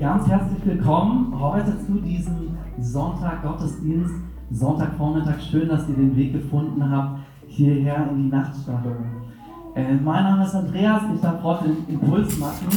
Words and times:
Ganz 0.00 0.28
herzlich 0.28 0.64
willkommen 0.64 1.34
heute 1.40 1.76
zu 1.84 1.94
diesem 1.94 2.56
Sonntag 2.78 3.42
Gottesdienst. 3.42 4.14
Sonntagvormittag, 4.48 5.40
schön, 5.40 5.68
dass 5.68 5.88
ihr 5.88 5.96
den 5.96 6.16
Weg 6.16 6.34
gefunden 6.34 6.88
habt 6.88 7.18
hierher 7.48 8.08
in 8.08 8.22
die 8.22 8.28
Nachtstallung. 8.28 8.96
Äh, 9.74 9.94
mein 9.94 10.22
Name 10.22 10.44
ist 10.44 10.54
Andreas, 10.54 11.02
ich 11.12 11.20
darf 11.20 11.42
heute 11.42 11.64
den 11.64 11.88
Impuls 11.88 12.38
machen 12.38 12.68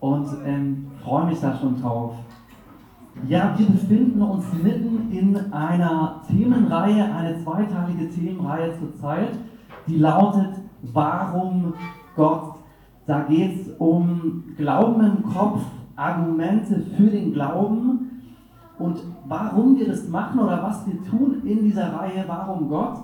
und 0.00 0.26
ähm, 0.44 0.88
freue 1.04 1.26
mich 1.26 1.38
da 1.38 1.56
schon 1.56 1.80
drauf. 1.80 2.16
Ja, 3.28 3.54
wir 3.56 3.66
befinden 3.66 4.20
uns 4.20 4.44
mitten 4.60 5.12
in 5.12 5.52
einer 5.52 6.22
Themenreihe, 6.26 7.04
eine 7.14 7.40
zweiteilige 7.40 8.10
Themenreihe 8.10 8.76
zurzeit, 8.80 9.30
die 9.86 9.98
lautet 9.98 10.54
Warum 10.82 11.74
Gott? 12.16 12.56
Da 13.06 13.20
geht 13.22 13.60
es 13.60 13.68
um 13.78 14.42
Glauben 14.56 15.04
im 15.04 15.22
Kopf, 15.22 15.62
Argumente 15.98 16.80
für 16.96 17.10
den 17.10 17.32
Glauben 17.32 18.22
und 18.78 19.00
warum 19.26 19.76
wir 19.76 19.88
das 19.88 20.08
machen 20.08 20.38
oder 20.38 20.62
was 20.62 20.86
wir 20.86 21.02
tun 21.02 21.42
in 21.44 21.64
dieser 21.64 21.92
Reihe 21.92 22.24
Warum 22.26 22.68
Gott, 22.68 22.98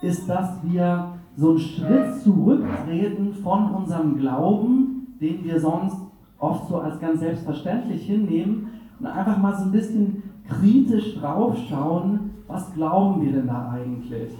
ist, 0.00 0.28
dass 0.28 0.50
wir 0.62 1.12
so 1.36 1.50
einen 1.50 1.58
Schritt 1.58 2.14
zurücktreten 2.22 3.34
von 3.42 3.74
unserem 3.74 4.16
Glauben, 4.16 5.16
den 5.20 5.44
wir 5.44 5.60
sonst 5.60 5.96
oft 6.38 6.68
so 6.68 6.78
als 6.78 6.98
ganz 7.00 7.20
selbstverständlich 7.20 8.06
hinnehmen 8.06 8.68
und 8.98 9.06
einfach 9.06 9.36
mal 9.38 9.54
so 9.54 9.64
ein 9.64 9.72
bisschen 9.72 10.22
kritisch 10.48 11.18
draufschauen, 11.20 12.30
was 12.46 12.72
glauben 12.72 13.20
wir 13.22 13.32
denn 13.32 13.46
da 13.46 13.70
eigentlich? 13.70 14.32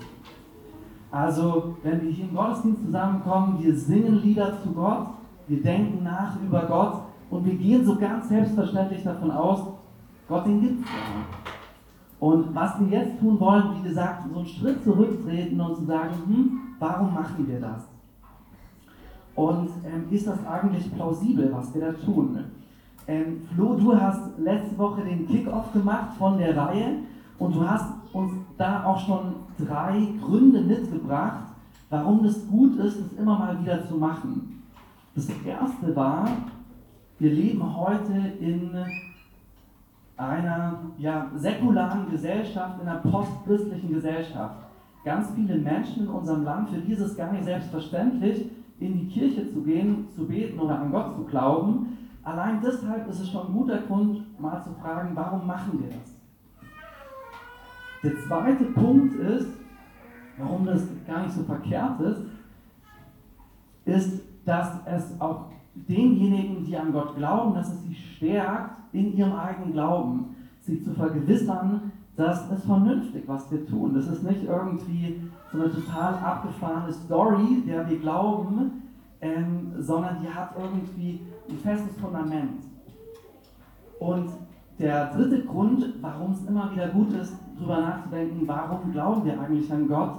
Also, 1.10 1.76
wenn 1.82 2.02
wir 2.02 2.10
hier 2.10 2.24
im 2.24 2.34
Gottesdienst 2.34 2.84
zusammenkommen, 2.86 3.58
wir 3.60 3.74
singen 3.74 4.22
Lieder 4.22 4.54
zu 4.62 4.70
Gott, 4.70 5.08
wir 5.46 5.62
denken 5.62 6.04
nach 6.04 6.40
über 6.42 6.62
Gott 6.66 7.07
und 7.30 7.44
wir 7.44 7.54
gehen 7.54 7.84
so 7.84 7.96
ganz 7.96 8.28
selbstverständlich 8.28 9.02
davon 9.02 9.30
aus, 9.30 9.66
Gott 10.28 10.46
den 10.46 10.60
gibt 10.60 10.84
es 10.84 10.90
ja. 10.90 11.48
Und 12.20 12.54
was 12.54 12.80
wir 12.80 12.88
jetzt 12.98 13.20
tun 13.20 13.38
wollen, 13.38 13.76
wie 13.78 13.88
gesagt, 13.88 14.24
so 14.28 14.38
einen 14.38 14.48
Schritt 14.48 14.82
zurücktreten 14.82 15.60
und 15.60 15.76
zu 15.76 15.84
sagen, 15.84 16.10
hm, 16.26 16.60
warum 16.78 17.14
machen 17.14 17.46
wir 17.46 17.60
das? 17.60 17.84
Und 19.34 19.68
ähm, 19.84 20.04
ist 20.10 20.26
das 20.26 20.44
eigentlich 20.44 20.92
plausibel, 20.94 21.52
was 21.52 21.72
wir 21.72 21.80
da 21.80 21.92
tun? 21.92 22.40
Ähm, 23.06 23.42
Flo, 23.54 23.74
du 23.74 23.98
hast 23.98 24.36
letzte 24.38 24.76
Woche 24.76 25.02
den 25.02 25.28
Kickoff 25.28 25.72
gemacht 25.72 26.16
von 26.18 26.38
der 26.38 26.56
Reihe 26.56 26.96
und 27.38 27.54
du 27.54 27.66
hast 27.66 27.86
uns 28.12 28.32
da 28.56 28.84
auch 28.84 28.98
schon 28.98 29.36
drei 29.56 30.08
Gründe 30.20 30.60
mitgebracht, 30.60 31.44
warum 31.88 32.24
es 32.24 32.48
gut 32.48 32.76
ist, 32.78 32.96
es 32.96 33.12
immer 33.18 33.38
mal 33.38 33.62
wieder 33.62 33.86
zu 33.86 33.94
machen. 33.94 34.62
Das 35.14 35.28
erste 35.44 35.94
war, 35.94 36.28
wir 37.18 37.32
leben 37.32 37.76
heute 37.76 38.12
in 38.40 38.70
einer 40.16 40.80
ja, 40.98 41.30
säkularen 41.34 42.10
Gesellschaft, 42.10 42.80
in 42.80 42.88
einer 42.88 43.00
postchristlichen 43.00 43.92
Gesellschaft. 43.92 44.56
Ganz 45.04 45.30
viele 45.34 45.56
Menschen 45.56 46.04
in 46.04 46.08
unserem 46.08 46.44
Land, 46.44 46.70
für 46.70 46.80
die 46.80 46.92
ist 46.92 47.00
es 47.00 47.16
gar 47.16 47.32
nicht 47.32 47.44
selbstverständlich, 47.44 48.50
in 48.80 48.94
die 48.94 49.08
Kirche 49.08 49.48
zu 49.48 49.62
gehen, 49.62 50.08
zu 50.14 50.26
beten 50.26 50.58
oder 50.58 50.78
an 50.78 50.90
Gott 50.90 51.14
zu 51.14 51.24
glauben. 51.24 51.98
Allein 52.22 52.60
deshalb 52.60 53.08
ist 53.08 53.20
es 53.20 53.30
schon 53.30 53.46
ein 53.46 53.52
guter 53.52 53.78
Grund, 53.78 54.40
mal 54.40 54.62
zu 54.62 54.70
fragen, 54.74 55.10
warum 55.14 55.46
machen 55.46 55.80
wir 55.80 55.88
das? 55.88 56.14
Der 58.02 58.18
zweite 58.26 58.64
Punkt 58.64 59.14
ist, 59.16 59.48
warum 60.36 60.66
das 60.66 60.86
gar 61.06 61.22
nicht 61.22 61.32
so 61.32 61.42
verkehrt 61.42 62.00
ist, 62.00 62.22
ist, 63.84 64.22
dass 64.44 64.80
es 64.86 65.20
auch 65.20 65.46
denjenigen, 65.86 66.64
die 66.64 66.76
an 66.76 66.92
Gott 66.92 67.16
glauben, 67.16 67.54
dass 67.54 67.72
es 67.72 67.82
sie 67.82 67.94
stärkt, 67.94 68.78
in 68.92 69.16
ihrem 69.16 69.34
eigenen 69.34 69.72
Glauben, 69.72 70.36
sie 70.60 70.82
zu 70.82 70.92
vergewissern, 70.94 71.92
dass 72.16 72.50
es 72.50 72.64
vernünftig, 72.64 73.24
was 73.26 73.50
wir 73.50 73.66
tun. 73.66 73.94
Das 73.94 74.08
ist 74.08 74.22
nicht 74.22 74.44
irgendwie 74.44 75.20
so 75.52 75.60
eine 75.60 75.70
total 75.70 76.14
abgefahrene 76.14 76.92
Story, 76.92 77.62
der 77.66 77.88
wir 77.88 77.98
glauben, 77.98 78.82
ähm, 79.20 79.72
sondern 79.78 80.20
die 80.20 80.28
hat 80.28 80.54
irgendwie 80.58 81.20
ein 81.48 81.58
festes 81.58 81.96
Fundament. 81.98 82.62
Und 84.00 84.30
der 84.78 85.12
dritte 85.12 85.44
Grund, 85.44 85.94
warum 86.00 86.32
es 86.32 86.44
immer 86.46 86.72
wieder 86.72 86.88
gut 86.88 87.12
ist, 87.12 87.34
darüber 87.56 87.80
nachzudenken, 87.80 88.46
warum 88.46 88.92
glauben 88.92 89.24
wir 89.24 89.40
eigentlich 89.40 89.72
an 89.72 89.88
Gott, 89.88 90.18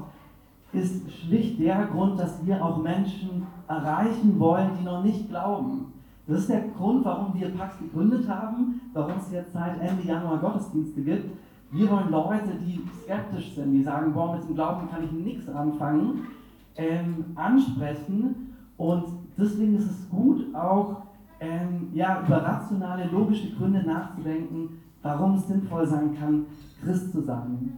ist 0.72 1.12
schlicht 1.12 1.60
der 1.60 1.88
Grund, 1.88 2.20
dass 2.20 2.46
wir 2.46 2.64
auch 2.64 2.82
Menschen 2.82 3.48
erreichen 3.68 4.40
wollen, 4.40 4.72
die 4.80 4.86
noch 4.86 5.04
nicht 5.04 5.30
glauben. 5.30 5.94
Das 6.28 6.42
ist 6.42 6.50
der 6.50 6.62
Grund, 6.78 7.04
warum 7.06 7.34
wir 7.34 7.50
Pax 7.50 7.80
gegründet 7.80 8.30
haben, 8.30 8.82
warum 8.94 9.14
es 9.18 9.32
jetzt 9.32 9.52
seit 9.52 9.82
Ende 9.82 10.04
Januar 10.04 10.38
Gottesdienste 10.38 11.02
gibt. 11.02 11.38
Wir 11.72 11.90
wollen 11.90 12.12
Leute, 12.12 12.52
die 12.66 12.82
skeptisch 13.04 13.56
sind, 13.56 13.72
die 13.72 13.84
sagen, 13.84 14.14
boah, 14.14 14.36
mit 14.36 14.48
dem 14.48 14.56
Glauben 14.56 14.90
kann 14.90 15.04
ich 15.04 15.12
nichts 15.12 15.50
anfangen, 15.50 16.28
ähm, 16.76 17.26
ansprechen. 17.36 18.54
Und 18.78 19.06
deswegen 19.38 19.76
ist 19.76 19.90
es 19.90 20.10
gut, 20.10 20.54
auch 20.54 21.04
ähm, 21.40 21.90
ja, 21.94 22.24
über 22.26 22.44
rationale, 22.44 23.08
logische 23.08 23.56
Gründe 23.56 23.84
nachzudenken, 23.84 24.82
warum 25.02 25.36
es 25.36 25.48
sinnvoll 25.48 25.88
sein 25.88 26.16
kann, 26.20 26.46
Christ 26.84 27.12
zu 27.12 27.22
sein. 27.22 27.78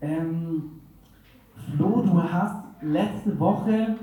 Ähm, 0.00 0.62
Flo, 1.54 2.02
du 2.02 2.22
hast 2.22 2.64
letzte 2.82 3.38
Woche 3.38 3.96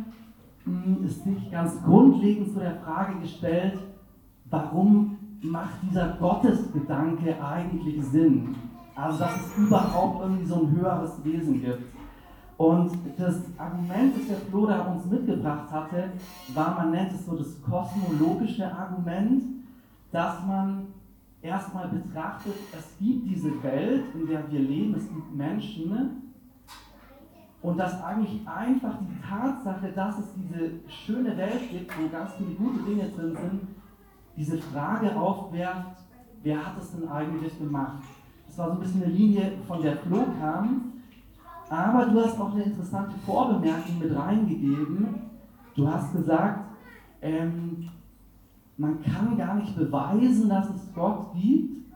mh, 0.65 0.85
hm, 0.85 1.07
dich 1.25 1.51
ganz 1.51 1.81
grundlegend 1.83 2.53
zu 2.53 2.59
der 2.59 2.75
Frage 2.75 3.19
gestellt, 3.19 3.77
warum 4.49 5.17
macht 5.41 5.81
dieser 5.83 6.17
Gottesgedanke 6.19 7.35
eigentlich 7.43 8.03
Sinn? 8.05 8.55
Also, 8.95 9.19
dass 9.19 9.35
es 9.35 9.57
überhaupt 9.57 10.21
irgendwie 10.21 10.45
so 10.45 10.55
ein 10.55 10.71
höheres 10.71 11.23
Wesen 11.23 11.61
gibt. 11.61 11.83
Und 12.57 12.91
das 13.17 13.41
Argument, 13.57 14.15
das 14.15 14.27
der 14.27 14.37
Flo 14.37 14.67
da 14.67 14.81
uns 14.81 15.05
mitgebracht 15.05 15.71
hatte, 15.71 16.11
war, 16.53 16.75
man 16.75 16.91
nennt 16.91 17.11
es 17.11 17.25
so 17.25 17.35
das 17.35 17.59
kosmologische 17.63 18.71
Argument, 18.71 19.43
dass 20.11 20.45
man 20.45 20.87
erstmal 21.41 21.87
betrachtet, 21.87 22.53
es 22.71 22.97
gibt 22.99 23.27
diese 23.27 23.63
Welt, 23.63 24.03
in 24.13 24.27
der 24.27 24.51
wir 24.51 24.59
leben, 24.59 24.93
es 24.95 25.07
gibt 25.09 25.35
Menschen, 25.35 26.20
und 27.61 27.77
dass 27.77 28.01
eigentlich 28.03 28.47
einfach 28.47 28.95
die 28.99 29.21
Tatsache, 29.21 29.91
dass 29.93 30.17
es 30.17 30.33
diese 30.35 30.71
schöne 30.87 31.37
Welt 31.37 31.69
gibt, 31.69 31.91
wo 31.97 32.09
ganz 32.09 32.31
viele 32.33 32.55
gute 32.55 32.83
Dinge 32.83 33.09
drin 33.09 33.35
sind, 33.35 33.61
diese 34.35 34.57
Frage 34.57 35.15
aufwerft, 35.15 35.97
wer 36.41 36.65
hat 36.65 36.77
es 36.79 36.91
denn 36.91 37.07
eigentlich 37.07 37.57
gemacht? 37.59 38.03
Das 38.47 38.57
war 38.57 38.67
so 38.67 38.73
ein 38.73 38.79
bisschen 38.79 39.03
eine 39.03 39.13
Linie, 39.13 39.53
von 39.67 39.81
der 39.81 39.97
Flo 39.97 40.23
kam. 40.39 40.93
Aber 41.69 42.05
du 42.05 42.19
hast 42.19 42.39
auch 42.39 42.51
eine 42.53 42.63
interessante 42.63 43.17
Vorbemerkung 43.25 43.99
mit 43.99 44.13
reingegeben. 44.13 45.21
Du 45.75 45.87
hast 45.87 46.11
gesagt, 46.11 46.65
ähm, 47.21 47.89
man 48.75 49.01
kann 49.01 49.37
gar 49.37 49.55
nicht 49.55 49.75
beweisen, 49.77 50.49
dass 50.49 50.69
es 50.69 50.93
Gott 50.93 51.33
gibt, 51.33 51.93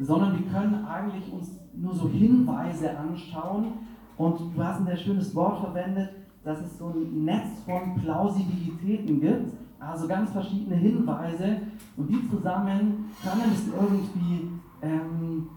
sondern 0.00 0.38
wir 0.38 0.46
können 0.52 0.84
eigentlich 0.84 1.32
uns 1.32 1.58
nur 1.74 1.94
so 1.94 2.08
Hinweise 2.08 2.98
anschauen, 2.98 3.72
und 4.18 4.40
du 4.54 4.62
hast 4.62 4.80
ein 4.80 4.86
sehr 4.86 4.96
schönes 4.96 5.34
Wort 5.34 5.60
verwendet, 5.60 6.10
dass 6.44 6.60
es 6.60 6.78
so 6.78 6.88
ein 6.88 7.24
Netz 7.24 7.48
von 7.64 7.94
Plausibilitäten 8.02 9.20
gibt, 9.20 9.52
also 9.78 10.08
ganz 10.08 10.30
verschiedene 10.32 10.76
Hinweise 10.76 11.58
und 11.96 12.08
die 12.08 12.28
zusammen 12.28 13.10
können 13.22 13.52
es 13.52 13.68
irgendwie 13.68 14.50
ähm, 14.82 15.48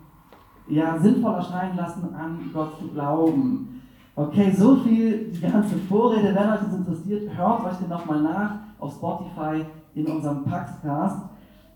ja, 0.67 0.97
sinnvoll 0.99 1.33
erscheinen 1.33 1.75
lassen, 1.75 2.13
an 2.15 2.39
Gott 2.53 2.77
zu 2.79 2.87
glauben. 2.89 3.81
Okay, 4.15 4.53
so 4.55 4.75
viel 4.77 5.31
die 5.31 5.41
ganze 5.41 5.77
Vorrede. 5.77 6.35
Wenn 6.35 6.49
euch 6.49 6.59
das 6.59 6.73
interessiert, 6.73 7.35
hört 7.35 7.65
euch 7.65 7.77
den 7.77 7.89
nochmal 7.89 8.21
nach 8.21 8.59
auf 8.79 8.93
Spotify 8.93 9.65
in 9.95 10.05
unserem 10.05 10.43
Paxcast. 10.43 11.17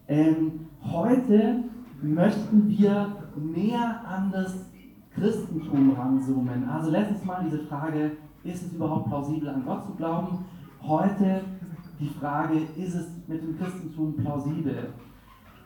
Ähm, 0.07 0.67
heute 0.83 1.63
möchten 2.01 2.69
wir 2.69 3.07
mehr 3.35 4.01
an 4.07 4.31
das 4.31 4.53
Christentum 5.15 5.91
ranzoomen. 5.91 6.67
Also 6.69 6.91
letztes 6.91 7.23
Mal 7.23 7.45
diese 7.45 7.63
Frage, 7.63 8.11
ist 8.43 8.65
es 8.65 8.73
überhaupt 8.73 9.07
plausibel 9.07 9.49
an 9.49 9.63
Gott 9.65 9.85
zu 9.85 9.93
glauben? 9.93 10.45
Heute 10.81 11.41
die 11.99 12.09
Frage, 12.09 12.59
ist 12.77 12.95
es 12.95 13.07
mit 13.27 13.41
dem 13.41 13.57
Christentum 13.57 14.15
plausibel? 14.15 14.89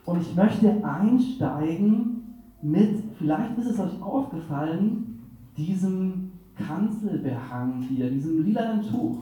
Und 0.06 0.22
ich 0.22 0.36
möchte 0.36 0.84
einsteigen 0.84 2.24
mit, 2.62 3.04
vielleicht 3.18 3.57
ist 3.57 3.72
es 3.72 3.80
euch 3.80 4.01
aufgefallen, 4.01 5.19
diesem 5.57 6.31
Kanzelbehang 6.56 7.81
hier, 7.81 8.10
diesem 8.10 8.44
lilanen 8.44 8.81
Tuch. 8.81 9.18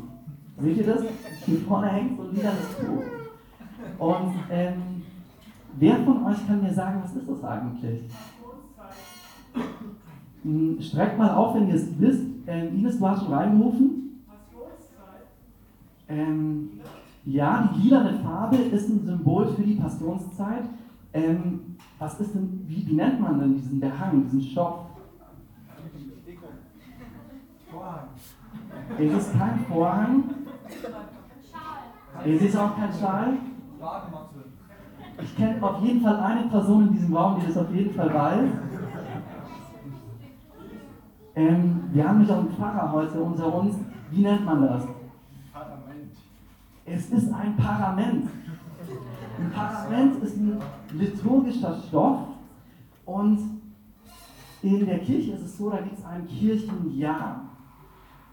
Seht 0.59 0.77
ihr 0.77 0.85
das? 0.85 1.03
Hier 1.45 1.59
vorne 1.59 1.87
hängt 1.87 2.17
so 2.17 2.23
ein 2.23 2.35
lilanes 2.35 2.77
Tuch. 2.77 4.05
Und 4.07 4.33
ähm, 4.49 5.03
wer 5.77 5.95
von 5.97 6.25
euch 6.25 6.47
kann 6.47 6.61
mir 6.61 6.73
sagen, 6.73 7.01
was 7.03 7.15
ist 7.15 7.29
das 7.29 7.43
eigentlich? 7.43 8.01
Streckt 10.79 11.17
mal 11.17 11.35
auf, 11.35 11.55
wenn 11.55 11.67
ihr 11.67 11.75
es 11.75 11.87
wisst. 11.99 12.23
Ähm, 12.47 12.75
Ines, 12.75 12.99
du 12.99 13.07
hast 13.07 13.23
schon 13.23 13.33
reingerufen. 13.33 14.23
Ähm, 16.09 16.69
Ja, 17.25 17.69
die 17.75 17.81
lilane 17.89 18.19
Farbe 18.19 18.55
ist 18.55 18.87
ein 18.89 19.03
Symbol 19.05 19.47
für 19.47 19.61
die 19.61 19.75
Passionszeit. 19.75 20.63
Ähm, 21.11 21.75
was 21.99 22.17
ist 22.21 22.33
denn, 22.33 22.63
wie, 22.67 22.87
wie 22.87 22.93
nennt 22.93 23.19
man 23.19 23.39
denn 23.39 23.55
diesen 23.55 23.79
Behang, 23.81 24.23
diesen 24.23 24.41
Stoff? 24.41 24.85
Vorhang. 27.69 28.07
Es 28.97 29.13
ist 29.13 29.37
kein 29.37 29.59
Vorhang. 29.65 30.23
Es 32.25 32.41
ist 32.41 32.57
auch 32.57 32.75
kein 32.77 32.93
Schal. 32.93 33.33
Ich 35.21 35.35
kenne 35.35 35.61
auf 35.63 35.83
jeden 35.83 36.01
Fall 36.01 36.15
eine 36.17 36.47
Person 36.47 36.87
in 36.87 36.93
diesem 36.93 37.15
Raum, 37.15 37.39
die 37.41 37.47
das 37.47 37.57
auf 37.57 37.73
jeden 37.75 37.93
Fall 37.93 38.13
weiß. 38.13 38.49
Ähm, 41.37 41.83
wir 41.93 42.09
haben 42.09 42.17
mich 42.17 42.31
auch 42.31 42.39
einen 42.39 42.49
Pfarrer 42.49 42.91
heute 42.91 43.21
unter 43.21 43.53
uns. 43.53 43.75
Wie 44.09 44.23
nennt 44.23 44.43
man 44.43 44.59
das? 44.59 44.87
Parament. 45.53 46.11
Es 46.83 47.11
ist 47.11 47.31
ein 47.31 47.55
Parament. 47.55 48.27
Ein 49.37 49.51
Parament 49.51 50.23
ist 50.23 50.35
ein 50.35 50.59
liturgischer 50.93 51.77
Stoff 51.77 52.21
und 53.05 53.61
in 54.63 54.83
der 54.83 54.97
Kirche 54.97 55.33
ist 55.33 55.43
es 55.43 55.57
so, 55.59 55.69
da 55.69 55.79
gibt 55.81 55.99
es 55.99 56.05
ein 56.05 56.25
Kirchenjahr. 56.25 57.41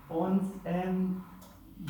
Und 0.08 0.40
ähm, 0.64 1.20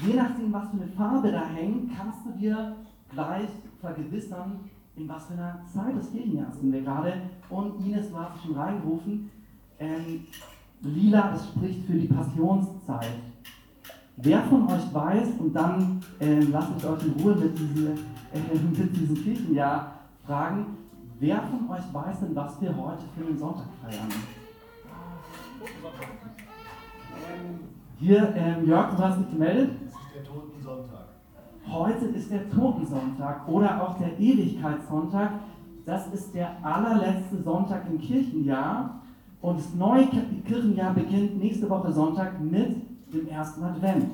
je 0.05 0.15
nachdem, 0.15 0.53
was 0.53 0.69
für 0.71 0.83
eine 0.83 0.89
Farbe 0.89 1.31
da 1.31 1.45
hängt, 1.45 1.97
kannst 1.97 2.27
du 2.27 2.33
dir 2.33 2.75
gleich 3.09 3.51
vergewissern, 3.81 4.69
in 4.97 5.09
was 5.09 5.27
für 5.27 5.35
einer 5.35 5.61
Zeit 5.73 5.95
des 5.97 6.11
Kirchenjahres 6.11 6.59
sind 6.59 6.73
wir 6.73 6.83
gerade. 6.83 7.13
Und 7.49 7.87
Ines, 7.87 8.11
du 8.11 8.19
hast 8.19 8.43
schon 8.43 8.57
reingerufen, 8.57 9.31
ähm, 9.79 10.27
lila, 10.85 11.31
das 11.33 11.49
spricht 11.49 11.87
für 11.87 11.95
die 11.95 12.07
Passionszeit. 12.07 13.15
Wer 14.17 14.43
von 14.43 14.69
euch 14.69 14.95
weiß, 14.95 15.29
und 15.41 15.53
dann 15.53 16.01
äh, 16.21 16.41
lasst 16.41 16.71
ich 16.79 16.87
euch 16.87 17.05
in 17.05 17.13
Ruhe 17.21 17.35
mit, 17.35 17.59
diese, 17.59 17.91
äh, 17.91 18.55
mit 18.79 18.97
diesem 18.97 19.17
Kirchenjahr 19.17 19.93
fragen, 20.25 20.67
wer 21.19 21.43
von 21.43 21.69
euch 21.71 21.93
weiß 21.93 22.21
denn, 22.21 22.37
was 22.37 22.61
wir 22.61 22.77
heute 22.77 23.03
für 23.17 23.25
den 23.25 23.39
Sonntag 23.39 23.67
feiern? 23.83 24.09
Hier, 27.99 28.35
ähm, 28.37 28.67
Jörg, 28.67 28.95
du 28.95 29.03
hast 29.03 29.19
dich 29.19 29.31
gemeldet? 29.31 29.71
Das 29.85 29.95
ist 29.95 30.15
der 30.15 30.25
Totensonntag. 30.25 31.05
Heute 31.67 32.05
ist 32.07 32.31
der 32.31 32.51
Totensonntag 32.51 33.49
oder 33.49 33.83
auch 33.83 33.99
der 33.99 34.19
Ewigkeitssonntag. 34.19 35.31
Das 35.87 36.07
ist 36.09 36.35
der 36.35 36.65
allerletzte 36.65 37.43
Sonntag 37.43 37.87
im 37.91 37.99
Kirchenjahr. 37.99 39.01
Und 39.45 39.59
das 39.59 39.75
neue 39.75 40.07
Kirchenjahr 40.47 40.95
beginnt 40.95 41.39
nächste 41.39 41.69
Woche 41.69 41.93
Sonntag 41.93 42.41
mit 42.41 42.77
dem 43.13 43.29
ersten 43.29 43.63
Advent. 43.63 44.07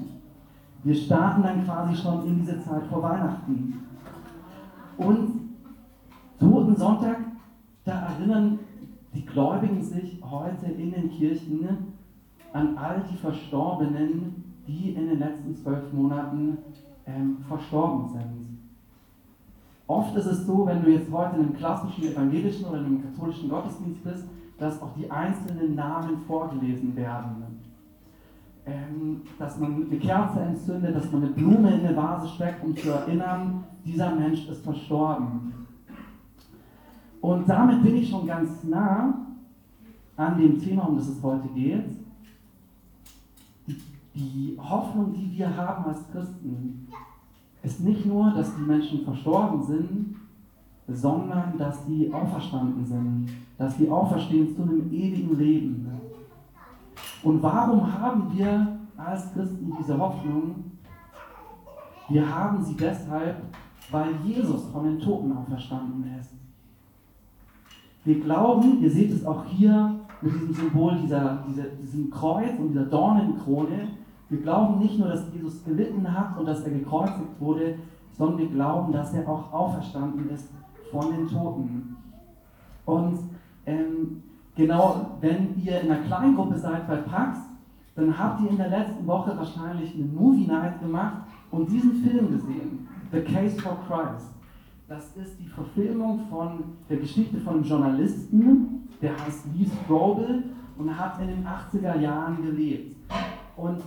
Wir 0.82 0.94
starten 0.96 1.44
dann 1.44 1.64
quasi 1.64 1.94
schon 1.94 2.26
in 2.26 2.40
diese 2.40 2.60
Zeit 2.64 2.82
vor 2.90 3.00
Weihnachten. 3.00 3.80
Und 4.96 5.50
Totensonntag, 6.40 7.18
da 7.84 8.08
erinnern 8.08 8.58
die 9.14 9.24
Gläubigen 9.24 9.80
sich 9.80 10.20
heute 10.20 10.66
in 10.66 10.90
den 10.90 11.10
Kirchen 11.10 11.94
an 12.52 12.76
all 12.76 13.04
die 13.08 13.16
Verstorbenen, 13.16 14.42
die 14.66 14.94
in 14.94 15.10
den 15.10 15.20
letzten 15.20 15.54
zwölf 15.54 15.92
Monaten 15.92 16.58
ähm, 17.06 17.36
verstorben 17.46 18.08
sind. 18.08 18.58
Oft 19.86 20.16
ist 20.16 20.26
es 20.26 20.44
so, 20.44 20.66
wenn 20.66 20.82
du 20.82 20.90
jetzt 20.90 21.12
heute 21.12 21.36
in 21.36 21.42
einem 21.42 21.56
klassischen 21.56 22.02
evangelischen 22.02 22.64
oder 22.64 22.80
in 22.80 22.86
einem 22.86 23.02
katholischen 23.04 23.48
Gottesdienst 23.48 24.02
bist, 24.02 24.24
dass 24.60 24.80
auch 24.82 24.94
die 24.94 25.10
einzelnen 25.10 25.74
Namen 25.74 26.18
vorgelesen 26.26 26.94
werden. 26.94 27.42
Ähm, 28.66 29.22
dass 29.38 29.58
man 29.58 29.86
eine 29.86 29.98
Kerze 29.98 30.40
entzündet, 30.40 30.94
dass 30.94 31.10
man 31.10 31.24
eine 31.24 31.32
Blume 31.32 31.74
in 31.74 31.86
eine 31.86 31.96
Vase 31.96 32.28
steckt, 32.28 32.62
um 32.62 32.76
zu 32.76 32.90
erinnern, 32.90 33.64
dieser 33.84 34.14
Mensch 34.14 34.46
ist 34.48 34.62
verstorben. 34.62 35.66
Und 37.22 37.48
damit 37.48 37.82
bin 37.82 37.96
ich 37.96 38.10
schon 38.10 38.26
ganz 38.26 38.62
nah 38.64 39.26
an 40.16 40.38
dem 40.38 40.60
Thema, 40.60 40.88
um 40.88 40.96
das 40.96 41.08
es 41.08 41.22
heute 41.22 41.48
geht. 41.48 41.86
Die, 43.66 43.76
die 44.14 44.58
Hoffnung, 44.60 45.14
die 45.14 45.38
wir 45.38 45.56
haben 45.56 45.86
als 45.86 46.00
Christen, 46.12 46.86
ist 47.62 47.80
nicht 47.80 48.04
nur, 48.04 48.30
dass 48.32 48.54
die 48.54 48.62
Menschen 48.62 49.04
verstorben 49.04 49.62
sind, 49.62 50.16
sondern 50.86 51.56
dass 51.56 51.86
die 51.86 52.12
auferstanden 52.12 52.84
sind, 52.84 53.28
dass 53.60 53.76
die 53.76 53.90
auferstehen 53.90 54.56
zu 54.56 54.62
einem 54.62 54.90
ewigen 54.90 55.36
Leben. 55.36 55.86
Und 57.22 57.42
warum 57.42 57.92
haben 57.92 58.32
wir 58.32 58.78
als 58.96 59.34
Christen 59.34 59.70
diese 59.78 59.98
Hoffnung? 59.98 60.72
Wir 62.08 62.34
haben 62.34 62.64
sie 62.64 62.74
deshalb, 62.74 63.36
weil 63.90 64.14
Jesus 64.24 64.64
von 64.72 64.84
den 64.84 64.98
Toten 64.98 65.36
auferstanden 65.36 66.10
ist. 66.18 66.30
Wir 68.02 68.20
glauben, 68.20 68.80
ihr 68.80 68.90
seht 68.90 69.12
es 69.12 69.26
auch 69.26 69.44
hier 69.44 69.94
mit 70.22 70.32
diesem 70.32 70.54
Symbol, 70.54 70.96
dieser, 71.02 71.44
dieser, 71.46 71.64
diesem 71.64 72.10
Kreuz 72.10 72.58
und 72.58 72.70
dieser 72.70 72.86
Dornenkrone, 72.86 73.88
wir 74.30 74.40
glauben 74.40 74.78
nicht 74.78 74.98
nur, 74.98 75.08
dass 75.08 75.30
Jesus 75.34 75.62
gelitten 75.64 76.10
hat 76.10 76.38
und 76.38 76.46
dass 76.46 76.62
er 76.62 76.70
gekreuzigt 76.70 77.38
wurde, 77.38 77.74
sondern 78.16 78.38
wir 78.38 78.48
glauben, 78.48 78.90
dass 78.90 79.12
er 79.12 79.28
auch 79.28 79.52
auferstanden 79.52 80.30
ist 80.30 80.48
von 80.90 81.14
den 81.14 81.28
Toten. 81.28 81.96
Und 82.86 83.18
ähm, 83.70 84.22
genau, 84.56 85.18
wenn 85.20 85.60
ihr 85.62 85.80
in 85.80 85.90
einer 85.90 86.02
Kleingruppe 86.02 86.58
seid 86.58 86.88
bei 86.88 86.96
Pax, 86.96 87.38
dann 87.94 88.18
habt 88.18 88.42
ihr 88.42 88.50
in 88.50 88.56
der 88.56 88.68
letzten 88.68 89.06
Woche 89.06 89.36
wahrscheinlich 89.36 89.94
eine 89.94 90.04
Movie 90.04 90.46
Night 90.46 90.80
gemacht 90.80 91.22
und 91.50 91.70
diesen 91.70 91.94
Film 92.02 92.30
gesehen, 92.30 92.88
The 93.12 93.20
Case 93.20 93.60
for 93.60 93.78
Christ. 93.86 94.30
Das 94.88 95.16
ist 95.16 95.38
die 95.38 95.48
Verfilmung 95.48 96.20
von 96.28 96.64
der 96.88 96.96
Geschichte 96.96 97.38
von 97.38 97.54
einem 97.54 97.64
Journalisten, 97.64 98.88
der 99.00 99.12
heißt 99.12 99.46
Lee 99.56 99.66
Strobel 99.84 100.44
und 100.78 100.98
hat 100.98 101.20
in 101.20 101.28
den 101.28 101.46
80er 101.46 102.00
Jahren 102.00 102.42
gelebt. 102.42 102.96
Und 103.56 103.80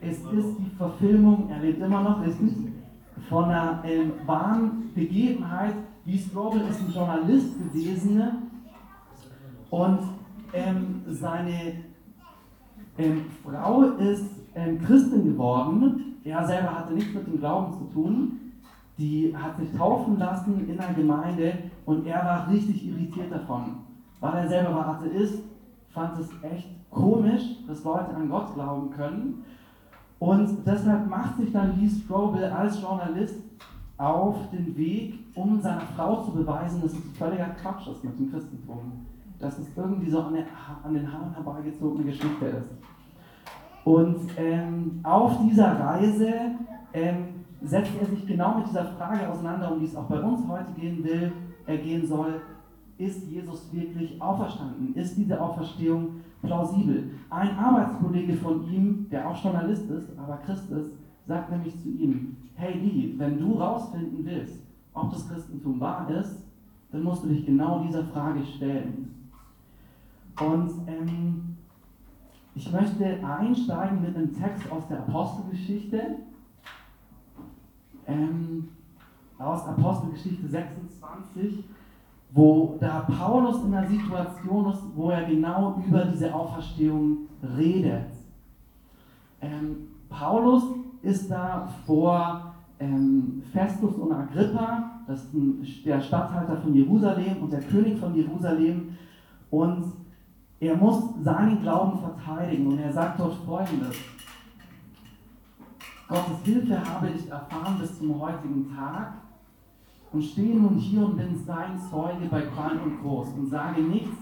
es 0.00 0.18
ist 0.18 0.58
die 0.58 0.70
Verfilmung, 0.76 1.48
er 1.50 1.60
lebt 1.60 1.82
immer 1.82 2.02
noch, 2.02 2.22
richtig, 2.24 2.52
von 3.28 3.44
einer 3.44 3.82
ähm, 3.84 4.12
wahren 4.26 4.90
Begebenheit, 4.94 5.74
Lee 6.04 6.18
Strobel 6.18 6.62
ist 6.62 6.80
ein 6.80 6.92
Journalist 6.92 7.58
gewesen 7.58 8.49
und 9.70 9.98
ähm, 10.52 11.02
seine 11.08 11.74
ähm, 12.98 13.26
Frau 13.42 13.82
ist 13.82 14.26
ähm, 14.54 14.80
Christin 14.82 15.24
geworden. 15.24 16.16
Er 16.24 16.44
selber 16.46 16.78
hatte 16.78 16.94
nichts 16.94 17.14
mit 17.14 17.26
dem 17.26 17.38
Glauben 17.38 17.72
zu 17.72 17.84
tun. 17.84 18.40
Die 18.98 19.34
hat 19.34 19.56
sich 19.56 19.72
taufen 19.76 20.18
lassen 20.18 20.68
in 20.68 20.76
der 20.76 20.92
Gemeinde 20.92 21.54
und 21.86 22.06
er 22.06 22.24
war 22.24 22.50
richtig 22.50 22.86
irritiert 22.86 23.32
davon. 23.32 23.76
Weil 24.20 24.34
er 24.34 24.48
selber 24.48 24.74
war 24.74 24.88
Atheist, 24.88 25.42
fand 25.88 26.18
es 26.18 26.28
echt 26.42 26.68
komisch, 26.90 27.42
dass 27.66 27.84
Leute 27.84 28.14
an 28.14 28.28
Gott 28.28 28.52
glauben 28.54 28.90
können. 28.90 29.44
Und 30.18 30.58
deshalb 30.66 31.08
macht 31.08 31.38
sich 31.38 31.50
dann 31.50 31.80
Lee 31.80 31.88
Strobel 31.88 32.44
als 32.44 32.82
Journalist 32.82 33.36
auf 33.96 34.36
den 34.50 34.76
Weg, 34.76 35.18
um 35.34 35.60
seiner 35.60 35.80
Frau 35.96 36.22
zu 36.22 36.32
beweisen, 36.32 36.82
dass 36.82 36.92
es 36.92 37.16
völliger 37.16 37.54
Quatsch 37.62 37.86
ist 37.86 38.04
mit 38.04 38.18
dem 38.18 38.30
Christentum. 38.30 39.06
Dass 39.40 39.58
es 39.58 39.66
irgendwie 39.76 40.10
so 40.10 40.20
an, 40.20 40.34
der, 40.34 40.44
an 40.84 40.94
den 40.94 41.10
Haaren 41.10 41.32
herbeigezogene 41.32 42.04
Geschichte 42.04 42.46
ist. 42.46 42.70
Und 43.84 44.18
ähm, 44.36 45.00
auf 45.02 45.38
dieser 45.42 45.80
Reise 45.80 46.32
ähm, 46.92 47.28
setzt 47.62 47.92
er 47.98 48.06
sich 48.06 48.26
genau 48.26 48.58
mit 48.58 48.68
dieser 48.68 48.84
Frage 48.84 49.28
auseinander, 49.28 49.72
um 49.72 49.80
die 49.80 49.86
es 49.86 49.96
auch 49.96 50.04
bei 50.04 50.20
uns 50.20 50.46
heute 50.46 50.72
gehen 50.72 51.02
will, 51.02 51.32
äh, 51.66 51.78
gehen 51.78 52.06
soll. 52.06 52.40
Ist 52.98 53.26
Jesus 53.28 53.72
wirklich 53.72 54.20
auferstanden? 54.20 54.94
Ist 54.94 55.16
diese 55.16 55.40
Auferstehung 55.40 56.20
plausibel? 56.42 57.10
Ein 57.30 57.56
Arbeitskollege 57.56 58.34
von 58.34 58.70
ihm, 58.70 59.06
der 59.10 59.28
auch 59.28 59.42
Journalist 59.42 59.90
ist, 59.90 60.18
aber 60.18 60.36
Christ 60.44 60.70
ist, 60.70 60.92
sagt 61.26 61.50
nämlich 61.50 61.80
zu 61.80 61.88
ihm, 61.88 62.36
hey 62.54 62.74
Lee, 62.74 63.14
wenn 63.16 63.38
du 63.38 63.54
rausfinden 63.54 64.24
willst, 64.24 64.60
ob 64.92 65.10
das 65.10 65.28
Christentum 65.28 65.80
wahr 65.80 66.10
ist, 66.10 66.42
dann 66.92 67.02
musst 67.02 67.24
du 67.24 67.28
dich 67.28 67.46
genau 67.46 67.84
dieser 67.86 68.04
Frage 68.04 68.44
stellen. 68.44 69.19
Und 70.40 70.70
ähm, 70.86 71.56
ich 72.54 72.72
möchte 72.72 73.24
einsteigen 73.24 74.02
mit 74.02 74.16
einem 74.16 74.34
Text 74.34 74.70
aus 74.70 74.88
der 74.88 75.00
Apostelgeschichte, 75.00 76.16
ähm, 78.06 78.68
aus 79.38 79.66
Apostelgeschichte 79.66 80.48
26, 80.48 81.64
wo 82.32 82.76
da 82.80 83.00
Paulus 83.00 83.64
in 83.64 83.74
einer 83.74 83.88
Situation 83.88 84.70
ist, 84.70 84.82
wo 84.94 85.10
er 85.10 85.24
genau 85.24 85.82
über 85.86 86.04
diese 86.04 86.34
Auferstehung 86.34 87.18
redet. 87.56 88.10
Ähm, 89.40 89.88
Paulus 90.08 90.64
ist 91.02 91.30
da 91.30 91.68
vor 91.86 92.54
ähm, 92.78 93.42
Festus 93.52 93.94
und 93.94 94.12
Agrippa, 94.12 95.00
das 95.06 95.24
ist 95.24 95.34
ein, 95.34 95.66
der 95.84 96.00
Statthalter 96.00 96.56
von 96.56 96.74
Jerusalem 96.74 97.42
und 97.42 97.52
der 97.52 97.62
König 97.62 97.98
von 97.98 98.14
Jerusalem, 98.14 98.96
und 99.50 99.92
er 100.60 100.76
muss 100.76 101.02
seinen 101.22 101.62
Glauben 101.62 101.98
verteidigen 101.98 102.66
und 102.66 102.78
er 102.78 102.92
sagt 102.92 103.18
dort 103.18 103.34
folgendes. 103.46 103.96
Gottes 106.06 106.44
Hilfe 106.44 106.78
habe 106.84 107.08
ich 107.08 107.30
erfahren 107.30 107.78
bis 107.80 107.98
zum 107.98 108.20
heutigen 108.20 108.70
Tag 108.74 109.14
und 110.12 110.22
stehe 110.22 110.56
nun 110.56 110.74
hier 110.74 111.06
und 111.06 111.16
bin 111.16 111.36
sein 111.46 111.78
Zeuge 111.90 112.26
bei 112.30 112.42
klein 112.42 112.80
und 112.84 113.00
groß 113.00 113.28
und 113.38 113.46
sage 113.46 113.80
nichts, 113.80 114.16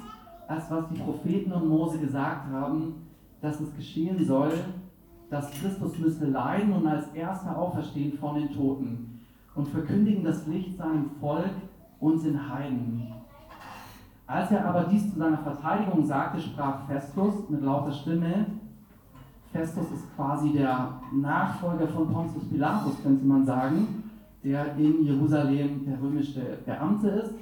als 0.47 0.71
was 0.71 0.85
die 0.91 0.99
Propheten 1.01 1.53
und 1.53 1.69
Mose 1.69 1.99
gesagt 1.99 2.51
haben, 2.53 2.95
dass 3.41 3.59
es 3.61 3.75
geschehen 3.75 4.25
soll, 4.25 4.53
dass 5.31 5.51
Christus 5.51 5.99
müsse 5.99 6.27
leiden 6.27 6.73
und 6.73 6.87
als 6.87 7.09
erster 7.15 7.57
auferstehen 7.57 8.17
von 8.19 8.37
den 8.37 8.51
Toten 8.53 9.21
und 9.55 9.67
verkündigen 9.69 10.23
das 10.23 10.47
Licht 10.47 10.77
seinem 10.77 11.11
Volk 11.21 11.51
und 12.01 12.23
den 12.23 12.49
Heiden. 12.49 13.18
Als 14.29 14.51
er 14.51 14.69
aber 14.69 14.85
dies 14.91 15.11
zu 15.11 15.19
seiner 15.19 15.39
Verteidigung 15.39 16.05
sagte, 16.05 16.39
sprach 16.39 16.87
Festus 16.87 17.49
mit 17.49 17.63
lauter 17.63 17.93
Stimme, 17.93 18.45
Festus 19.51 19.91
ist 19.91 20.15
quasi 20.15 20.53
der 20.53 21.01
Nachfolger 21.13 21.89
von 21.89 22.13
Pontius 22.13 22.45
Pilatus, 22.45 23.03
könnte 23.03 23.25
man 23.25 23.47
sagen, 23.47 24.05
der 24.45 24.77
in 24.77 25.03
Jerusalem 25.03 25.87
der 25.87 25.99
römische 26.03 26.59
Beamte 26.67 27.09
ist. 27.09 27.33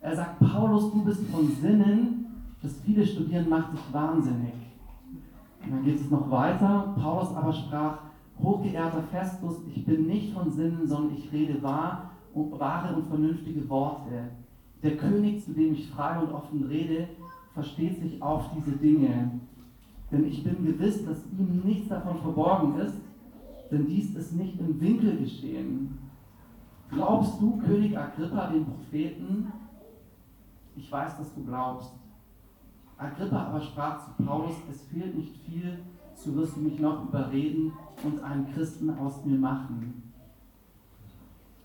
Er 0.00 0.16
sagt, 0.16 0.40
Paulus, 0.40 0.90
du 0.90 1.04
bist 1.04 1.24
von 1.30 1.46
Sinnen, 1.46 2.26
das 2.60 2.72
viele 2.84 3.06
studieren 3.06 3.48
macht 3.48 3.74
dich 3.74 3.92
wahnsinnig. 3.92 4.54
Und 5.64 5.70
dann 5.70 5.84
geht 5.84 6.00
es 6.00 6.10
noch 6.10 6.28
weiter. 6.28 6.92
Paulus 7.00 7.36
aber 7.36 7.52
sprach, 7.52 7.98
hochgeehrter 8.42 9.04
Festus, 9.12 9.58
ich 9.72 9.86
bin 9.86 10.08
nicht 10.08 10.34
von 10.34 10.50
Sinnen, 10.50 10.88
sondern 10.88 11.16
ich 11.16 11.32
rede 11.32 11.62
wahr, 11.62 12.10
wahre 12.34 12.96
und 12.96 13.06
vernünftige 13.06 13.68
Worte. 13.68 14.30
Der 14.82 14.96
König, 14.96 15.44
zu 15.44 15.52
dem 15.52 15.74
ich 15.74 15.88
frei 15.90 16.18
und 16.18 16.32
offen 16.32 16.64
rede, 16.64 17.08
versteht 17.54 18.00
sich 18.00 18.20
auf 18.20 18.50
diese 18.56 18.72
Dinge. 18.72 19.40
Denn 20.10 20.26
ich 20.26 20.42
bin 20.42 20.64
gewiss, 20.64 21.04
dass 21.04 21.24
ihm 21.38 21.62
nichts 21.64 21.88
davon 21.88 22.18
verborgen 22.18 22.78
ist, 22.80 22.96
denn 23.70 23.86
dies 23.86 24.14
ist 24.14 24.34
nicht 24.34 24.58
im 24.58 24.80
Winkel 24.80 25.16
geschehen. 25.18 25.98
Glaubst 26.90 27.40
du, 27.40 27.58
König 27.58 27.96
Agrippa, 27.96 28.48
den 28.48 28.66
Propheten? 28.66 29.52
Ich 30.76 30.90
weiß, 30.90 31.16
dass 31.16 31.34
du 31.34 31.42
glaubst. 31.44 31.92
Agrippa 32.98 33.46
aber 33.46 33.60
sprach 33.60 34.04
zu 34.04 34.22
Paulus, 34.22 34.54
es 34.70 34.82
fehlt 34.82 35.16
nicht 35.16 35.36
viel, 35.46 35.78
so 36.14 36.34
wirst 36.34 36.56
du 36.56 36.60
mich 36.60 36.78
noch 36.78 37.08
überreden 37.08 37.72
und 38.04 38.22
einen 38.22 38.52
Christen 38.52 38.90
aus 38.90 39.24
mir 39.24 39.38
machen. 39.38 40.02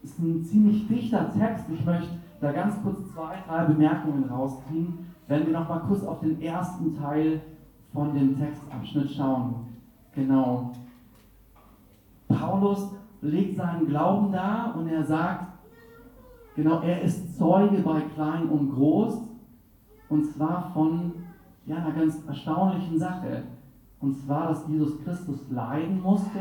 Das 0.01 0.11
ist 0.11 0.19
ein 0.19 0.45
ziemlich 0.45 0.87
dichter 0.87 1.33
Text. 1.33 1.65
Ich 1.69 1.83
möchte 1.83 2.09
da 2.39 2.51
ganz 2.51 2.81
kurz 2.83 2.97
zwei, 3.13 3.37
drei 3.47 3.65
Bemerkungen 3.65 4.25
rausziehen, 4.25 5.07
wenn 5.27 5.45
wir 5.45 5.53
noch 5.53 5.67
mal 5.67 5.79
kurz 5.79 6.03
auf 6.03 6.19
den 6.19 6.41
ersten 6.41 6.95
Teil 6.95 7.41
von 7.93 8.13
dem 8.13 8.37
Textabschnitt 8.37 9.11
schauen. 9.11 9.67
Genau. 10.13 10.71
Paulus 12.27 12.91
legt 13.21 13.57
seinen 13.57 13.87
Glauben 13.87 14.31
dar 14.31 14.75
und 14.75 14.87
er 14.87 15.03
sagt, 15.03 15.47
genau, 16.55 16.81
er 16.81 17.01
ist 17.01 17.37
Zeuge 17.37 17.77
bei 17.79 18.01
klein 18.01 18.49
und 18.49 18.73
groß 18.73 19.21
und 20.09 20.25
zwar 20.25 20.71
von 20.73 21.11
ja, 21.65 21.77
einer 21.77 21.91
ganz 21.91 22.25
erstaunlichen 22.25 22.97
Sache. 22.97 23.43
Und 23.99 24.15
zwar, 24.15 24.49
dass 24.49 24.67
Jesus 24.67 25.03
Christus 25.03 25.49
leiden 25.49 26.01
musste 26.01 26.39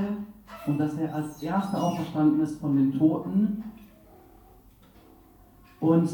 und 0.67 0.79
dass 0.79 0.97
er 0.99 1.15
als 1.15 1.43
erster 1.43 1.83
auferstanden 1.83 2.41
ist 2.41 2.61
von 2.61 2.77
den 2.77 2.93
Toten. 2.97 3.65
Und 5.81 6.09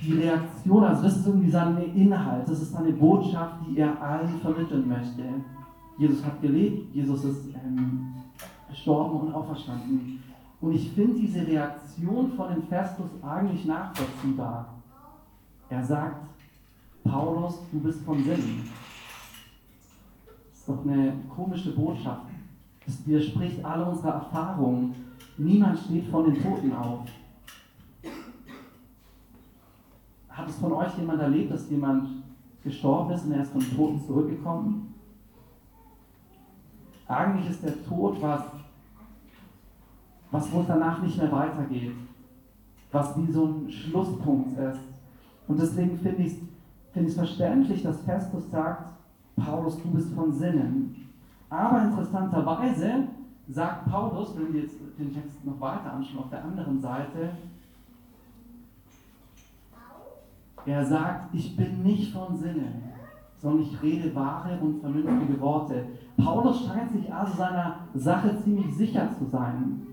die 0.00 0.12
Reaktion, 0.12 0.84
also 0.84 1.02
das 1.02 1.16
ist 1.16 1.26
irgendwie 1.26 1.50
sein 1.50 1.76
Inhalt, 1.94 2.48
das 2.48 2.62
ist 2.62 2.72
seine 2.72 2.92
Botschaft, 2.92 3.56
die 3.68 3.78
er 3.78 4.00
allen 4.00 4.40
vermitteln 4.40 4.88
möchte. 4.88 5.24
Jesus 5.98 6.24
hat 6.24 6.40
gelebt, 6.40 6.94
Jesus 6.94 7.24
ist 7.24 7.48
ähm, 7.54 8.14
gestorben 8.70 9.20
und 9.20 9.34
auferstanden. 9.34 10.22
Und 10.60 10.72
ich 10.72 10.90
finde 10.92 11.20
diese 11.20 11.46
Reaktion 11.46 12.32
von 12.32 12.48
dem 12.54 12.62
Festus 12.64 13.06
eigentlich 13.22 13.64
nachvollziehbar. 13.64 14.74
Er 15.68 15.84
sagt, 15.84 16.26
Paulus, 17.04 17.58
du 17.72 17.80
bist 17.80 18.02
von 18.02 18.22
Sinnen. 18.22 18.68
Das 20.50 20.58
ist 20.60 20.68
doch 20.68 20.84
eine 20.84 21.12
komische 21.34 21.74
Botschaft. 21.74 22.22
Das 22.84 23.06
widerspricht 23.06 23.64
alle 23.64 23.84
unserer 23.84 24.14
Erfahrungen. 24.14 24.94
Niemand 25.36 25.78
steht 25.78 26.06
von 26.08 26.24
den 26.24 26.42
Toten 26.42 26.72
auf. 26.72 27.06
Hat 30.38 30.48
es 30.48 30.56
von 30.58 30.72
euch 30.72 30.96
jemand 30.96 31.20
erlebt, 31.20 31.50
dass 31.50 31.68
jemand 31.68 32.22
gestorben 32.62 33.10
ist 33.12 33.24
und 33.24 33.32
er 33.32 33.42
ist 33.42 33.50
von 33.50 33.76
Toten 33.76 34.00
zurückgekommen? 34.00 34.94
Eigentlich 37.08 37.50
ist 37.50 37.64
der 37.64 37.84
Tod 37.84 38.22
was, 38.22 38.42
was 40.30 40.52
wo 40.52 40.60
es 40.60 40.68
danach 40.68 41.02
nicht 41.02 41.18
mehr 41.18 41.32
weitergeht. 41.32 41.96
Was 42.92 43.18
wie 43.18 43.32
so 43.32 43.46
ein 43.46 43.68
Schlusspunkt 43.68 44.56
ist. 44.56 44.80
Und 45.48 45.58
deswegen 45.58 45.98
finde 45.98 46.22
ich 46.22 46.34
es 46.34 46.38
find 46.92 47.10
verständlich, 47.10 47.82
dass 47.82 48.00
Festus 48.02 48.48
sagt, 48.48 48.92
Paulus, 49.34 49.82
du 49.82 49.90
bist 49.90 50.14
von 50.14 50.32
Sinnen. 50.32 51.08
Aber 51.50 51.82
interessanterweise 51.82 53.08
sagt 53.48 53.90
Paulus, 53.90 54.36
wenn 54.36 54.52
wir 54.52 54.62
jetzt 54.62 54.76
den 54.98 55.12
Text 55.12 55.44
noch 55.44 55.60
weiter 55.60 55.94
anschauen, 55.94 56.20
auf 56.20 56.30
der 56.30 56.44
anderen 56.44 56.80
Seite, 56.80 57.30
er 60.66 60.84
sagt, 60.84 61.34
ich 61.34 61.56
bin 61.56 61.82
nicht 61.82 62.12
von 62.12 62.36
Sinnen, 62.36 62.82
sondern 63.38 63.62
ich 63.62 63.82
rede 63.82 64.14
wahre 64.14 64.58
und 64.60 64.80
vernünftige 64.80 65.40
Worte. 65.40 65.86
Paulus 66.16 66.66
scheint 66.66 66.92
sich 66.92 67.12
also 67.12 67.36
seiner 67.36 67.76
Sache 67.94 68.36
ziemlich 68.42 68.74
sicher 68.74 69.08
zu 69.18 69.26
sein. 69.26 69.86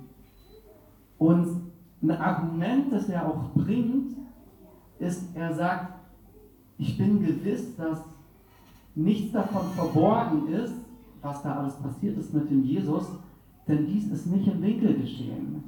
Und 1.18 1.72
ein 2.02 2.12
Argument, 2.12 2.92
das 2.92 3.10
er 3.10 3.28
auch 3.28 3.52
bringt, 3.54 4.16
ist, 5.00 5.36
er 5.36 5.54
sagt, 5.54 5.94
ich 6.78 6.98
bin 6.98 7.24
gewiss, 7.24 7.76
dass 7.76 8.04
nichts 8.96 9.32
davon 9.32 9.68
verborgen 9.76 10.48
ist, 10.50 10.74
was 11.22 11.42
da 11.42 11.56
alles 11.56 11.76
passiert 11.76 12.18
ist 12.18 12.34
mit 12.34 12.50
dem 12.50 12.64
Jesus, 12.64 13.08
denn 13.68 13.86
dies 13.86 14.12
ist 14.12 14.28
nicht 14.28 14.48
im 14.48 14.62
Winkel 14.62 14.96
geschehen. 14.96 15.64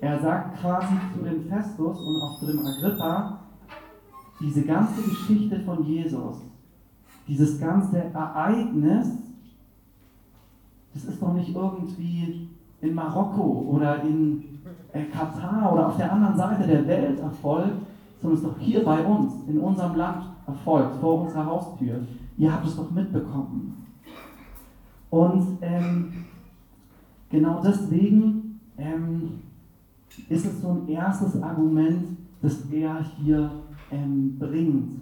Er 0.00 0.20
sagt 0.20 0.60
quasi 0.60 0.94
zu 1.14 1.22
dem 1.24 1.44
Festus 1.48 2.00
und 2.00 2.20
auch 2.20 2.38
zu 2.38 2.46
dem 2.46 2.60
Agrippa, 2.66 3.40
diese 4.40 4.62
ganze 4.62 5.02
Geschichte 5.02 5.60
von 5.60 5.84
Jesus, 5.84 6.36
dieses 7.26 7.58
ganze 7.60 7.98
Ereignis, 8.12 9.08
das 10.94 11.04
ist 11.04 11.20
doch 11.20 11.34
nicht 11.34 11.54
irgendwie 11.54 12.48
in 12.80 12.94
Marokko 12.94 13.66
oder 13.70 14.02
in 14.02 14.42
äh, 14.92 15.04
Katar 15.04 15.72
oder 15.72 15.88
auf 15.88 15.96
der 15.96 16.12
anderen 16.12 16.36
Seite 16.36 16.66
der 16.66 16.86
Welt 16.86 17.20
erfolgt, 17.20 17.82
sondern 18.20 18.38
es 18.38 18.44
ist 18.44 18.50
doch 18.50 18.58
hier 18.58 18.84
bei 18.84 19.04
uns, 19.04 19.32
in 19.48 19.58
unserem 19.58 19.96
Land 19.96 20.24
erfolgt, 20.46 20.96
vor 21.00 21.22
unserer 21.22 21.46
Haustür. 21.46 22.00
Ihr 22.38 22.52
habt 22.52 22.66
es 22.66 22.76
doch 22.76 22.90
mitbekommen. 22.90 23.86
Und 25.10 25.58
ähm, 25.62 26.12
genau 27.30 27.62
deswegen 27.64 28.60
ähm, 28.76 29.40
ist 30.28 30.46
es 30.46 30.60
so 30.60 30.68
ein 30.70 30.88
erstes 30.88 31.40
Argument, 31.42 32.16
das 32.42 32.70
er 32.70 33.04
hier 33.18 33.50
ähm, 33.90 34.38
bringt. 34.38 35.00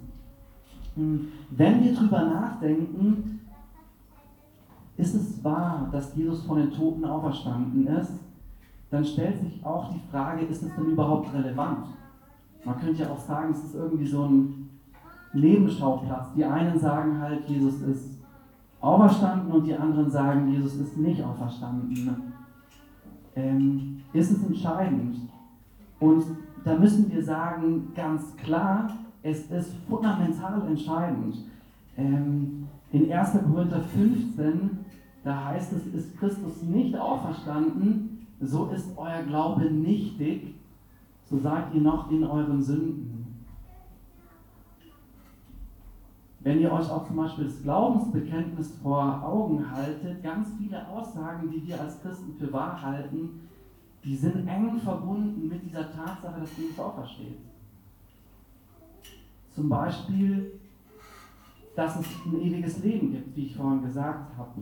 Hm, 0.95 1.27
wenn 1.51 1.83
wir 1.83 1.93
darüber 1.93 2.25
nachdenken, 2.25 3.41
ist 4.97 5.13
es 5.13 5.43
wahr, 5.43 5.89
dass 5.91 6.15
Jesus 6.15 6.45
von 6.45 6.57
den 6.57 6.71
Toten 6.71 7.03
auferstanden 7.03 7.87
ist, 7.87 8.13
dann 8.89 9.03
stellt 9.03 9.39
sich 9.39 9.65
auch 9.65 9.91
die 9.91 9.99
Frage, 10.09 10.45
ist 10.45 10.63
es 10.63 10.73
denn 10.73 10.85
überhaupt 10.85 11.33
relevant? 11.33 11.87
Man 12.63 12.79
könnte 12.79 13.03
ja 13.03 13.09
auch 13.09 13.19
sagen, 13.19 13.51
es 13.51 13.63
ist 13.63 13.75
irgendwie 13.75 14.07
so 14.07 14.23
ein 14.23 14.69
Nebenschauplatz. 15.33 16.33
Die 16.35 16.45
einen 16.45 16.79
sagen 16.79 17.19
halt, 17.19 17.47
Jesus 17.47 17.81
ist 17.81 18.19
auferstanden 18.79 19.51
und 19.51 19.65
die 19.65 19.75
anderen 19.75 20.09
sagen, 20.09 20.51
Jesus 20.51 20.75
ist 20.75 20.97
nicht 20.97 21.21
auferstanden. 21.21 22.33
Ähm, 23.35 24.01
ist 24.13 24.31
es 24.31 24.43
entscheidend? 24.45 25.17
Und 25.99 26.23
da 26.65 26.75
müssen 26.75 27.11
wir 27.11 27.23
sagen, 27.23 27.93
ganz 27.95 28.35
klar, 28.37 28.89
es 29.21 29.49
ist 29.51 29.71
fundamental 29.87 30.67
entscheidend. 30.67 31.37
Ähm, 31.95 32.67
in 32.91 33.11
1. 33.11 33.31
Korinther 33.43 33.81
15, 33.81 34.79
da 35.23 35.45
heißt 35.45 35.73
es, 35.73 35.85
ist 35.93 36.17
Christus 36.17 36.63
nicht 36.63 36.97
auferstanden, 36.97 38.27
so 38.41 38.65
ist 38.67 38.97
euer 38.97 39.21
Glaube 39.23 39.65
nichtig, 39.65 40.55
so 41.29 41.37
seid 41.37 41.73
ihr 41.73 41.81
noch 41.81 42.11
in 42.11 42.23
euren 42.23 42.61
Sünden. 42.61 43.45
Wenn 46.41 46.59
ihr 46.59 46.71
euch 46.71 46.89
auch 46.89 47.07
zum 47.07 47.15
Beispiel 47.15 47.45
das 47.45 47.61
Glaubensbekenntnis 47.61 48.77
vor 48.81 49.23
Augen 49.23 49.71
haltet, 49.71 50.23
ganz 50.23 50.49
viele 50.59 50.87
Aussagen, 50.87 51.49
die 51.51 51.67
wir 51.67 51.79
als 51.79 52.01
Christen 52.01 52.33
für 52.37 52.51
wahr 52.53 52.79
halten, 52.81 53.41
die 54.05 54.15
sind 54.15 54.47
eng 54.47 54.79
verbunden 54.79 55.49
mit 55.49 55.65
dieser 55.65 55.91
Tatsache, 55.91 56.39
dass 56.39 56.55
Jesus 56.55 56.79
aufersteht. 56.79 57.39
Zum 59.55 59.67
Beispiel, 59.67 60.59
dass 61.75 61.99
es 61.99 62.05
ein 62.25 62.39
ewiges 62.39 62.83
Leben 62.83 63.11
gibt, 63.11 63.35
wie 63.35 63.47
ich 63.47 63.55
vorhin 63.55 63.81
gesagt 63.81 64.37
habe. 64.37 64.61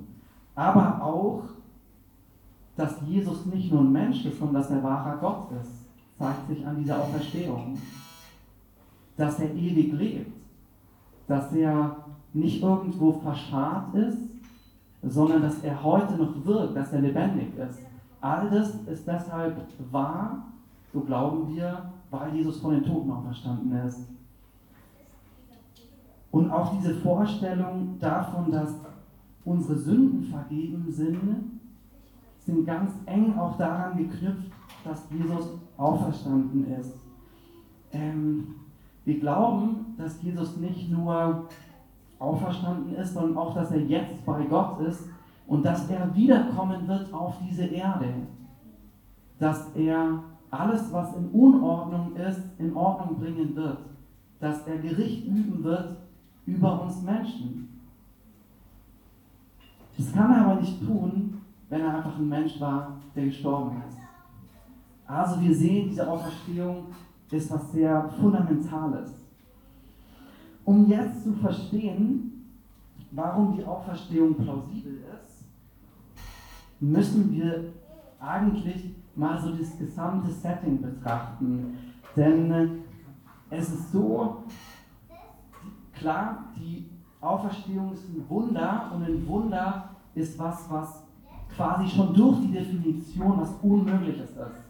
Aber 0.55 1.03
auch, 1.03 1.43
dass 2.77 3.01
Jesus 3.05 3.45
nicht 3.47 3.71
nur 3.71 3.81
ein 3.81 3.91
Mensch 3.91 4.25
ist, 4.25 4.39
sondern 4.39 4.62
dass 4.62 4.71
er 4.71 4.81
wahrer 4.81 5.17
Gott 5.17 5.51
ist, 5.62 5.71
zeigt 6.17 6.47
sich 6.47 6.65
an 6.65 6.77
dieser 6.77 7.01
Auferstehung. 7.01 7.77
Dass 9.17 9.39
er 9.39 9.53
ewig 9.53 9.91
lebt, 9.93 10.31
dass 11.27 11.51
er 11.53 11.97
nicht 12.33 12.63
irgendwo 12.63 13.12
verscharrt 13.12 13.93
ist, 13.93 14.17
sondern 15.03 15.41
dass 15.41 15.62
er 15.63 15.83
heute 15.83 16.15
noch 16.15 16.45
wirkt, 16.45 16.77
dass 16.77 16.93
er 16.93 17.01
lebendig 17.01 17.50
ist. 17.57 17.79
All 18.23 18.49
das 18.49 18.73
ist 18.87 19.05
deshalb 19.05 19.67
wahr, 19.91 20.45
so 20.93 21.01
glauben 21.01 21.53
wir, 21.53 21.91
weil 22.09 22.33
Jesus 22.33 22.61
von 22.61 22.71
den 22.71 22.83
Toten 22.85 23.11
auferstanden 23.11 23.69
ist. 23.85 24.07
Und 26.31 26.49
auch 26.49 26.71
diese 26.77 26.95
Vorstellung 26.95 27.99
davon, 27.99 28.49
dass 28.49 28.75
unsere 29.43 29.77
Sünden 29.77 30.23
vergeben 30.23 30.85
sind, 30.89 31.59
sind 32.39 32.65
ganz 32.65 32.93
eng 33.07 33.37
auch 33.37 33.57
daran 33.57 33.97
geknüpft, 33.97 34.53
dass 34.85 35.03
Jesus 35.11 35.59
auferstanden 35.75 36.71
ist. 36.79 36.93
Ähm, 37.91 38.55
wir 39.03 39.19
glauben, 39.19 39.95
dass 39.97 40.21
Jesus 40.23 40.55
nicht 40.55 40.89
nur 40.89 41.49
auferstanden 42.19 42.95
ist, 42.95 43.15
sondern 43.15 43.37
auch, 43.37 43.53
dass 43.53 43.71
er 43.71 43.81
jetzt 43.81 44.25
bei 44.25 44.45
Gott 44.45 44.79
ist 44.79 45.09
und 45.47 45.63
dass 45.65 45.89
er 45.89 46.13
wiederkommen 46.15 46.88
wird 46.88 47.13
auf 47.13 47.35
diese 47.47 47.65
Erde. 47.65 48.13
Dass 49.39 49.71
er 49.75 50.23
alles, 50.50 50.91
was 50.91 51.15
in 51.15 51.29
Unordnung 51.29 52.15
ist, 52.15 52.41
in 52.59 52.75
Ordnung 52.75 53.19
bringen 53.19 53.55
wird. 53.55 53.79
Dass 54.39 54.67
er 54.67 54.77
Gericht 54.77 55.25
üben 55.25 55.63
wird 55.63 55.97
über 56.45 56.81
uns 56.81 57.01
Menschen. 57.01 57.81
Das 59.97 60.12
kann 60.12 60.31
er 60.31 60.45
aber 60.45 60.62
nicht 60.62 60.85
tun, 60.85 61.41
wenn 61.69 61.81
er 61.81 61.97
einfach 61.97 62.17
ein 62.17 62.29
Mensch 62.29 62.59
war, 62.59 62.97
der 63.15 63.25
gestorben 63.25 63.81
ist. 63.88 63.97
Also 65.05 65.41
wir 65.41 65.55
sehen, 65.55 65.89
diese 65.89 66.09
Auferstehung 66.09 66.85
ist 67.29 67.51
was 67.51 67.71
sehr 67.71 68.09
Fundamentales. 68.19 69.12
Um 70.65 70.88
jetzt 70.88 71.23
zu 71.23 71.33
verstehen, 71.33 72.45
warum 73.12 73.55
die 73.55 73.65
Auferstehung 73.65 74.35
plausibel 74.35 75.03
ist, 75.13 75.32
müssen 76.83 77.31
wir 77.31 77.71
eigentlich 78.19 78.93
mal 79.15 79.39
so 79.39 79.51
das 79.51 79.77
gesamte 79.77 80.29
Setting 80.31 80.81
betrachten. 80.81 81.77
Denn 82.15 82.83
es 83.49 83.69
ist 83.69 83.91
so, 83.91 84.43
klar, 85.93 86.45
die 86.57 86.89
Auferstehung 87.21 87.93
ist 87.93 88.09
ein 88.09 88.25
Wunder 88.27 88.91
und 88.93 89.03
ein 89.03 89.25
Wunder 89.27 89.89
ist 90.13 90.37
was, 90.37 90.69
was 90.69 91.03
quasi 91.55 91.87
schon 91.87 92.13
durch 92.13 92.41
die 92.41 92.51
Definition 92.51 93.39
was 93.39 93.53
Unmögliches 93.61 94.31
ist. 94.31 94.63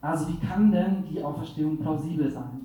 Also 0.00 0.28
wie 0.28 0.38
kann 0.38 0.72
denn 0.72 1.04
die 1.10 1.22
Auferstehung 1.22 1.76
plausibel 1.76 2.30
sein? 2.30 2.60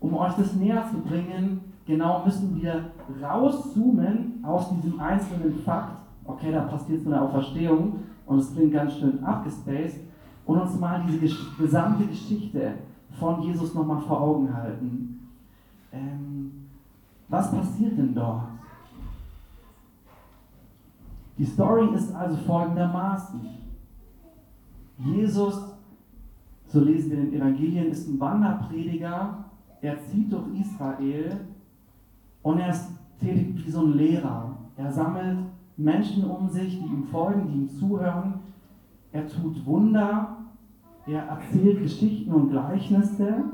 Um 0.00 0.14
euch 0.14 0.32
das 0.34 0.54
näher 0.54 0.84
zu 0.90 0.98
bringen, 0.98 1.60
genau 1.86 2.24
müssen 2.24 2.60
wir 2.60 2.90
rauszoomen 3.20 4.42
aus 4.42 4.70
diesem 4.70 4.98
einzelnen 4.98 5.58
Fakt, 5.62 6.07
okay, 6.28 6.52
da 6.52 6.60
passiert 6.62 7.02
so 7.02 7.10
eine 7.10 7.20
Auferstehung 7.20 8.04
und 8.26 8.38
es 8.38 8.54
klingt 8.54 8.72
ganz 8.72 8.94
schön 8.94 9.22
abgespaced, 9.24 10.08
und 10.48 10.58
uns 10.58 10.80
mal 10.80 11.04
diese 11.06 11.36
gesamte 11.58 12.06
Geschichte 12.06 12.72
von 13.20 13.42
Jesus 13.42 13.74
nochmal 13.74 14.00
vor 14.00 14.18
Augen 14.18 14.52
halten. 14.52 15.28
Ähm, 15.92 16.68
was 17.28 17.50
passiert 17.50 17.98
denn 17.98 18.14
dort? 18.14 18.44
Die 21.36 21.44
Story 21.44 21.94
ist 21.94 22.14
also 22.14 22.36
folgendermaßen. 22.38 23.40
Jesus, 24.96 25.62
so 26.66 26.80
lesen 26.80 27.10
wir 27.10 27.18
in 27.18 27.30
den 27.30 27.40
Evangelien, 27.40 27.90
ist 27.90 28.08
ein 28.08 28.18
Wanderprediger. 28.18 29.44
Er 29.82 30.00
zieht 30.06 30.32
durch 30.32 30.58
Israel 30.58 31.40
und 32.42 32.58
er 32.58 32.70
ist 32.70 32.88
tätig 33.20 33.66
wie 33.66 33.70
so 33.70 33.82
ein 33.82 33.92
Lehrer. 33.92 34.56
Er 34.78 34.90
sammelt 34.90 35.38
Menschen 35.78 36.24
um 36.24 36.48
sich, 36.48 36.78
die 36.78 36.86
ihm 36.86 37.04
folgen, 37.04 37.48
die 37.48 37.54
ihm 37.54 37.68
zuhören. 37.68 38.34
Er 39.12 39.26
tut 39.26 39.64
Wunder. 39.64 40.36
Er 41.06 41.22
erzählt 41.22 41.80
Geschichten 41.80 42.30
und 42.32 42.50
Gleichnisse. 42.50 43.44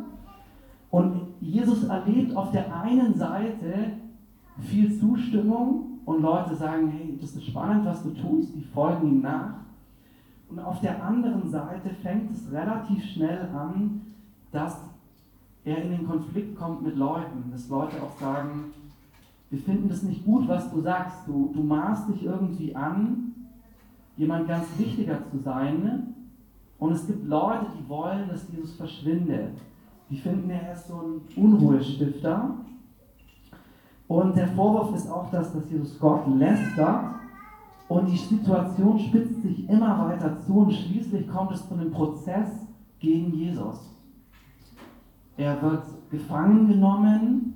Und 0.91 1.21
Jesus 1.41 1.85
erlebt 1.85 2.35
auf 2.35 2.51
der 2.51 2.75
einen 2.83 3.15
Seite 3.15 3.93
viel 4.59 4.99
Zustimmung 4.99 6.01
und 6.05 6.23
Leute 6.23 6.55
sagen, 6.57 6.89
hey, 6.89 7.17
das 7.21 7.37
ist 7.37 7.47
spannend, 7.47 7.85
was 7.85 8.03
du 8.03 8.11
tust, 8.11 8.55
die 8.55 8.63
folgen 8.63 9.09
ihm 9.09 9.21
nach. 9.21 9.55
Und 10.49 10.59
auf 10.59 10.81
der 10.81 11.03
anderen 11.03 11.49
Seite 11.51 11.91
fängt 12.03 12.31
es 12.31 12.51
relativ 12.53 13.05
schnell 13.05 13.49
an, 13.55 14.03
dass 14.53 14.81
er 15.65 15.83
in 15.83 15.91
den 15.91 16.07
Konflikt 16.07 16.57
kommt 16.57 16.83
mit 16.83 16.97
Leuten, 16.97 17.51
dass 17.51 17.69
Leute 17.69 17.97
auch 18.03 18.19
sagen, 18.21 18.73
wir 19.55 19.63
finden 19.63 19.89
das 19.89 20.03
nicht 20.03 20.25
gut, 20.25 20.49
was 20.49 20.69
du 20.73 20.81
sagst, 20.81 21.29
du, 21.29 21.53
du 21.55 21.63
maßt 21.63 22.09
dich 22.09 22.25
irgendwie 22.25 22.75
an, 22.75 23.35
jemand 24.17 24.49
ganz 24.49 24.67
wichtiger 24.77 25.25
zu 25.31 25.39
sein. 25.39 26.13
Und 26.81 26.91
es 26.91 27.07
gibt 27.07 27.25
Leute, 27.29 27.67
die 27.79 27.89
wollen, 27.89 28.29
dass 28.29 28.51
Jesus 28.51 28.75
verschwindet. 28.75 29.53
Die 30.11 30.17
finden, 30.17 30.51
er 30.51 30.73
ist 30.73 30.89
so 30.89 30.95
ein 30.95 31.21
Unruhestifter. 31.41 32.57
Und 34.09 34.37
der 34.37 34.49
Vorwurf 34.49 34.93
ist 34.97 35.09
auch, 35.09 35.31
dass, 35.31 35.53
dass 35.53 35.71
Jesus 35.71 36.01
Gott 36.01 36.27
lästert. 36.37 37.15
Und 37.87 38.11
die 38.11 38.17
Situation 38.17 38.99
spitzt 38.99 39.41
sich 39.43 39.69
immer 39.69 40.09
weiter 40.09 40.37
zu 40.41 40.53
und 40.53 40.73
schließlich 40.73 41.29
kommt 41.29 41.53
es 41.53 41.69
zu 41.69 41.75
einem 41.75 41.93
Prozess 41.93 42.49
gegen 42.99 43.33
Jesus. 43.33 43.89
Er 45.37 45.63
wird 45.63 45.85
gefangen 46.11 46.67
genommen, 46.67 47.54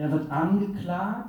er 0.00 0.10
wird 0.10 0.30
angeklagt 0.30 1.28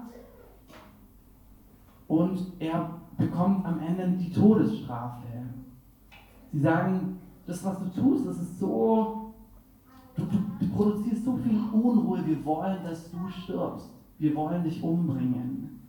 und 2.07 2.53
er 2.59 3.01
bekommt 3.17 3.65
am 3.65 3.81
Ende 3.81 4.17
die 4.17 4.31
Todesstrafe. 4.31 5.27
Sie 6.53 6.59
sagen, 6.61 7.19
das, 7.45 7.65
was 7.65 7.79
du 7.79 8.01
tust, 8.01 8.27
das 8.27 8.37
ist 8.37 8.59
so, 8.59 9.33
du, 10.15 10.23
du, 10.23 10.37
du 10.59 10.69
produzierst 10.69 11.25
so 11.25 11.35
viel 11.35 11.59
Unruhe, 11.73 12.25
wir 12.25 12.45
wollen, 12.45 12.81
dass 12.83 13.11
du 13.11 13.17
stirbst. 13.27 13.89
Wir 14.17 14.33
wollen 14.35 14.63
dich 14.63 14.81
umbringen. 14.81 15.81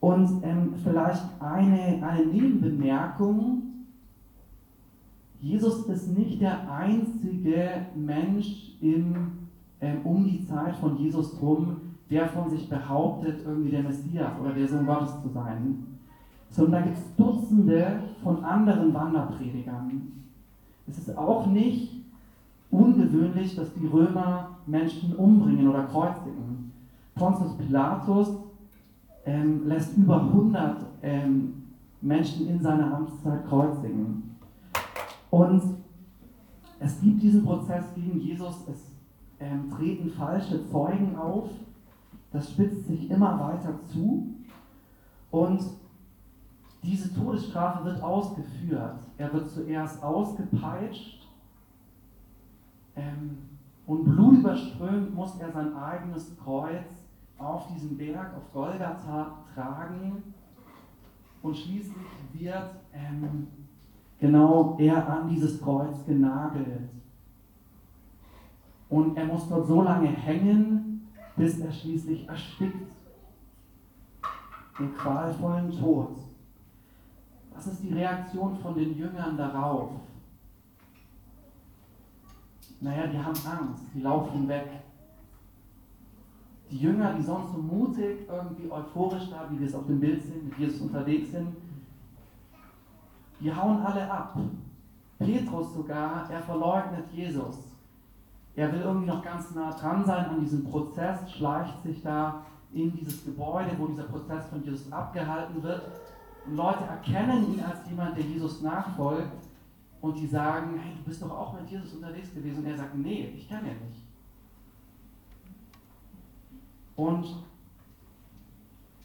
Und 0.00 0.42
ähm, 0.44 0.74
vielleicht 0.84 1.24
eine, 1.40 2.06
eine 2.06 2.26
Nebenbemerkung. 2.26 3.62
Jesus 5.40 5.86
ist 5.86 6.08
nicht 6.08 6.42
der 6.42 6.70
einzige 6.70 7.86
Mensch 7.94 8.76
im, 8.82 9.37
ähm, 9.80 9.98
um 10.04 10.24
die 10.24 10.44
Zeit 10.44 10.76
von 10.76 10.96
Jesus 10.96 11.34
herum, 11.34 11.76
der 12.10 12.28
von 12.28 12.50
sich 12.50 12.68
behauptet, 12.68 13.44
irgendwie 13.44 13.70
der 13.70 13.82
Messias 13.82 14.32
oder 14.40 14.52
der 14.52 14.66
Sohn 14.66 14.86
Gottes 14.86 15.20
zu 15.22 15.28
sein. 15.28 15.84
Sondern 16.50 16.72
da 16.72 16.80
gibt 16.80 16.96
es 16.96 17.16
Dutzende 17.16 18.00
von 18.22 18.42
anderen 18.42 18.92
Wanderpredigern. 18.94 20.12
Es 20.86 20.98
ist 20.98 21.16
auch 21.16 21.46
nicht 21.46 22.02
ungewöhnlich, 22.70 23.54
dass 23.54 23.72
die 23.74 23.86
Römer 23.86 24.58
Menschen 24.66 25.14
umbringen 25.16 25.68
oder 25.68 25.84
kreuzigen. 25.84 26.72
Pontius 27.14 27.56
Pilatus 27.58 28.28
ähm, 29.26 29.66
lässt 29.66 29.96
über 29.96 30.22
100 30.22 30.86
ähm, 31.02 31.64
Menschen 32.00 32.48
in 32.48 32.62
seiner 32.62 32.94
Amtszeit 32.94 33.46
kreuzigen. 33.46 34.36
Und 35.30 35.62
es 36.80 37.00
gibt 37.00 37.22
diesen 37.22 37.44
Prozess 37.44 37.84
gegen 37.94 38.20
Jesus, 38.20 38.56
es 38.70 38.87
ähm, 39.40 39.70
treten 39.70 40.10
falsche 40.10 40.66
Zeugen 40.68 41.16
auf, 41.16 41.50
das 42.32 42.50
spitzt 42.50 42.86
sich 42.86 43.10
immer 43.10 43.38
weiter 43.40 43.78
zu 43.92 44.34
und 45.30 45.62
diese 46.82 47.12
Todesstrafe 47.12 47.84
wird 47.84 48.02
ausgeführt. 48.02 48.98
Er 49.16 49.32
wird 49.32 49.50
zuerst 49.50 50.02
ausgepeitscht 50.02 51.26
ähm, 52.94 53.38
und 53.86 54.04
blutüberströmt 54.04 55.14
muss 55.14 55.38
er 55.40 55.50
sein 55.50 55.74
eigenes 55.76 56.36
Kreuz 56.38 56.86
auf 57.38 57.66
diesen 57.68 57.96
Berg, 57.96 58.34
auf 58.36 58.52
Golgatha 58.52 59.38
tragen 59.54 60.22
und 61.42 61.56
schließlich 61.56 61.96
wird 62.32 62.70
ähm, 62.92 63.46
genau 64.18 64.76
er 64.78 65.08
an 65.08 65.28
dieses 65.28 65.60
Kreuz 65.60 66.04
genagelt. 66.04 66.90
Und 68.88 69.16
er 69.16 69.26
muss 69.26 69.48
dort 69.48 69.66
so 69.66 69.82
lange 69.82 70.08
hängen, 70.08 71.08
bis 71.36 71.60
er 71.60 71.72
schließlich 71.72 72.28
erstickt. 72.28 72.92
Den 74.78 74.94
qualvollen 74.94 75.70
Tod. 75.70 76.16
Was 77.54 77.66
ist 77.66 77.82
die 77.82 77.92
Reaktion 77.92 78.56
von 78.56 78.74
den 78.74 78.96
Jüngern 78.96 79.36
darauf? 79.36 79.90
Naja, 82.80 83.08
die 83.08 83.18
haben 83.18 83.30
Angst, 83.30 83.82
die 83.92 84.00
laufen 84.00 84.46
weg. 84.46 84.68
Die 86.70 86.78
Jünger, 86.78 87.14
die 87.14 87.22
sonst 87.22 87.52
so 87.52 87.58
mutig, 87.58 88.28
irgendwie 88.28 88.70
euphorisch 88.70 89.30
da, 89.30 89.48
wie 89.50 89.58
wir 89.58 89.66
es 89.66 89.74
auf 89.74 89.86
dem 89.86 89.98
Bild 89.98 90.22
sehen, 90.22 90.48
mit 90.48 90.58
Jesus 90.58 90.82
unterwegs 90.82 91.32
sind, 91.32 91.56
Die 93.40 93.54
hauen 93.54 93.80
alle 93.84 94.10
ab. 94.10 94.36
Petrus 95.18 95.74
sogar, 95.74 96.28
er 96.30 96.42
verleugnet 96.42 97.10
Jesus. 97.12 97.67
Er 98.58 98.72
will 98.72 98.80
irgendwie 98.80 99.06
noch 99.06 99.22
ganz 99.22 99.54
nah 99.54 99.70
dran 99.70 100.04
sein 100.04 100.30
an 100.30 100.40
diesem 100.40 100.64
Prozess, 100.64 101.30
schleicht 101.30 101.80
sich 101.84 102.02
da 102.02 102.44
in 102.72 102.92
dieses 102.92 103.24
Gebäude, 103.24 103.70
wo 103.78 103.86
dieser 103.86 104.02
Prozess 104.02 104.48
von 104.48 104.64
Jesus 104.64 104.90
abgehalten 104.90 105.62
wird. 105.62 105.80
Und 106.44 106.56
Leute 106.56 106.82
erkennen 106.82 107.54
ihn 107.54 107.60
als 107.60 107.88
jemand, 107.88 108.16
der 108.16 108.24
Jesus 108.24 108.60
nachfolgt. 108.60 109.46
Und 110.00 110.18
die 110.18 110.26
sagen, 110.26 110.76
hey, 110.76 110.92
du 110.96 111.04
bist 111.04 111.22
doch 111.22 111.30
auch 111.30 111.52
mit 111.52 111.70
Jesus 111.70 111.94
unterwegs 111.94 112.34
gewesen. 112.34 112.64
Und 112.64 112.66
er 112.66 112.76
sagt, 112.76 112.96
nee, 112.96 113.32
ich 113.36 113.48
kenne 113.48 113.70
ihn 113.70 113.88
nicht. 113.90 114.02
Und 116.96 117.44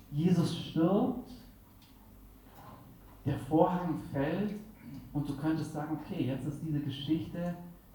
Jesus 0.10 0.58
stirbt, 0.58 1.32
der 3.24 3.38
Vorhang 3.38 4.02
fällt 4.12 4.56
und 5.14 5.30
du 5.30 5.38
könntest 5.38 5.74
sagen, 5.74 5.96
okay, 6.02 6.24
jetzt 6.24 6.48
ist 6.48 6.60
diese 6.64 6.80
Geschichte 6.80 7.54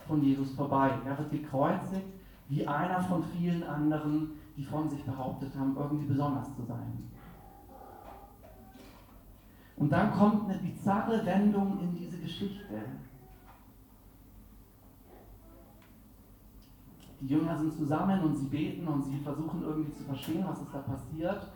von 0.09 0.23
Jesus 0.23 0.53
vorbei. 0.53 0.91
Er 1.05 1.17
wird 1.19 1.31
gekreuzigt 1.31 2.07
wie 2.49 2.67
einer 2.67 3.01
von 3.03 3.23
vielen 3.23 3.63
anderen, 3.63 4.31
die 4.57 4.65
von 4.65 4.89
sich 4.89 5.05
behauptet 5.05 5.55
haben, 5.57 5.77
irgendwie 5.77 6.07
besonders 6.07 6.57
zu 6.57 6.65
sein. 6.65 7.11
Und 9.77 9.93
dann 9.93 10.11
kommt 10.13 10.51
eine 10.51 10.59
bizarre 10.59 11.25
Wendung 11.25 11.79
in 11.81 11.95
diese 11.95 12.19
Geschichte. 12.19 12.83
Die 17.21 17.27
Jünger 17.27 17.57
sind 17.59 17.75
zusammen 17.75 18.21
und 18.23 18.37
sie 18.37 18.47
beten 18.47 18.89
und 18.89 19.03
sie 19.03 19.19
versuchen 19.19 19.63
irgendwie 19.63 19.93
zu 19.93 20.05
verstehen, 20.05 20.45
was 20.47 20.61
ist 20.61 20.73
da 20.73 20.79
passiert. 20.79 21.49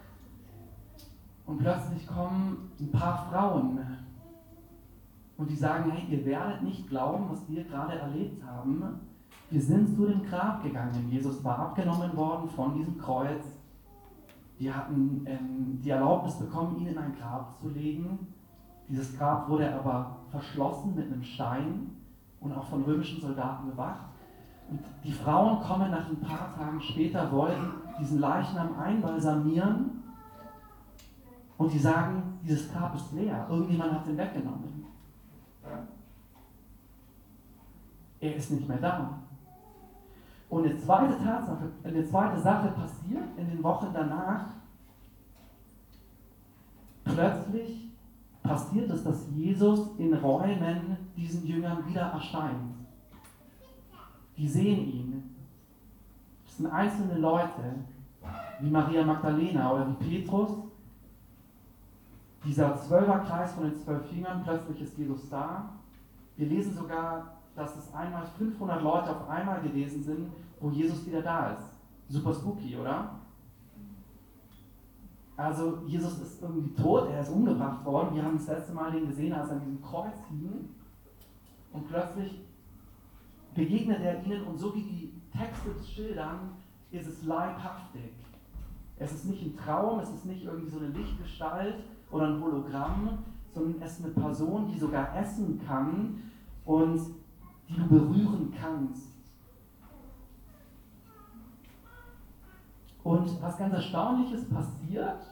Und 1.47 1.59
plötzlich 1.59 2.07
kommen 2.07 2.71
ein 2.79 2.91
paar 2.93 3.27
Frauen 3.31 3.81
und 5.43 5.51
die 5.51 5.57
sagen, 5.57 5.91
hey, 5.91 6.05
ihr 6.09 6.25
werdet 6.25 6.63
nicht 6.63 6.89
glauben, 6.89 7.25
was 7.29 7.49
wir 7.49 7.65
gerade 7.65 7.99
erlebt 7.99 8.41
haben. 8.47 9.01
Wir 9.51 9.61
sind 9.61 9.93
zu 9.97 10.07
dem 10.07 10.23
Grab 10.23 10.63
gegangen. 10.63 11.09
Jesus 11.11 11.43
war 11.43 11.59
abgenommen 11.59 12.17
worden 12.17 12.49
von 12.49 12.77
diesem 12.77 12.97
Kreuz. 12.97 13.43
Wir 14.57 14.77
hatten 14.77 15.25
ähm, 15.27 15.81
die 15.83 15.91
Erlaubnis 15.91 16.37
bekommen, 16.39 16.79
ihn 16.79 16.87
in 16.87 16.99
ein 16.99 17.17
Grab 17.19 17.59
zu 17.59 17.71
legen. 17.71 18.29
Dieses 18.89 19.19
Grab 19.19 19.49
wurde 19.49 19.75
aber 19.75 20.19
verschlossen 20.31 20.95
mit 20.95 21.13
einem 21.13 21.25
Stein 21.25 21.91
und 22.39 22.53
auch 22.53 22.67
von 22.67 22.85
römischen 22.85 23.21
Soldaten 23.21 23.69
bewacht. 23.69 24.07
Und 24.71 24.79
die 25.03 25.11
Frauen 25.11 25.61
kommen 25.61 25.91
nach 25.91 26.09
ein 26.09 26.21
paar 26.21 26.55
Tagen 26.55 26.81
später, 26.81 27.33
wollen 27.33 27.73
diesen 27.99 28.21
Leichnam 28.21 28.79
einbalsamieren 28.79 30.03
und 31.59 31.73
die 31.73 31.81
sagen, 31.81 32.39
dieses 32.45 32.73
Grab 32.73 32.95
ist 32.95 33.13
leer, 33.13 33.45
irgendjemand 33.51 33.93
hat 33.93 34.07
den 34.07 34.17
weggenommen. 34.17 34.72
Er 38.23 38.37
ist 38.37 38.53
nicht 38.53 38.69
mehr 38.69 38.79
da. 38.79 39.19
Und 40.49 40.65
eine 40.65 40.79
zweite 40.79 41.19
Tatsache, 41.19 41.73
eine 41.83 42.07
zweite 42.07 42.41
Sache 42.41 42.69
passiert 42.69 43.37
in 43.37 43.51
den 43.51 43.63
Wochen 43.65 43.89
danach. 43.93 44.47
Plötzlich 47.05 47.89
passiert 48.41 48.91
es, 48.91 49.03
dass 49.03 49.27
Jesus 49.35 49.99
in 49.99 50.15
Räumen 50.15 50.99
diesen 51.17 51.45
Jüngern 51.45 51.85
wieder 51.89 52.03
erscheint. 52.03 52.75
Die 54.37 54.49
sehen 54.49 54.87
ihn. 54.87 55.37
Das 56.45 56.59
sind 56.59 56.67
einzelne 56.67 57.19
Leute, 57.19 57.75
wie 58.61 58.71
Maria 58.71 59.05
Magdalena 59.05 59.73
oder 59.73 59.89
wie 59.89 60.21
Petrus. 60.21 60.51
Dieser 62.45 62.77
Zwölferkreis 62.77 63.55
von 63.55 63.65
den 63.65 63.75
zwölf 63.75 64.13
Jüngern, 64.13 64.43
plötzlich 64.45 64.83
ist 64.83 64.97
Jesus 64.97 65.29
da. 65.29 65.71
Wir 66.37 66.47
lesen 66.47 66.75
sogar, 66.75 67.42
dass 67.55 67.77
es 67.77 67.93
einmal 67.95 68.27
500 68.27 68.83
Leute 68.83 69.11
auf 69.11 69.29
einmal 69.29 69.61
gewesen 69.61 70.03
sind, 70.03 70.33
wo 70.61 70.71
Jesus 70.71 71.07
wieder 71.07 71.23
da 71.23 71.53
ist. 71.53 71.79
Super 72.09 72.33
spooky, 72.33 72.77
oder? 72.77 73.17
Also 75.37 75.79
Jesus 75.87 76.19
ist 76.21 76.43
irgendwie 76.43 76.75
tot, 76.75 77.09
er 77.11 77.21
ist 77.21 77.31
umgebracht 77.31 77.85
worden. 77.85 78.15
Wir 78.15 78.23
haben 78.23 78.37
das 78.37 78.49
letzte 78.49 78.73
Mal 78.73 78.93
den 78.93 79.09
gesehen, 79.09 79.33
als 79.33 79.49
er 79.49 79.57
an 79.57 79.61
diesem 79.61 79.83
Kreuz 79.83 80.17
hing. 80.29 80.69
Und 81.73 81.89
plötzlich 81.89 82.43
begegnet 83.55 84.01
er 84.01 84.23
ihnen 84.25 84.45
und 84.45 84.59
so 84.59 84.75
wie 84.75 84.83
die 84.83 85.13
Texte 85.37 85.71
schildern, 85.83 86.51
ist 86.91 87.09
es 87.09 87.23
leibhaftig. 87.25 88.13
Es 88.99 89.13
ist 89.13 89.25
nicht 89.25 89.43
ein 89.43 89.57
Traum, 89.57 90.01
es 90.01 90.11
ist 90.11 90.27
nicht 90.27 90.45
irgendwie 90.45 90.71
so 90.71 90.79
eine 90.79 90.89
Lichtgestalt 90.89 91.77
oder 92.11 92.29
ein 92.29 92.41
Hologramm, 92.41 93.19
sondern 93.53 93.83
es 93.83 93.99
ist 93.99 94.05
eine 94.05 94.15
Person, 94.15 94.69
die 94.69 94.79
sogar 94.79 95.17
essen 95.17 95.61
kann 95.67 96.23
und 96.65 97.01
die 97.69 97.75
du 97.75 97.87
berühren 97.89 98.53
kannst. 98.59 99.13
Und 103.03 103.43
was 103.43 103.59
ganz 103.59 103.75
Erstaunliches 103.75 104.49
passiert, 104.49 105.27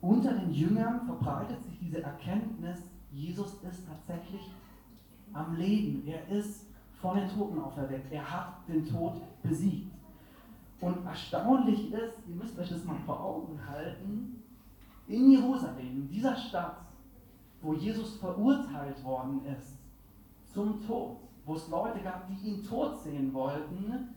unter 0.00 0.32
den 0.32 0.50
Jüngern 0.50 1.06
verbreitet 1.06 1.62
sich 1.62 1.78
diese 1.78 2.02
Erkenntnis, 2.02 2.80
Jesus 3.12 3.54
ist 3.62 3.86
tatsächlich 3.86 4.50
am 5.32 5.56
Leben. 5.56 6.06
Er 6.06 6.26
ist 6.28 6.66
von 7.00 7.16
den 7.16 7.28
Toten 7.28 7.58
auferweckt. 7.60 8.12
Er 8.12 8.30
hat 8.30 8.68
den 8.68 8.86
Tod 8.86 9.20
besiegt. 9.42 9.92
Und 10.80 11.04
erstaunlich 11.06 11.92
ist, 11.92 12.14
ihr 12.26 12.34
müsst 12.34 12.58
euch 12.58 12.68
das 12.68 12.84
mal 12.84 12.96
vor 13.04 13.20
Augen 13.20 13.58
halten, 13.66 14.42
in 15.06 15.30
Jerusalem, 15.30 15.78
in 15.78 16.08
dieser 16.08 16.36
Stadt, 16.36 16.89
wo 17.62 17.74
Jesus 17.74 18.16
verurteilt 18.16 19.02
worden 19.04 19.44
ist 19.46 19.78
zum 20.52 20.84
Tod, 20.86 21.16
wo 21.44 21.54
es 21.54 21.68
Leute 21.68 22.00
gab, 22.00 22.26
die 22.28 22.48
ihn 22.48 22.64
tot 22.64 23.00
sehen 23.00 23.32
wollten, 23.32 24.14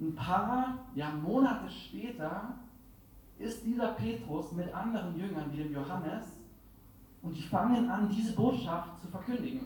ein 0.00 0.14
paar 0.14 0.78
ja, 0.94 1.10
Monate 1.10 1.68
später 1.68 2.54
ist 3.38 3.64
dieser 3.64 3.88
Petrus 3.88 4.52
mit 4.52 4.72
anderen 4.74 5.18
Jüngern 5.18 5.50
wie 5.52 5.58
dem 5.58 5.72
Johannes 5.72 6.40
und 7.22 7.36
die 7.36 7.42
fangen 7.42 7.88
an, 7.90 8.08
diese 8.08 8.34
Botschaft 8.34 9.00
zu 9.00 9.08
verkündigen. 9.08 9.60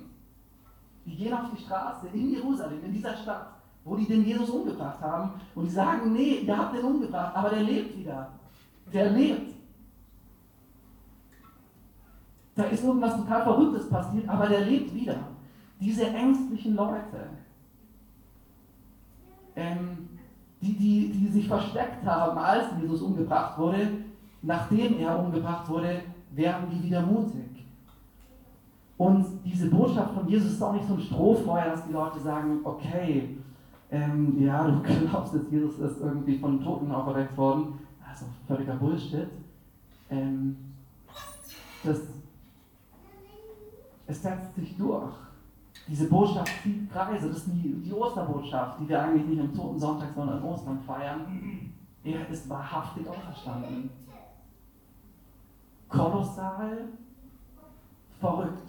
Die 1.07 1.16
gehen 1.16 1.35
auf 1.35 1.50
die 1.55 1.62
Straße 1.62 2.09
in 2.12 2.31
Jerusalem, 2.31 2.83
in 2.85 2.92
dieser 2.92 3.16
Stadt, 3.16 3.48
wo 3.85 3.94
die 3.94 4.07
den 4.07 4.24
Jesus 4.24 4.48
umgebracht 4.50 5.00
haben 5.00 5.33
und 5.55 5.66
die 5.66 5.70
sagen, 5.70 6.12
nee, 6.12 6.38
ihr 6.38 6.57
habt 6.57 6.74
den 6.74 6.85
umgebracht, 6.85 7.37
aber 7.37 7.50
der 7.50 7.62
lebt 7.62 7.96
wieder. 7.96 8.31
Der 8.92 9.11
lebt. 9.11 9.53
Da 12.56 12.64
ist 12.64 12.84
irgendwas 12.84 13.16
total 13.16 13.42
Verrücktes 13.42 13.88
passiert, 13.88 14.28
aber 14.28 14.48
der 14.48 14.60
lebt 14.60 14.94
wieder. 14.94 15.16
Diese 15.80 16.06
ängstlichen 16.06 16.76
Leute, 16.76 17.28
ähm, 19.56 20.08
die, 20.60 20.74
die, 20.74 21.12
die 21.12 21.28
sich 21.28 21.48
versteckt 21.48 22.04
haben, 22.04 22.38
als 22.38 22.66
Jesus 22.80 23.02
umgebracht 23.02 23.58
wurde, 23.58 23.88
nachdem 24.42 24.98
er 24.98 25.18
umgebracht 25.18 25.68
wurde, 25.68 26.02
werden 26.30 26.68
die 26.70 26.84
wieder 26.84 27.02
mutig. 27.02 27.66
Und 28.96 29.26
diese 29.44 29.68
Botschaft 29.68 30.14
von 30.14 30.28
Jesus 30.28 30.52
ist 30.52 30.62
auch 30.62 30.72
nicht 30.72 30.86
so 30.86 30.94
ein 30.94 31.00
Strohfeuer, 31.00 31.66
dass 31.66 31.86
die 31.86 31.92
Leute 31.92 32.20
sagen, 32.20 32.60
okay, 32.62 33.36
ähm, 33.90 34.36
ja, 34.40 34.64
du 34.64 34.80
glaubst 35.08 35.34
jetzt, 35.34 35.50
Jesus 35.50 35.78
ist 35.78 36.00
irgendwie 36.00 36.38
von 36.38 36.62
Toten 36.62 36.90
auferweckt 36.92 37.36
worden. 37.36 37.78
Also 38.08 38.26
völliger 38.46 38.74
Bullshit. 38.76 39.28
Ähm, 40.10 40.56
das, 41.82 42.00
es 44.06 44.22
setzt 44.22 44.54
sich 44.54 44.76
durch. 44.76 45.12
Diese 45.88 46.08
Botschaft 46.08 46.52
zieht 46.62 46.90
Kreise. 46.90 47.28
Das 47.28 47.38
ist 47.38 47.48
die, 47.48 47.74
die 47.82 47.92
Osterbotschaft, 47.92 48.80
die 48.80 48.88
wir 48.88 49.02
eigentlich 49.02 49.26
nicht 49.26 49.40
am 49.40 49.54
Toten 49.54 49.78
Sonntag, 49.78 50.12
sondern 50.14 50.38
an 50.38 50.44
Ostern 50.44 50.78
feiern. 50.80 51.72
Er 52.02 52.28
ist 52.28 52.48
wahrhaftig 52.48 53.08
auferstanden. 53.08 53.90
Kolossal, 55.88 56.88
verrückt. 58.20 58.68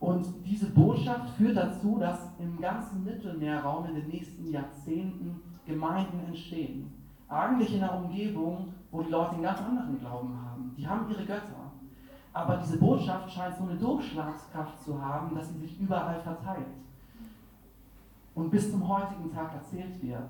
Und 0.00 0.26
diese 0.44 0.66
Botschaft 0.70 1.30
führt 1.36 1.56
dazu, 1.56 1.98
dass 1.98 2.28
im 2.38 2.60
ganzen 2.60 3.04
Mittelmeerraum 3.04 3.86
in 3.86 3.94
den 3.94 4.08
nächsten 4.08 4.50
Jahrzehnten 4.50 5.40
Gemeinden 5.66 6.20
entstehen. 6.26 6.92
Eigentlich 7.28 7.74
in 7.74 7.82
einer 7.82 7.96
Umgebung, 7.96 8.74
wo 8.90 9.02
die 9.02 9.10
Leute 9.10 9.32
einen 9.32 9.42
ganz 9.42 9.60
anderen 9.60 9.98
Glauben 9.98 10.38
haben. 10.38 10.74
Die 10.76 10.86
haben 10.86 11.10
ihre 11.10 11.24
Götter. 11.24 11.63
Aber 12.34 12.56
diese 12.56 12.78
Botschaft 12.78 13.30
scheint 13.30 13.56
so 13.56 13.62
eine 13.62 13.76
Durchschlagskraft 13.76 14.82
zu 14.84 15.00
haben, 15.00 15.36
dass 15.36 15.48
sie 15.52 15.60
sich 15.60 15.80
überall 15.80 16.20
verteilt. 16.20 16.66
Und 18.34 18.50
bis 18.50 18.72
zum 18.72 18.86
heutigen 18.88 19.32
Tag 19.32 19.54
erzählt 19.54 20.02
wird. 20.02 20.28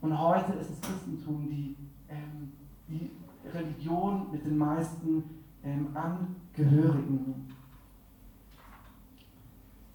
Und 0.00 0.16
heute 0.16 0.52
ist 0.52 0.70
das 0.70 0.80
Christentum 0.80 1.48
die, 1.48 1.76
ähm, 2.08 2.52
die 2.88 3.10
Religion 3.52 4.30
mit 4.30 4.46
den 4.46 4.56
meisten 4.56 5.24
ähm, 5.64 5.88
Angehörigen. 5.92 7.48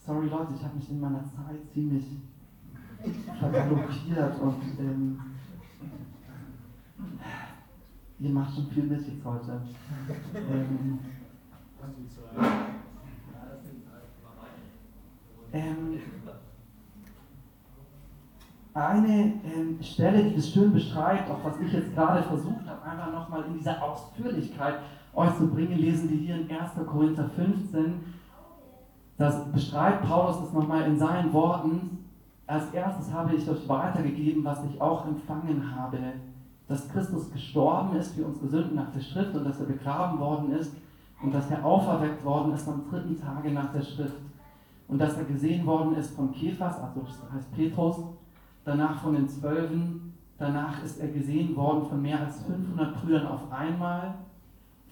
Sorry 0.06 0.28
Leute, 0.28 0.54
ich 0.56 0.64
habe 0.64 0.76
mich 0.76 0.90
in 0.90 1.00
meiner 1.00 1.24
Zeit 1.24 1.72
ziemlich 1.74 2.06
vergaloppiert 3.40 4.40
und 4.42 4.62
ähm, 4.80 5.22
Ihr 8.20 8.32
macht 8.32 8.56
schon 8.56 8.68
viel 8.68 8.84
mit 8.84 9.08
jetzt 9.08 9.24
heute. 9.24 9.62
ähm, 10.36 11.00
ähm, 15.54 16.00
eine 18.74 19.34
ähm, 19.44 19.78
Stelle, 19.82 20.24
die 20.24 20.36
das 20.36 20.50
schön 20.50 20.74
beschreibt, 20.74 21.30
auch 21.30 21.44
was 21.44 21.60
ich 21.60 21.72
jetzt 21.72 21.94
gerade 21.94 22.24
versucht 22.24 22.66
habe, 22.66 22.84
einfach 22.84 23.12
nochmal 23.12 23.46
in 23.46 23.54
dieser 23.60 23.82
Ausführlichkeit 23.84 24.80
euch 25.14 25.36
zu 25.38 25.48
bringen, 25.48 25.78
lesen 25.78 26.10
wir 26.10 26.18
hier 26.18 26.36
in 26.38 26.50
1. 26.50 26.72
Korinther 26.88 27.30
15. 27.30 28.04
Das 29.18 29.52
beschreibt 29.52 30.08
Paulus 30.08 30.40
das 30.42 30.54
nochmal 30.54 30.84
in 30.84 30.98
seinen 30.98 31.34
Worten. 31.34 32.06
Als 32.48 32.72
erstes 32.72 33.12
habe 33.12 33.36
ich 33.36 33.48
euch 33.50 33.68
weitergegeben, 33.68 34.44
was 34.44 34.64
ich 34.66 34.80
auch 34.80 35.08
empfangen 35.08 35.76
habe, 35.76 35.98
dass 36.68 36.90
Christus 36.90 37.32
gestorben 37.32 37.96
ist 37.98 38.16
für 38.16 38.26
unsere 38.26 38.48
Sünden 38.48 38.76
nach 38.76 38.92
der 38.92 39.00
Schrift 39.00 39.34
und 39.36 39.46
dass 39.46 39.60
er 39.60 39.68
begraben 39.68 40.20
worden 40.20 40.52
ist 40.52 40.74
und 41.22 41.34
dass 41.34 41.50
er 41.50 41.64
auferweckt 41.64 42.24
worden 42.26 42.54
ist 42.54 42.68
am 42.68 42.84
dritten 42.90 43.20
Tage 43.20 43.52
nach 43.52 43.72
der 43.72 43.82
Schrift 43.82 44.18
und 44.88 45.00
dass 45.00 45.18
er 45.18 45.26
gesehen 45.26 45.66
worden 45.66 45.96
ist 45.96 46.16
von 46.16 46.32
Kephas, 46.32 46.80
also 46.80 47.02
das 47.02 47.32
heißt 47.34 47.56
Petrus, 47.56 47.98
danach 48.64 49.02
von 49.02 49.14
den 49.14 49.28
Zwölfen, 49.28 50.14
danach 50.38 50.84
ist 50.84 51.00
er 51.00 51.10
gesehen 51.10 51.56
worden 51.56 51.86
von 51.88 52.02
mehr 52.02 52.20
als 52.20 52.44
500 52.44 53.02
Brüdern 53.02 53.28
auf 53.28 53.52
einmal, 53.52 54.16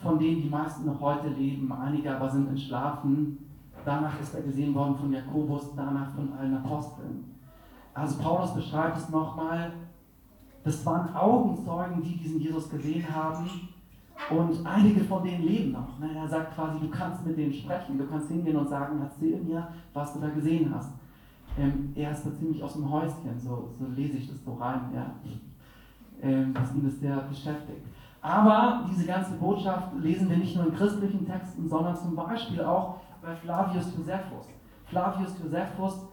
von 0.01 0.19
denen 0.19 0.41
die 0.41 0.49
meisten 0.49 0.85
noch 0.85 0.99
heute 0.99 1.29
leben, 1.29 1.71
einige 1.71 2.15
aber 2.15 2.29
sind 2.29 2.49
entschlafen. 2.49 3.38
Danach 3.85 4.19
ist 4.19 4.33
er 4.33 4.41
gesehen 4.41 4.73
worden 4.73 4.95
von 4.95 5.13
Jakobus, 5.13 5.73
danach 5.75 6.13
von 6.15 6.33
allen 6.33 6.57
Aposteln. 6.57 7.35
Also 7.93 8.21
Paulus 8.21 8.53
beschreibt 8.53 8.97
es 8.97 9.09
nochmal, 9.09 9.71
das 10.65 10.84
waren 10.86 11.15
Augenzeugen, 11.15 12.01
die 12.01 12.17
diesen 12.17 12.41
Jesus 12.41 12.69
gesehen 12.69 13.06
haben 13.13 13.47
und 14.32 14.65
einige 14.65 15.01
von 15.01 15.23
denen 15.23 15.43
leben 15.43 15.73
noch. 15.73 15.99
Ne? 15.99 16.10
Er 16.15 16.28
sagt 16.28 16.56
quasi, 16.56 16.80
du 16.80 16.89
kannst 16.89 17.23
mit 17.25 17.38
denen 17.38 17.54
sprechen, 17.54 17.99
du 17.99 18.08
kannst 18.08 18.30
hingehen 18.30 18.58
und 18.58 18.67
sagen, 18.67 18.99
erzähl 18.99 19.41
mir, 19.43 19.67
was 19.93 20.13
du 20.13 20.19
da 20.19 20.30
gesehen 20.30 20.73
hast. 20.73 20.89
Ähm, 21.58 21.93
er 21.95 22.12
ist 22.12 22.25
da 22.25 22.34
ziemlich 22.34 22.63
aus 22.63 22.73
dem 22.73 22.89
Häuschen, 22.89 23.38
so, 23.38 23.69
so 23.80 23.86
lese 23.95 24.17
ich 24.17 24.28
das 24.28 24.43
so 24.43 24.56
rein, 24.56 24.82
ja. 24.93 25.06
ähm, 26.21 26.54
was 26.56 26.73
ihn 26.73 26.84
das 26.84 26.99
sehr 26.99 27.15
beschäftigt. 27.17 27.86
Aber 28.21 28.86
diese 28.89 29.06
ganze 29.06 29.36
Botschaft 29.36 29.93
lesen 30.01 30.28
wir 30.30 30.38
nicht 30.38 30.56
nur 30.56 30.65
in 30.65 30.75
christlichen 30.75 31.28
Texten, 31.28 31.69
sondern 31.69 31.95
zum 31.95 32.15
Beispiel 32.15 32.62
auch 32.63 33.01
bei 33.21 33.36
Flavius 33.36 33.93
Josephus. 33.95 34.47
Flavius 34.88 35.36
Josephus 35.41 36.08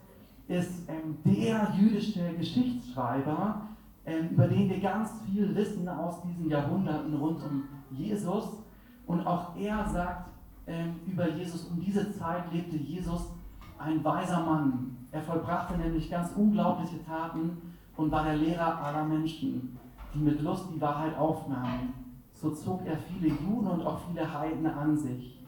ist 0.47 0.87
ähm, 0.91 1.17
der 1.25 1.73
jüdische 1.75 2.35
Geschichtsschreiber, 2.35 3.63
über 4.05 4.49
den 4.49 4.69
wir 4.69 4.81
ganz 4.81 5.13
viel 5.27 5.55
wissen 5.55 5.89
aus 5.89 6.23
diesen 6.23 6.49
Jahrhunderten 6.49 7.15
rund 7.15 7.43
um 7.43 7.65
Jesus. 7.91 8.59
Und 9.07 9.27
auch 9.27 9.57
er 9.57 9.89
sagt 9.89 10.31
ähm, 10.67 11.01
über 11.07 11.29
Jesus, 11.29 11.65
um 11.67 11.81
diese 11.81 12.13
Zeit 12.13 12.53
lebte 12.53 12.77
Jesus 12.77 13.33
ein 13.79 14.03
weiser 14.05 14.45
Mann. 14.45 14.97
Er 15.11 15.23
vollbrachte 15.23 15.77
nämlich 15.77 16.11
ganz 16.11 16.33
unglaubliche 16.37 17.05
Taten 17.05 17.75
und 17.97 18.11
war 18.11 18.25
der 18.25 18.37
Lehrer 18.37 18.81
aller 18.81 19.05
Menschen, 19.05 19.79
die 20.15 20.21
mit 20.21 20.41
Lust 20.41 20.67
die 20.75 20.81
Wahrheit 20.81 21.17
aufnahmen. 21.17 21.95
So 22.33 22.51
zog 22.51 22.87
er 22.87 22.97
viele 22.97 23.29
Juden 23.29 23.67
und 23.69 23.87
auch 23.87 24.01
viele 24.09 24.33
Heiden 24.33 24.67
an 24.67 24.97
sich. 24.97 25.45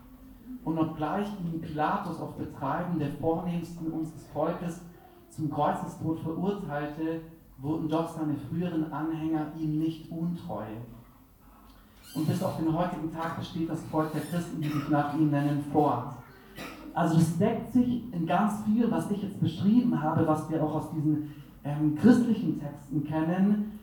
Und 0.65 0.79
obgleich 0.79 1.29
ihn 1.41 1.61
Pilatus 1.61 2.21
auf 2.21 2.37
Betreiben 2.37 2.99
der 2.99 3.11
Vornehmsten 3.13 3.93
unseres 3.93 4.27
Volkes 4.29 4.83
zum 5.29 5.51
Kreuzestod 5.51 6.21
verurteilte, 6.21 7.21
wurden 7.65 7.89
doch 7.89 8.09
seine 8.09 8.35
früheren 8.37 8.93
Anhänger 8.93 9.47
ihm 9.59 9.79
nicht 9.79 10.11
untreu. 10.13 10.67
Und 12.15 12.29
bis 12.29 12.43
auf 12.43 12.59
den 12.59 12.73
heutigen 12.73 13.13
Tag 13.13 13.39
besteht 13.39 13.69
das 13.69 13.83
Volk 13.85 14.13
der 14.13 14.21
Christen, 14.21 14.61
die 14.61 14.69
sich 14.69 14.89
nach 14.89 15.15
ihm 15.15 15.31
nennen, 15.31 15.65
fort. 15.73 16.15
Also 16.93 17.17
es 17.17 17.37
deckt 17.39 17.73
sich 17.73 18.13
in 18.13 18.27
ganz 18.27 18.63
viel, 18.65 18.89
was 18.91 19.11
ich 19.11 19.23
jetzt 19.23 19.41
beschrieben 19.41 20.01
habe, 20.01 20.27
was 20.27 20.49
wir 20.49 20.63
auch 20.63 20.75
aus 20.77 20.91
diesen 20.93 21.35
ähm, 21.65 21.97
christlichen 21.97 22.61
Texten 22.61 23.03
kennen. 23.03 23.81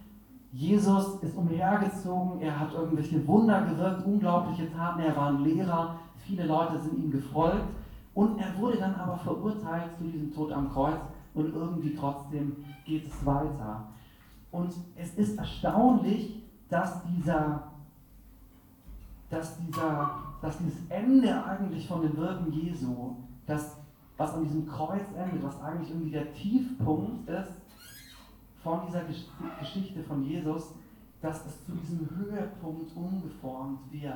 Jesus 0.54 1.22
ist 1.22 1.36
umhergezogen, 1.36 2.40
er 2.42 2.58
hat 2.58 2.74
irgendwelche 2.74 3.26
Wunder 3.28 3.62
gewirkt, 3.64 4.06
unglaubliche 4.06 4.72
Taten, 4.72 5.02
er 5.02 5.16
war 5.16 5.28
ein 5.28 5.44
Lehrer, 5.44 5.96
viele 6.18 6.46
Leute 6.46 6.80
sind 6.80 6.98
ihm 7.00 7.12
gefolgt 7.12 7.68
und 8.14 8.38
er 8.38 8.58
wurde 8.60 8.78
dann 8.78 8.96
aber 8.96 9.18
verurteilt 9.18 9.98
zu 9.98 10.04
diesem 10.06 10.34
Tod 10.34 10.52
am 10.52 10.70
Kreuz 10.72 11.00
und 11.34 11.54
irgendwie 11.54 11.96
trotzdem 11.96 12.64
geht 12.86 13.08
es 13.08 13.26
weiter. 13.26 13.88
Und 14.52 14.74
es 14.96 15.14
ist 15.16 15.38
erstaunlich, 15.38 16.44
dass 16.70 17.04
dieser, 17.06 17.72
dass 19.30 19.58
dieser, 19.58 20.20
dass 20.42 20.58
dieses 20.58 20.90
Ende 20.90 21.44
eigentlich 21.46 21.88
von 21.88 22.02
dem 22.02 22.18
Wirken 22.18 22.52
Jesu, 22.52 23.16
das, 23.46 23.78
was 24.18 24.34
an 24.34 24.44
diesem 24.44 24.68
Kreuz 24.68 25.06
endet, 25.18 25.44
was 25.44 25.60
eigentlich 25.62 25.90
irgendwie 25.90 26.12
der 26.12 26.34
Tiefpunkt 26.34 27.30
ist 27.30 27.62
von 28.62 28.82
dieser 28.88 29.04
Geschichte 29.60 30.04
von 30.04 30.24
Jesus, 30.24 30.74
dass 31.22 31.46
es 31.46 31.66
zu 31.66 31.72
diesem 31.74 32.10
Höhepunkt 32.10 32.96
umgeformt 32.96 33.80
wird. 33.92 34.14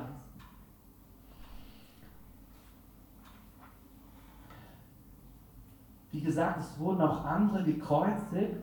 Wie 6.12 6.20
gesagt, 6.20 6.60
es 6.60 6.78
wurden 6.78 7.00
auch 7.00 7.24
andere 7.24 7.62
gekreuzigt. 7.64 8.56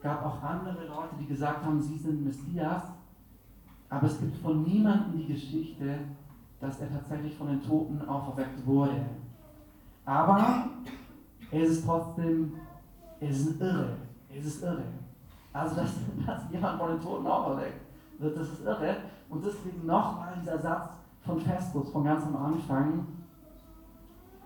gab 0.00 0.24
auch 0.24 0.42
andere 0.42 0.86
Leute, 0.86 1.16
die 1.18 1.26
gesagt 1.26 1.64
haben, 1.64 1.80
sie 1.82 1.98
sind 1.98 2.24
Messias. 2.24 2.82
Aber 3.88 4.06
es 4.06 4.18
gibt 4.18 4.36
von 4.38 4.62
niemandem 4.62 5.20
die 5.20 5.32
Geschichte, 5.32 5.98
dass 6.60 6.80
er 6.80 6.92
tatsächlich 6.92 7.36
von 7.36 7.48
den 7.48 7.62
Toten 7.62 8.00
auferweckt 8.08 8.64
wurde. 8.66 9.04
Aber 10.04 10.66
es 11.50 11.70
ist 11.70 11.84
trotzdem, 11.84 12.54
es 13.20 13.40
ist 13.40 13.60
irre. 13.60 13.96
Es 14.34 14.46
ist 14.46 14.62
irre. 14.62 14.84
Also, 15.52 15.76
dass, 15.76 15.94
dass 16.26 16.50
jemand 16.50 16.78
von 16.80 16.90
den 16.90 17.00
Toten 17.00 17.26
auferweckt 17.26 17.80
wird, 18.18 18.36
das 18.36 18.48
ist 18.48 18.64
irre. 18.64 18.96
Und 19.28 19.44
deswegen 19.44 19.86
nochmal 19.86 20.38
dieser 20.40 20.58
Satz 20.58 20.90
von 21.22 21.40
Festus, 21.40 21.90
von 21.90 22.04
ganz 22.04 22.24
am 22.24 22.36
Anfang. 22.36 23.06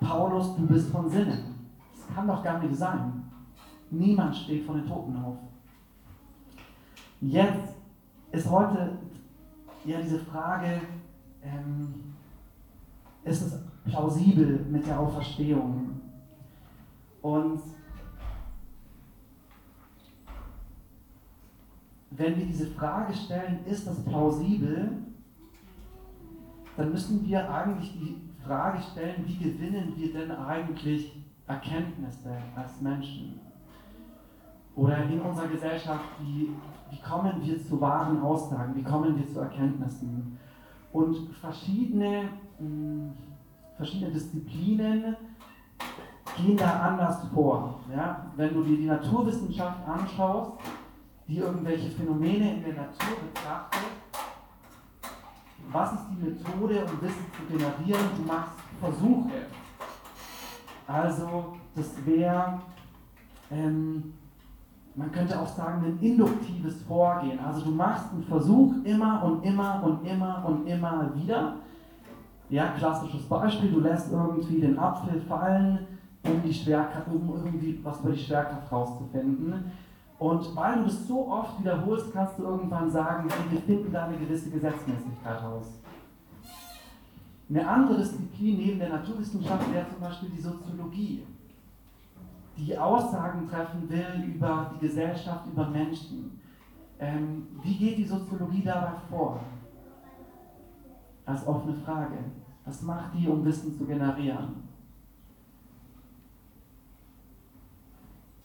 Paulus, 0.00 0.56
du 0.56 0.66
bist 0.66 0.90
von 0.90 1.08
Sinnen 1.10 1.49
kann 2.14 2.26
doch 2.26 2.42
gar 2.42 2.58
nicht 2.58 2.76
sein. 2.76 3.24
Niemand 3.90 4.36
steht 4.36 4.64
von 4.64 4.76
den 4.76 4.86
Toten 4.86 5.16
auf. 5.16 5.36
Jetzt 7.20 7.74
ist 8.32 8.50
heute 8.50 8.98
ja 9.84 10.00
diese 10.00 10.18
Frage, 10.20 10.80
ähm, 11.42 12.14
ist 13.24 13.42
es 13.42 13.62
plausibel 13.84 14.64
mit 14.70 14.86
der 14.86 14.98
Auferstehung? 14.98 16.00
Und 17.22 17.60
wenn 22.10 22.36
wir 22.36 22.46
diese 22.46 22.66
Frage 22.68 23.12
stellen, 23.14 23.64
ist 23.66 23.86
das 23.86 24.02
plausibel, 24.04 24.92
dann 26.76 26.90
müssen 26.90 27.26
wir 27.26 27.50
eigentlich 27.50 27.92
die 27.92 28.16
Frage 28.44 28.80
stellen, 28.80 29.24
wie 29.26 29.36
gewinnen 29.36 29.92
wir 29.96 30.12
denn 30.12 30.30
eigentlich 30.30 31.19
Erkenntnisse 31.50 32.30
als 32.54 32.80
Menschen? 32.80 33.40
Oder 34.76 35.04
in 35.04 35.20
unserer 35.20 35.48
Gesellschaft, 35.48 36.04
wie, 36.20 36.50
wie 36.90 37.00
kommen 37.00 37.42
wir 37.42 37.62
zu 37.62 37.80
wahren 37.80 38.20
Aussagen, 38.22 38.74
wie 38.76 38.82
kommen 38.82 39.18
wir 39.18 39.28
zu 39.28 39.40
Erkenntnissen? 39.40 40.38
Und 40.92 41.16
verschiedene, 41.40 42.28
mh, 42.58 42.66
hm, 42.66 43.12
verschiedene 43.76 44.12
Disziplinen 44.12 45.16
gehen 46.36 46.56
da 46.56 46.80
anders 46.80 47.26
vor. 47.34 47.80
Ja? 47.94 48.30
Wenn 48.36 48.54
du 48.54 48.62
dir 48.62 48.76
die 48.76 48.86
Naturwissenschaft 48.86 49.86
anschaust, 49.88 50.52
die 51.26 51.38
irgendwelche 51.38 51.90
Phänomene 51.90 52.54
in 52.54 52.62
der 52.62 52.74
Natur 52.74 53.16
betrachtet, 53.32 53.90
was 55.72 55.92
ist 55.92 56.06
die 56.10 56.24
Methode, 56.24 56.84
um 56.84 57.02
Wissen 57.02 57.26
zu 57.36 57.56
generieren? 57.56 58.10
Du 58.16 58.22
machst 58.24 58.52
Versuche. 58.80 59.30
Also 60.90 61.54
das 61.76 62.04
wäre, 62.04 62.60
ähm, 63.50 64.12
man 64.96 65.12
könnte 65.12 65.40
auch 65.40 65.46
sagen, 65.46 65.84
ein 65.84 65.98
induktives 66.00 66.82
Vorgehen. 66.82 67.38
Also 67.38 67.66
du 67.66 67.70
machst 67.70 68.12
einen 68.12 68.24
Versuch 68.24 68.74
immer 68.82 69.22
und 69.22 69.44
immer 69.44 69.82
und 69.84 70.04
immer 70.04 70.44
und 70.44 70.66
immer 70.66 71.10
wieder. 71.14 71.54
Ja, 72.48 72.72
klassisches 72.76 73.22
Beispiel, 73.28 73.70
du 73.70 73.78
lässt 73.78 74.10
irgendwie 74.10 74.60
den 74.60 74.76
Apfel 74.76 75.20
fallen, 75.20 75.86
um, 76.24 76.42
die 76.42 76.52
Schwerkraft, 76.52 77.06
um 77.06 77.28
irgendwie 77.36 77.78
was 77.84 78.00
über 78.00 78.10
die 78.10 78.18
Schwerkraft 78.18 78.72
rauszufinden. 78.72 79.70
Und 80.18 80.56
weil 80.56 80.78
du 80.78 80.84
das 80.84 81.06
so 81.06 81.28
oft 81.28 81.60
wiederholst, 81.60 82.12
kannst 82.12 82.38
du 82.38 82.42
irgendwann 82.42 82.90
sagen, 82.90 83.28
wir 83.48 83.60
finden 83.60 83.92
da 83.92 84.06
eine 84.06 84.18
gewisse 84.18 84.50
Gesetzmäßigkeit 84.50 85.42
raus. 85.42 85.79
Eine 87.50 87.66
andere 87.66 87.98
Disziplin 87.98 88.58
neben 88.58 88.78
der 88.78 88.90
Naturwissenschaft 88.90 89.72
wäre 89.72 89.88
zum 89.88 90.00
Beispiel 90.00 90.28
die 90.30 90.40
Soziologie, 90.40 91.26
die 92.56 92.78
Aussagen 92.78 93.48
treffen 93.48 93.90
will 93.90 94.34
über 94.34 94.70
die 94.72 94.86
Gesellschaft, 94.86 95.46
über 95.52 95.68
Menschen. 95.68 96.40
Ähm, 97.00 97.48
wie 97.62 97.76
geht 97.76 97.98
die 97.98 98.04
Soziologie 98.04 98.62
dabei 98.62 98.92
vor? 99.08 99.40
Als 101.26 101.44
offene 101.44 101.74
Frage. 101.74 102.18
Was 102.64 102.82
macht 102.82 103.14
die, 103.14 103.26
um 103.26 103.44
Wissen 103.44 103.76
zu 103.76 103.84
generieren? 103.84 104.62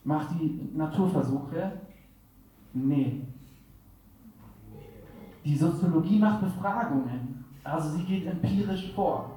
Macht 0.03 0.31
die 0.39 0.71
Naturversuche? 0.73 1.73
Nee. 2.73 3.21
Die 5.43 5.55
Soziologie 5.55 6.17
macht 6.17 6.41
Befragungen. 6.41 7.34
Also 7.65 7.89
sie 7.97 8.03
geht 8.03 8.27
empirisch 8.27 8.93
vor. 8.93 9.31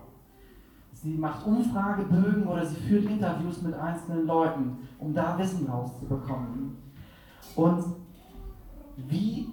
Sie 0.93 1.15
macht 1.15 1.47
Umfragebögen 1.47 2.47
oder 2.47 2.65
sie 2.67 2.77
führt 2.77 3.07
Interviews 3.07 3.63
mit 3.63 3.75
einzelnen 3.75 4.27
Leuten, 4.27 4.79
um 4.99 5.15
da 5.15 5.39
Wissen 5.39 5.67
rauszubekommen. 5.67 6.77
Und 7.57 7.85
wie 8.97 9.49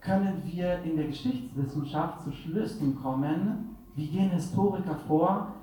können 0.00 0.42
wir 0.44 0.82
in 0.82 0.96
der 0.96 1.06
Geschichtswissenschaft 1.06 2.22
zu 2.22 2.30
Schlüssen 2.30 2.94
kommen? 3.02 3.76
Wie 3.96 4.06
gehen 4.06 4.30
Historiker 4.30 4.96
vor? 5.08 5.54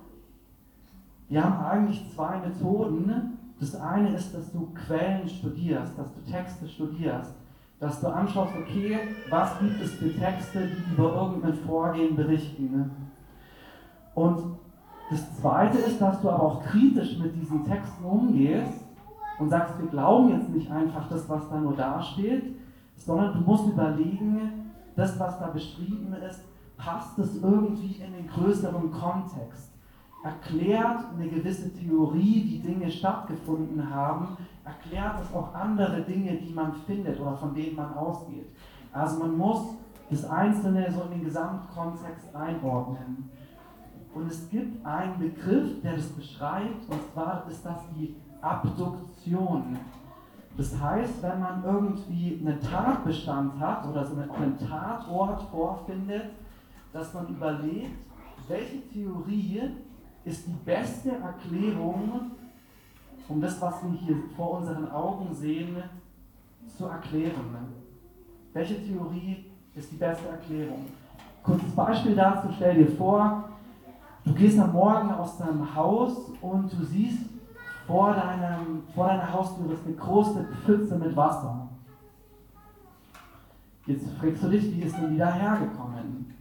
Wir 1.29 1.43
haben 1.43 1.63
eigentlich 1.63 2.11
zwei 2.13 2.39
Methoden. 2.39 3.37
Das 3.59 3.75
eine 3.75 4.15
ist, 4.15 4.33
dass 4.33 4.51
du 4.51 4.67
Quellen 4.73 5.29
studierst, 5.29 5.97
dass 5.97 6.13
du 6.13 6.21
Texte 6.29 6.67
studierst, 6.67 7.35
dass 7.79 8.01
du 8.01 8.07
anschaust, 8.07 8.53
okay, 8.59 8.99
was 9.29 9.59
gibt 9.59 9.81
es 9.81 9.93
für 9.93 10.13
Texte, 10.13 10.67
die 10.67 10.93
über 10.93 11.13
irgendein 11.15 11.53
Vorgehen 11.53 12.15
berichten. 12.15 12.91
Und 14.13 14.57
das 15.09 15.39
zweite 15.39 15.77
ist, 15.77 16.01
dass 16.01 16.21
du 16.21 16.29
aber 16.29 16.43
auch 16.43 16.63
kritisch 16.63 17.17
mit 17.17 17.35
diesen 17.35 17.63
Texten 17.63 18.03
umgehst 18.03 18.83
und 19.39 19.49
sagst, 19.49 19.79
wir 19.79 19.87
glauben 19.87 20.29
jetzt 20.29 20.49
nicht 20.49 20.69
einfach 20.69 21.07
das, 21.07 21.27
was 21.29 21.49
da 21.49 21.59
nur 21.59 21.75
dasteht, 21.75 22.55
sondern 22.97 23.33
du 23.33 23.39
musst 23.39 23.67
überlegen, 23.67 24.71
das, 24.95 25.17
was 25.17 25.39
da 25.39 25.47
beschrieben 25.47 26.13
ist, 26.29 26.41
passt 26.77 27.17
es 27.19 27.41
irgendwie 27.41 28.01
in 28.05 28.13
den 28.13 28.27
größeren 28.27 28.91
Kontext? 28.91 29.71
Erklärt 30.23 31.05
eine 31.15 31.29
gewisse 31.29 31.73
Theorie, 31.73 32.43
wie 32.45 32.59
Dinge 32.59 32.91
stattgefunden 32.91 33.89
haben, 33.89 34.37
erklärt 34.65 35.21
es 35.21 35.33
auch 35.33 35.53
andere 35.53 36.01
Dinge, 36.01 36.35
die 36.35 36.53
man 36.53 36.73
findet 36.73 37.19
oder 37.19 37.37
von 37.37 37.53
denen 37.53 37.75
man 37.75 37.93
ausgeht. 37.93 38.47
Also 38.91 39.19
man 39.19 39.37
muss 39.37 39.75
das 40.09 40.25
Einzelne 40.25 40.91
so 40.91 41.03
in 41.03 41.11
den 41.11 41.23
Gesamtkontext 41.23 42.35
einordnen. 42.35 43.29
Und 44.13 44.27
es 44.27 44.49
gibt 44.49 44.85
einen 44.85 45.19
Begriff, 45.19 45.81
der 45.81 45.95
das 45.95 46.07
beschreibt, 46.07 46.89
und 46.89 46.99
zwar 47.13 47.45
ist 47.49 47.63
das 47.63 47.77
die 47.95 48.15
Abduktion. 48.41 49.77
Das 50.57 50.77
heißt, 50.77 51.21
wenn 51.21 51.39
man 51.39 51.63
irgendwie 51.63 52.41
einen 52.41 52.59
Tatbestand 52.59 53.59
hat 53.59 53.87
oder 53.87 54.03
so 54.05 54.15
einen 54.15 54.57
Tatort 54.57 55.43
vorfindet, 55.43 56.31
dass 56.91 57.13
man 57.13 57.27
überlegt, 57.27 57.95
welche 58.47 58.81
Theorie 58.89 59.61
ist 60.29 60.45
die 60.45 60.57
beste 60.63 61.09
Erklärung, 61.09 62.31
um 63.27 63.41
das, 63.41 63.59
was 63.61 63.83
wir 63.83 63.91
hier 63.91 64.15
vor 64.35 64.59
unseren 64.59 64.89
Augen 64.91 65.33
sehen, 65.33 65.75
zu 66.77 66.85
erklären. 66.85 67.57
Welche 68.53 68.81
Theorie 68.83 69.45
ist 69.75 69.91
die 69.91 69.97
beste 69.97 70.29
Erklärung? 70.29 70.85
Kurzes 71.43 71.71
Beispiel 71.71 72.15
dazu, 72.15 72.49
stell 72.55 72.75
dir 72.75 72.91
vor, 72.95 73.49
du 74.23 74.33
gehst 74.33 74.59
am 74.59 74.71
Morgen 74.71 75.11
aus 75.11 75.37
deinem 75.37 75.75
Haus 75.75 76.31
und 76.41 76.71
du 76.71 76.83
siehst 76.85 77.25
vor, 77.87 78.13
deinem, 78.13 78.83
vor 78.93 79.07
deiner 79.07 79.33
Haustür 79.33 79.73
ist 79.73 79.85
eine 79.85 79.95
große 79.95 80.45
Pfütze 80.63 80.95
mit 80.95 81.15
Wasser. 81.15 81.69
Jetzt 83.87 84.05
fragst 84.19 84.43
du 84.43 84.49
dich, 84.49 84.75
wie 84.75 84.81
ist 84.81 84.95
denn 84.95 85.11
die 85.13 85.17
da 85.17 85.33
hergekommen? 85.33 86.35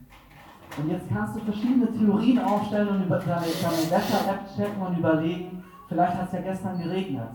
Und 0.79 0.89
jetzt 0.89 1.09
kannst 1.09 1.37
du 1.37 1.41
verschiedene 1.41 1.93
Theorien 1.93 2.39
aufstellen 2.39 2.89
und 2.89 3.05
über 3.05 3.19
deine, 3.19 3.47
deine 3.47 3.91
Wetter-App 3.91 4.57
checken 4.57 4.81
und 4.81 4.99
überlegen, 4.99 5.65
vielleicht 5.89 6.15
hat 6.15 6.27
es 6.27 6.33
ja 6.33 6.41
gestern 6.41 6.79
geregnet 6.79 7.31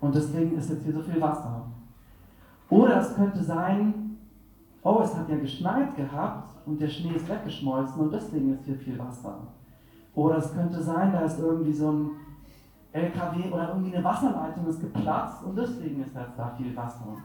und 0.00 0.14
deswegen 0.14 0.56
ist 0.56 0.70
jetzt 0.70 0.84
hier 0.84 0.92
so 0.92 1.02
viel 1.02 1.20
Wasser. 1.20 1.66
Oder 2.68 3.00
es 3.00 3.14
könnte 3.14 3.42
sein, 3.42 4.18
oh, 4.82 5.00
es 5.02 5.16
hat 5.16 5.28
ja 5.28 5.36
geschneit 5.36 5.96
gehabt 5.96 6.54
und 6.66 6.80
der 6.80 6.88
Schnee 6.88 7.14
ist 7.14 7.28
weggeschmolzen 7.28 8.02
und 8.02 8.12
deswegen 8.12 8.52
ist 8.52 8.64
hier 8.64 8.76
viel 8.76 8.98
Wasser. 8.98 9.38
Oder 10.14 10.38
es 10.38 10.52
könnte 10.52 10.82
sein, 10.82 11.12
da 11.12 11.20
ist 11.20 11.38
irgendwie 11.38 11.72
so 11.72 11.92
ein 11.92 12.10
LKW 12.92 13.50
oder 13.52 13.68
irgendwie 13.68 13.94
eine 13.94 14.04
Wasserleitung 14.04 14.66
ist 14.66 14.80
geplatzt 14.80 15.44
und 15.44 15.56
deswegen 15.56 16.02
ist 16.02 16.14
jetzt 16.14 16.38
da 16.38 16.54
viel 16.56 16.74
Wasser. 16.76 17.16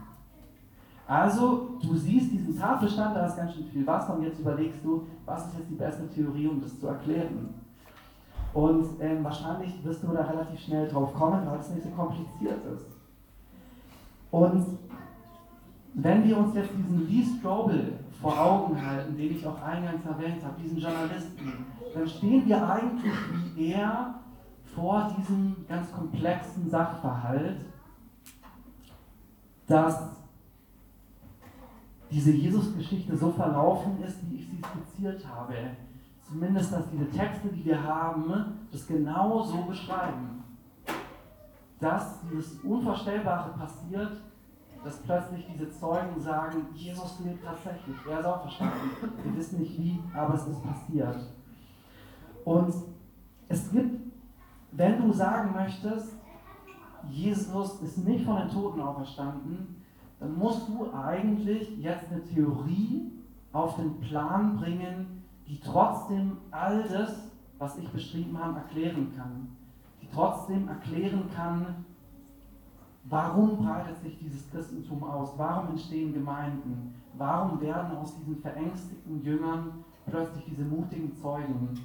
Also, 1.06 1.78
du 1.82 1.94
siehst 1.96 2.32
diesen 2.32 2.58
Tatbestand, 2.58 3.16
da 3.16 3.26
ist 3.26 3.36
ganz 3.36 3.54
schön 3.54 3.66
viel 3.66 3.86
Wasser 3.86 4.16
und 4.16 4.22
jetzt 4.22 4.38
überlegst 4.38 4.84
du, 4.84 5.06
was 5.26 5.46
ist 5.48 5.58
jetzt 5.58 5.70
die 5.70 5.74
beste 5.74 6.08
Theorie, 6.08 6.46
um 6.46 6.60
das 6.60 6.78
zu 6.78 6.86
erklären. 6.86 7.54
Und 8.54 8.86
ähm, 9.00 9.24
wahrscheinlich 9.24 9.82
wirst 9.84 10.02
du 10.02 10.08
da 10.08 10.22
relativ 10.22 10.60
schnell 10.60 10.88
drauf 10.88 11.12
kommen, 11.14 11.46
weil 11.46 11.58
es 11.58 11.70
nicht 11.70 11.84
so 11.84 11.90
kompliziert 11.90 12.60
ist. 12.74 12.86
Und 14.30 14.78
wenn 15.94 16.24
wir 16.24 16.38
uns 16.38 16.54
jetzt 16.54 16.70
diesen 16.76 17.06
Lee 17.08 17.24
Strobel 17.38 17.94
vor 18.20 18.38
Augen 18.38 18.86
halten, 18.86 19.16
den 19.16 19.32
ich 19.32 19.46
auch 19.46 19.60
eingangs 19.60 20.04
erwähnt 20.06 20.42
habe, 20.44 20.60
diesen 20.62 20.78
Journalisten, 20.78 21.52
dann 21.94 22.08
stehen 22.08 22.46
wir 22.46 22.68
eigentlich 22.68 23.12
wie 23.54 23.72
er 23.72 24.14
vor 24.74 25.14
diesem 25.18 25.66
ganz 25.68 25.92
komplexen 25.92 26.70
Sachverhalt, 26.70 27.60
dass 29.66 30.21
diese 32.12 32.32
Jesus-Geschichte 32.32 33.16
so 33.16 33.30
verlaufen 33.30 34.02
ist, 34.02 34.18
wie 34.28 34.36
ich 34.36 34.46
sie 34.46 34.58
skizziert 34.58 35.26
habe. 35.26 35.54
Zumindest, 36.28 36.72
dass 36.72 36.88
diese 36.90 37.08
Texte, 37.10 37.48
die 37.48 37.64
wir 37.64 37.82
haben, 37.82 38.66
das 38.70 38.86
genau 38.86 39.42
so 39.42 39.62
beschreiben. 39.62 40.44
Dass 41.80 42.20
dieses 42.30 42.60
Unvorstellbare 42.60 43.50
passiert, 43.58 44.20
dass 44.84 44.98
plötzlich 44.98 45.46
diese 45.52 45.70
Zeugen 45.70 46.20
sagen, 46.20 46.66
Jesus 46.74 47.20
lebt 47.24 47.44
tatsächlich, 47.44 47.96
er 48.08 48.20
ist 48.20 48.26
auch 48.26 48.42
verstanden. 48.42 48.90
Wir 49.22 49.36
wissen 49.36 49.60
nicht 49.60 49.78
wie, 49.78 49.98
aber 50.14 50.34
es 50.34 50.46
ist 50.46 50.62
passiert. 50.62 51.16
Und 52.44 52.74
es 53.48 53.70
gibt 53.70 54.02
wenn 54.72 55.00
du 55.02 55.12
sagen 55.12 55.52
möchtest, 55.52 56.14
Jesus 57.10 57.80
ist 57.82 57.98
nicht 57.98 58.24
von 58.24 58.36
den 58.36 58.48
Toten 58.48 58.80
auferstanden, 58.80 59.81
dann 60.22 60.38
musst 60.38 60.68
du 60.68 60.92
eigentlich 60.94 61.76
jetzt 61.78 62.06
eine 62.12 62.22
Theorie 62.22 63.10
auf 63.52 63.74
den 63.74 63.98
Plan 64.00 64.56
bringen, 64.56 65.24
die 65.48 65.58
trotzdem 65.58 66.36
all 66.52 66.84
das, 66.84 67.28
was 67.58 67.76
ich 67.76 67.88
beschrieben 67.88 68.38
habe, 68.38 68.60
erklären 68.60 69.12
kann. 69.16 69.48
Die 70.00 70.06
trotzdem 70.14 70.68
erklären 70.68 71.28
kann, 71.34 71.84
warum 73.04 73.64
breitet 73.64 73.98
sich 73.98 74.16
dieses 74.20 74.48
Christentum 74.50 75.02
aus, 75.02 75.32
warum 75.36 75.70
entstehen 75.70 76.14
Gemeinden, 76.14 76.94
warum 77.14 77.60
werden 77.60 77.96
aus 77.96 78.16
diesen 78.16 78.36
verängstigten 78.36 79.24
Jüngern 79.24 79.84
plötzlich 80.06 80.44
diese 80.44 80.62
mutigen 80.62 81.12
Zeugen. 81.16 81.80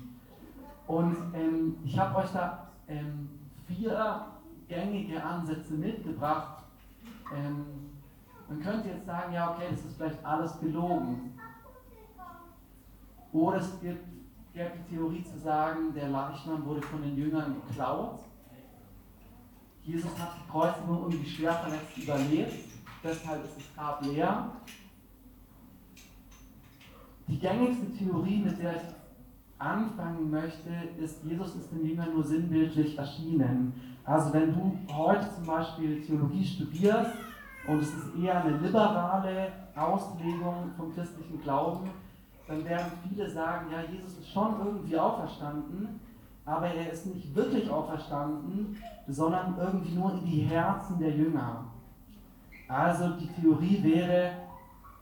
Und 0.85 1.17
ähm, 1.33 1.75
ich 1.83 1.97
habe 1.97 2.17
euch 2.17 2.31
da 2.31 2.67
ähm, 2.87 3.29
vier 3.65 4.27
gängige 4.67 5.23
Ansätze 5.23 5.73
mitgebracht. 5.73 6.63
Ähm, 7.35 7.86
man 8.49 8.59
könnte 8.61 8.89
jetzt 8.89 9.05
sagen, 9.05 9.33
ja, 9.33 9.51
okay, 9.51 9.65
das 9.69 9.81
ist 9.81 9.97
vielleicht 9.97 10.25
alles 10.25 10.59
gelogen. 10.59 11.33
Oder 13.33 13.57
es 13.57 13.79
gibt, 13.81 14.05
die 14.53 14.95
Theorie 14.95 15.23
zu 15.23 15.37
sagen, 15.37 15.93
der 15.93 16.09
Leichnam 16.09 16.65
wurde 16.65 16.81
von 16.81 17.01
den 17.01 17.15
Jüngern 17.15 17.55
geklaut. 17.67 18.19
Jesus 19.83 20.17
hat 20.19 20.35
die 20.35 20.49
Kreuzigung 20.49 21.03
irgendwie 21.03 21.29
schwer 21.29 21.53
verletzt 21.53 21.97
überlebt, 21.97 22.65
deshalb 23.03 23.45
ist 23.45 23.55
das 23.55 23.75
Grab 23.75 24.03
leer. 24.03 24.51
Die 27.27 27.39
gängigste 27.39 27.93
Theorie, 27.93 28.39
mit 28.39 28.59
der 28.61 28.77
ich 28.77 28.81
anfangen 29.59 30.29
möchte, 30.29 30.69
ist, 30.97 31.23
Jesus 31.23 31.55
ist 31.55 31.71
den 31.71 31.85
Jüngern 31.85 32.13
nur 32.13 32.23
sinnbildlich 32.23 32.97
erschienen. 32.97 33.73
Also 34.03 34.33
wenn 34.33 34.53
du 34.53 34.77
heute 34.93 35.29
zum 35.35 35.45
Beispiel 35.45 36.01
Theologie 36.01 36.45
studierst 36.45 37.11
und 37.67 37.81
es 37.81 37.93
ist 37.93 38.15
eher 38.21 38.43
eine 38.43 38.57
liberale 38.57 39.51
Auslegung 39.75 40.71
vom 40.77 40.93
christlichen 40.93 41.41
Glauben, 41.41 41.89
dann 42.47 42.63
werden 42.63 42.91
viele 43.07 43.29
sagen, 43.29 43.67
ja, 43.71 43.81
Jesus 43.91 44.19
ist 44.19 44.29
schon 44.29 44.55
irgendwie 44.63 44.97
auferstanden, 44.97 45.99
aber 46.45 46.67
er 46.67 46.91
ist 46.91 47.05
nicht 47.07 47.35
wirklich 47.35 47.69
auferstanden, 47.69 48.77
sondern 49.07 49.55
irgendwie 49.59 49.95
nur 49.95 50.13
in 50.13 50.25
die 50.25 50.41
Herzen 50.41 50.97
der 50.97 51.11
Jünger. 51.11 51.65
Also 52.69 53.09
die 53.19 53.27
Theorie 53.27 53.83
wäre, 53.83 54.31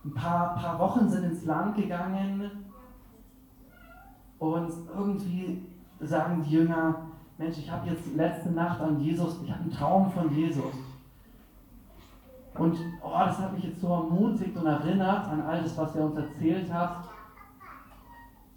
ein 0.04 0.14
paar, 0.14 0.56
paar 0.56 0.80
Wochen 0.80 1.08
sind 1.08 1.24
ins 1.24 1.46
Land 1.46 1.76
gegangen, 1.76 2.52
und 4.40 4.72
irgendwie 4.96 5.66
sagen 6.00 6.44
die 6.44 6.56
Jünger, 6.56 7.08
Mensch, 7.38 7.58
ich 7.58 7.70
habe 7.70 7.90
jetzt 7.90 8.16
letzte 8.16 8.52
Nacht 8.52 8.82
an 8.82 9.00
Jesus, 9.00 9.38
ich 9.44 9.52
habe 9.52 9.62
einen 9.62 9.72
Traum 9.72 10.12
von 10.12 10.34
Jesus. 10.36 10.74
Und 12.58 12.78
oh, 13.04 13.12
das 13.20 13.40
hat 13.40 13.54
mich 13.54 13.66
jetzt 13.66 13.82
so 13.82 13.88
ermutigt 13.88 14.56
und 14.56 14.66
erinnert 14.66 15.28
an 15.28 15.42
all 15.42 15.62
das, 15.62 15.78
was 15.78 15.96
er 15.96 16.06
uns 16.06 16.16
erzählt 16.16 16.72
hat. 16.72 17.10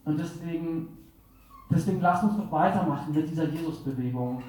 Und 0.05 0.18
deswegen, 0.18 0.88
deswegen 1.70 2.01
lasst 2.01 2.24
uns 2.24 2.36
doch 2.36 2.51
weitermachen 2.53 3.12
mit 3.12 3.28
dieser 3.28 3.49
Jesus-Bewegung. 3.49 4.42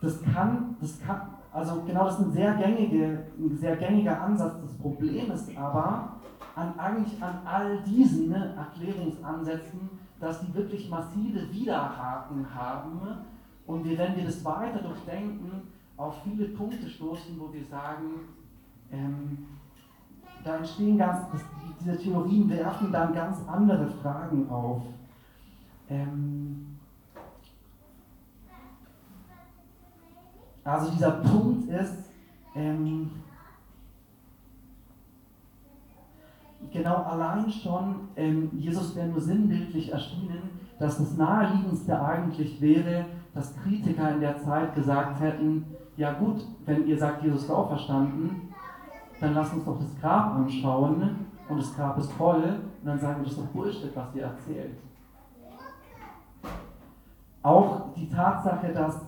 Das 0.00 0.22
kann, 0.22 0.76
das 0.80 1.00
kann, 1.00 1.22
also 1.52 1.82
genau 1.82 2.04
das 2.04 2.20
ist 2.20 2.26
ein 2.26 2.32
sehr, 2.32 2.54
gängige, 2.54 3.26
ein 3.38 3.56
sehr 3.56 3.76
gängiger 3.76 4.20
Ansatz. 4.20 4.60
Das 4.62 4.78
Problem 4.78 5.30
ist 5.32 5.56
aber 5.56 6.16
an, 6.54 6.78
eigentlich 6.78 7.20
an 7.22 7.40
all 7.44 7.82
diesen 7.82 8.28
ne, 8.28 8.54
Erklärungsansätzen, 8.56 9.90
dass 10.20 10.40
die 10.40 10.54
wirklich 10.54 10.88
massive 10.88 11.52
Widerhaken 11.52 12.46
haben 12.54 13.00
und 13.66 13.84
wir, 13.84 13.98
wenn 13.98 14.16
wir 14.16 14.24
das 14.24 14.44
weiter 14.44 14.78
durchdenken, 14.78 15.62
auf 15.96 16.22
viele 16.22 16.48
Punkte 16.48 16.88
stoßen, 16.88 17.38
wo 17.38 17.52
wir 17.52 17.64
sagen, 17.64 18.35
ähm, 18.96 19.46
da 20.44 20.56
entstehen 20.56 20.96
ganz, 20.96 21.26
diese 21.80 21.98
Theorien 21.98 22.48
werfen 22.48 22.92
dann 22.92 23.12
ganz 23.12 23.38
andere 23.46 23.88
Fragen 23.88 24.48
auf. 24.48 24.82
Ähm, 25.88 26.78
also 30.64 30.90
dieser 30.90 31.10
Punkt 31.12 31.68
ist, 31.68 32.10
ähm, 32.54 33.10
genau 36.72 37.02
allein 37.02 37.50
schon, 37.50 38.08
ähm, 38.16 38.50
Jesus 38.54 38.96
wäre 38.96 39.08
nur 39.08 39.20
sinnbildlich 39.20 39.92
erschienen, 39.92 40.50
dass 40.78 40.98
das 40.98 41.16
Naheliegendste 41.16 42.00
eigentlich 42.00 42.60
wäre, 42.60 43.06
dass 43.34 43.56
Kritiker 43.56 44.14
in 44.14 44.20
der 44.20 44.38
Zeit 44.42 44.74
gesagt 44.74 45.20
hätten, 45.20 45.64
ja 45.96 46.12
gut, 46.12 46.44
wenn 46.64 46.86
ihr 46.86 46.98
sagt, 46.98 47.22
Jesus 47.22 47.44
ist 47.44 47.50
auferstanden, 47.50 48.45
dann 49.20 49.34
lasst 49.34 49.54
uns 49.54 49.64
doch 49.64 49.78
das 49.78 50.00
Grab 50.00 50.34
anschauen 50.34 51.26
und 51.48 51.58
das 51.58 51.74
Grab 51.74 51.98
ist 51.98 52.12
voll 52.12 52.42
und 52.42 52.86
dann 52.86 52.98
sagen 52.98 53.20
wir, 53.20 53.24
das 53.24 53.32
ist 53.32 53.40
doch 53.40 53.46
Bullshit, 53.46 53.94
was 53.94 54.14
ihr 54.14 54.22
erzählt. 54.22 54.78
Auch 57.42 57.94
die 57.94 58.08
Tatsache, 58.08 58.72
dass 58.72 59.00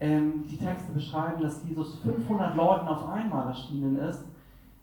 ähm, 0.00 0.44
die 0.48 0.56
Texte 0.56 0.92
beschreiben, 0.92 1.42
dass 1.42 1.62
Jesus 1.64 1.98
500 2.00 2.56
Leuten 2.56 2.88
auf 2.88 3.08
einmal 3.08 3.48
erschienen 3.48 3.98
ist, 3.98 4.24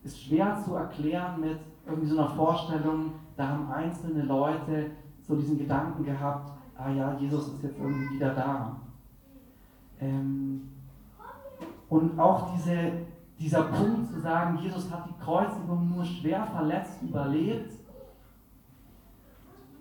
ist 0.03 0.22
schwer 0.22 0.57
zu 0.63 0.76
erklären 0.76 1.41
mit 1.41 1.59
irgendwie 1.86 2.07
so 2.07 2.17
einer 2.17 2.30
Vorstellung, 2.30 3.13
da 3.36 3.47
haben 3.47 3.72
einzelne 3.72 4.24
Leute 4.24 4.91
so 5.28 5.36
diesen 5.36 5.57
Gedanken 5.57 6.03
gehabt, 6.03 6.51
ah 6.78 6.89
ja, 6.89 7.17
Jesus 7.19 7.47
ist 7.49 7.63
jetzt 7.63 7.80
irgendwie 7.80 8.15
wieder 8.15 8.34
da. 8.34 8.76
Ähm, 9.99 10.69
und 11.89 12.19
auch 12.19 12.53
diese, 12.53 12.93
dieser 13.41 13.63
Punkt 13.63 14.11
zu 14.11 14.19
sagen, 14.19 14.59
Jesus 14.59 14.91
hat 14.91 15.07
die 15.09 15.23
Kreuzigung 15.23 15.89
nur 15.89 16.05
schwer 16.05 16.45
verletzt 16.45 17.01
überlebt, 17.01 17.73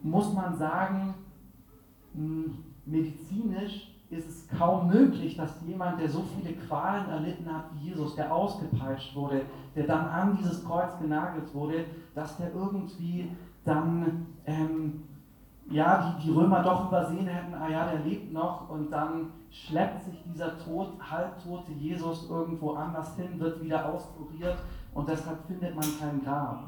muss 0.02 0.32
man 0.32 0.56
sagen, 0.56 1.14
hm, 2.14 2.56
medizinisch 2.86 3.94
ist 4.08 4.28
es 4.28 4.48
kaum 4.58 4.88
möglich, 4.88 5.36
dass 5.36 5.60
jemand, 5.66 6.00
der 6.00 6.08
so 6.08 6.22
viele 6.22 6.54
Qualen 6.54 7.08
erlitten 7.10 7.46
hat 7.52 7.66
wie 7.74 7.90
Jesus, 7.90 8.16
der 8.16 8.34
ausgepeitscht 8.34 9.14
wurde, 9.14 9.42
der 9.76 9.86
dann 9.86 10.06
an 10.06 10.36
dieses 10.38 10.64
Kreuz 10.64 10.98
genagelt 10.98 11.54
wurde, 11.54 11.84
dass 12.14 12.38
der 12.38 12.52
irgendwie 12.54 13.30
dann 13.64 14.26
ähm, 14.46 15.02
ja, 15.70 16.16
die, 16.18 16.26
die 16.26 16.32
Römer 16.32 16.62
doch 16.62 16.88
übersehen 16.88 17.26
hätten, 17.26 17.54
ah 17.54 17.68
ja, 17.68 17.86
der 17.90 18.00
lebt 18.00 18.32
noch 18.32 18.68
und 18.68 18.90
dann 18.90 19.30
schleppt 19.50 20.04
sich 20.04 20.22
dieser 20.24 20.58
tot, 20.58 20.94
halbtote 21.00 21.72
Jesus 21.72 22.28
irgendwo 22.28 22.72
anders 22.72 23.16
hin, 23.16 23.38
wird 23.38 23.62
wieder 23.62 23.92
auskuriert 23.92 24.58
und 24.92 25.08
deshalb 25.08 25.38
findet 25.46 25.74
man 25.74 25.84
kein 26.00 26.22
Grab. 26.24 26.64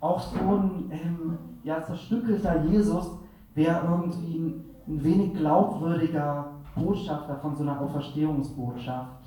Auch 0.00 0.20
so 0.20 0.38
ein 0.38 0.90
ähm, 0.90 1.38
ja, 1.62 1.82
zerstückelter 1.82 2.62
Jesus 2.64 3.18
wäre 3.54 3.80
irgendwie 3.88 4.38
ein, 4.38 4.64
ein 4.86 5.04
wenig 5.04 5.34
glaubwürdiger 5.34 6.52
Botschafter 6.74 7.36
von 7.36 7.56
so 7.56 7.62
einer 7.62 7.80
Auferstehungsbotschaft. 7.80 9.24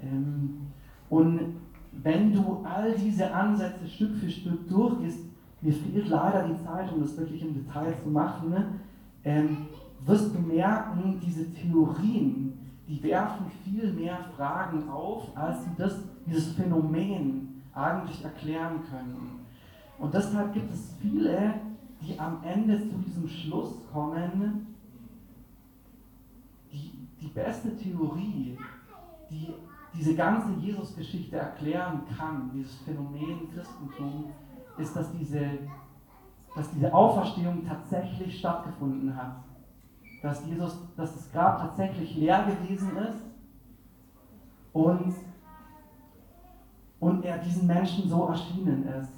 Ähm, 0.00 0.68
und 1.10 1.56
wenn 1.92 2.32
du 2.32 2.64
all 2.64 2.92
diese 2.92 3.32
Ansätze 3.34 3.86
Stück 3.86 4.16
für 4.16 4.30
Stück 4.30 4.66
durchgehst, 4.68 5.26
mir 5.62 5.72
fehlt 5.72 6.08
leider 6.08 6.48
die 6.48 6.64
Zeit, 6.64 6.92
um 6.92 7.00
das 7.00 7.16
wirklich 7.16 7.42
im 7.42 7.54
Detail 7.54 7.94
zu 8.02 8.10
machen, 8.10 8.50
ne? 8.50 8.80
ähm, 9.24 9.68
wirst 10.04 10.38
merken, 10.46 11.20
diese 11.24 11.52
Theorien, 11.54 12.58
die 12.88 13.02
werfen 13.02 13.46
viel 13.64 13.92
mehr 13.92 14.18
Fragen 14.36 14.88
auf, 14.88 15.36
als 15.36 15.64
sie 15.64 15.70
das, 15.78 16.00
dieses 16.26 16.52
Phänomen 16.54 17.62
eigentlich 17.72 18.24
erklären 18.24 18.80
können. 18.90 19.40
Und 19.98 20.12
deshalb 20.12 20.52
gibt 20.52 20.72
es 20.72 20.94
viele, 21.00 21.54
die 22.00 22.18
am 22.18 22.38
Ende 22.42 22.80
zu 22.80 22.96
diesem 22.96 23.28
Schluss 23.28 23.74
kommen, 23.92 24.74
die, 26.72 27.06
die 27.20 27.28
beste 27.28 27.76
Theorie, 27.76 28.58
die 29.30 29.54
diese 29.94 30.16
ganze 30.16 30.52
Jesus-Geschichte 30.58 31.36
erklären 31.36 32.00
kann, 32.16 32.50
dieses 32.54 32.74
Phänomen 32.78 33.48
Christentum, 33.54 34.32
ist, 34.82 34.94
dass 34.96 35.10
diese, 35.12 35.40
dass 36.54 36.70
diese 36.70 36.92
Auferstehung 36.92 37.64
tatsächlich 37.66 38.38
stattgefunden 38.38 39.16
hat. 39.16 39.36
Dass, 40.22 40.44
Jesus, 40.46 40.78
dass 40.96 41.14
das 41.14 41.32
Grab 41.32 41.60
tatsächlich 41.60 42.14
leer 42.16 42.44
gewesen 42.44 42.96
ist 42.96 43.18
und, 44.72 45.14
und 47.00 47.24
er 47.24 47.38
diesen 47.38 47.66
Menschen 47.66 48.08
so 48.08 48.26
erschienen 48.26 48.86
ist. 48.86 49.10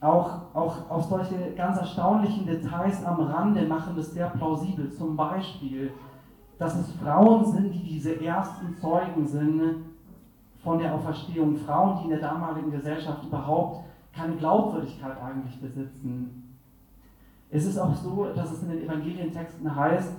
Auch, 0.00 0.54
auch, 0.54 0.88
auch 0.88 1.02
solche 1.02 1.54
ganz 1.56 1.78
erstaunlichen 1.78 2.46
Details 2.46 3.04
am 3.04 3.20
Rande 3.20 3.66
machen 3.66 3.96
das 3.96 4.12
sehr 4.12 4.28
plausibel. 4.30 4.92
Zum 4.92 5.16
Beispiel, 5.16 5.92
dass 6.56 6.76
es 6.76 6.92
Frauen 6.92 7.44
sind, 7.44 7.74
die 7.74 7.82
diese 7.82 8.24
ersten 8.24 8.76
Zeugen 8.76 9.26
sind 9.26 9.87
von 10.62 10.78
der 10.78 10.94
Auferstehung. 10.94 11.56
Frauen, 11.56 11.98
die 11.98 12.04
in 12.04 12.10
der 12.10 12.20
damaligen 12.20 12.70
Gesellschaft 12.70 13.24
überhaupt 13.24 13.84
keine 14.14 14.36
Glaubwürdigkeit 14.36 15.16
eigentlich 15.22 15.60
besitzen. 15.60 16.56
Es 17.50 17.64
ist 17.64 17.78
auch 17.78 17.94
so, 17.94 18.26
dass 18.34 18.52
es 18.52 18.62
in 18.62 18.70
den 18.70 18.84
Evangelientexten 18.84 19.74
heißt, 19.74 20.12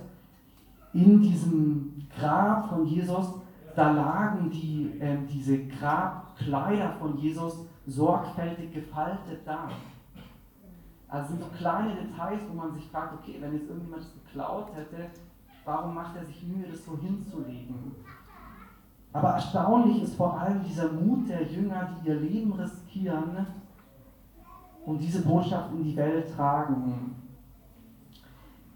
in 0.92 1.20
diesem 1.20 2.06
Grab 2.18 2.68
von 2.68 2.86
Jesus, 2.86 3.34
da 3.76 3.92
lagen 3.92 4.50
die, 4.50 4.98
äh, 5.00 5.16
diese 5.28 5.66
Grabkleider 5.66 6.94
von 6.98 7.16
Jesus 7.18 7.66
sorgfältig 7.86 8.72
gefaltet 8.72 9.40
da. 9.44 9.68
Also 11.08 11.28
sind 11.28 11.40
so 11.40 11.48
kleine 11.56 11.94
Details, 11.94 12.40
wo 12.48 12.54
man 12.54 12.72
sich 12.72 12.86
fragt, 12.88 13.14
okay, 13.14 13.36
wenn 13.40 13.52
jetzt 13.52 13.68
irgendjemand 13.68 14.02
es 14.02 14.12
geklaut 14.12 14.68
hätte, 14.74 15.10
warum 15.64 15.94
macht 15.94 16.16
er 16.16 16.24
sich 16.24 16.42
Mühe, 16.42 16.66
das 16.68 16.84
so 16.84 16.96
hinzulegen? 16.98 17.94
Aber 19.12 19.30
erstaunlich 19.30 20.02
ist 20.02 20.14
vor 20.14 20.38
allem 20.38 20.62
dieser 20.62 20.92
Mut 20.92 21.28
der 21.28 21.42
Jünger, 21.44 21.90
die 22.02 22.08
ihr 22.08 22.14
Leben 22.14 22.52
riskieren 22.52 23.46
und 24.86 24.98
diese 24.98 25.22
Botschaft 25.22 25.72
in 25.72 25.84
die 25.84 25.96
Welt 25.96 26.32
tragen. 26.34 27.16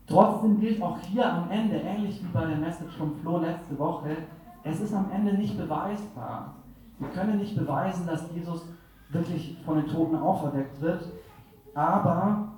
Trotzdem 0.06 0.60
gilt 0.60 0.82
auch 0.82 0.98
hier 0.98 1.32
am 1.32 1.50
Ende, 1.50 1.76
ähnlich 1.76 2.22
wie 2.22 2.28
bei 2.28 2.44
der 2.44 2.56
Message 2.56 2.96
vom 2.96 3.14
Flo 3.16 3.38
letzte 3.38 3.78
Woche, 3.78 4.16
es 4.62 4.80
ist 4.80 4.94
am 4.94 5.10
Ende 5.10 5.34
nicht 5.34 5.56
beweisbar. 5.56 6.54
Wir 6.98 7.08
können 7.08 7.38
nicht 7.38 7.56
beweisen, 7.56 8.06
dass 8.06 8.30
Jesus 8.34 8.66
wirklich 9.10 9.58
von 9.64 9.76
den 9.76 9.86
Toten 9.86 10.16
auferweckt 10.16 10.80
wird, 10.80 11.08
aber 11.74 12.48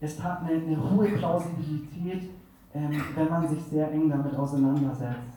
es 0.00 0.22
hat 0.22 0.42
eine, 0.42 0.62
eine 0.62 0.90
hohe 0.90 1.08
Plausibilität, 1.08 2.30
ähm, 2.74 3.02
wenn 3.14 3.28
man 3.28 3.48
sich 3.48 3.62
sehr 3.64 3.90
eng 3.92 4.08
damit 4.08 4.34
auseinandersetzt. 4.36 5.33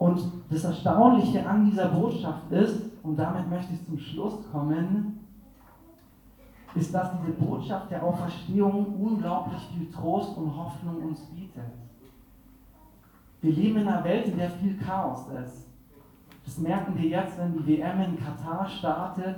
Und 0.00 0.18
das 0.48 0.64
Erstaunliche 0.64 1.46
an 1.46 1.66
dieser 1.66 1.88
Botschaft 1.88 2.50
ist, 2.50 2.90
und 3.02 3.18
damit 3.18 3.50
möchte 3.50 3.74
ich 3.74 3.84
zum 3.84 3.98
Schluss 3.98 4.50
kommen, 4.50 5.20
ist, 6.74 6.94
dass 6.94 7.10
diese 7.20 7.32
Botschaft 7.32 7.90
der 7.90 8.02
Auferstehung 8.02 8.94
unglaublich 8.98 9.60
viel 9.60 9.90
Trost 9.90 10.38
und 10.38 10.56
Hoffnung 10.56 11.02
uns 11.02 11.20
bietet. 11.26 11.64
Wir 13.42 13.52
leben 13.52 13.80
in 13.80 13.88
einer 13.88 14.02
Welt, 14.02 14.28
in 14.28 14.38
der 14.38 14.48
viel 14.48 14.78
Chaos 14.78 15.26
ist. 15.44 15.68
Das 16.46 16.56
merken 16.56 16.96
wir 16.96 17.06
jetzt, 17.06 17.38
wenn 17.38 17.52
die 17.52 17.66
WM 17.66 18.00
in 18.00 18.18
Katar 18.18 18.66
startet, 18.66 19.36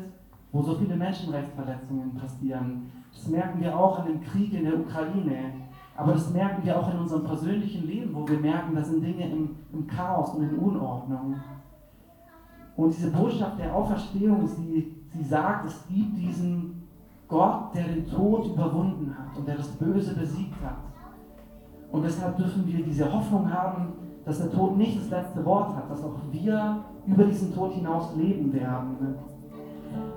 wo 0.52 0.62
so 0.62 0.76
viele 0.76 0.94
Menschenrechtsverletzungen 0.94 2.14
passieren. 2.14 2.92
Das 3.12 3.26
merken 3.26 3.60
wir 3.60 3.76
auch 3.76 4.06
in 4.06 4.12
dem 4.12 4.22
Krieg 4.22 4.52
in 4.52 4.62
der 4.62 4.78
Ukraine. 4.78 5.54
Aber 5.96 6.12
das 6.12 6.30
merken 6.30 6.64
wir 6.64 6.78
auch 6.78 6.92
in 6.92 7.00
unserem 7.00 7.24
persönlichen 7.24 7.86
Leben, 7.86 8.14
wo 8.14 8.26
wir 8.26 8.38
merken, 8.38 8.74
da 8.74 8.82
sind 8.82 9.02
Dinge 9.02 9.30
im, 9.30 9.56
im 9.72 9.86
Chaos 9.86 10.30
und 10.34 10.44
in 10.44 10.58
Unordnung. 10.58 11.36
Und 12.76 12.96
diese 12.96 13.10
Botschaft 13.10 13.58
der 13.58 13.74
Auferstehung, 13.74 14.46
sie, 14.46 14.96
sie 15.12 15.24
sagt, 15.24 15.66
es 15.66 15.86
gibt 15.88 16.16
diesen 16.16 16.88
Gott, 17.28 17.74
der 17.74 17.84
den 17.84 18.06
Tod 18.06 18.46
überwunden 18.46 19.14
hat 19.18 19.36
und 19.36 19.46
der 19.46 19.56
das 19.56 19.68
Böse 19.68 20.14
besiegt 20.14 20.62
hat. 20.64 20.76
Und 21.90 22.04
deshalb 22.04 22.36
dürfen 22.36 22.66
wir 22.66 22.84
diese 22.84 23.12
Hoffnung 23.12 23.52
haben, 23.52 23.92
dass 24.24 24.38
der 24.38 24.50
Tod 24.50 24.76
nicht 24.76 24.98
das 24.98 25.10
letzte 25.10 25.44
Wort 25.44 25.74
hat, 25.76 25.90
dass 25.90 26.02
auch 26.02 26.16
wir 26.30 26.84
über 27.06 27.24
diesen 27.24 27.54
Tod 27.54 27.72
hinaus 27.72 28.14
leben 28.16 28.52
werden. 28.52 29.16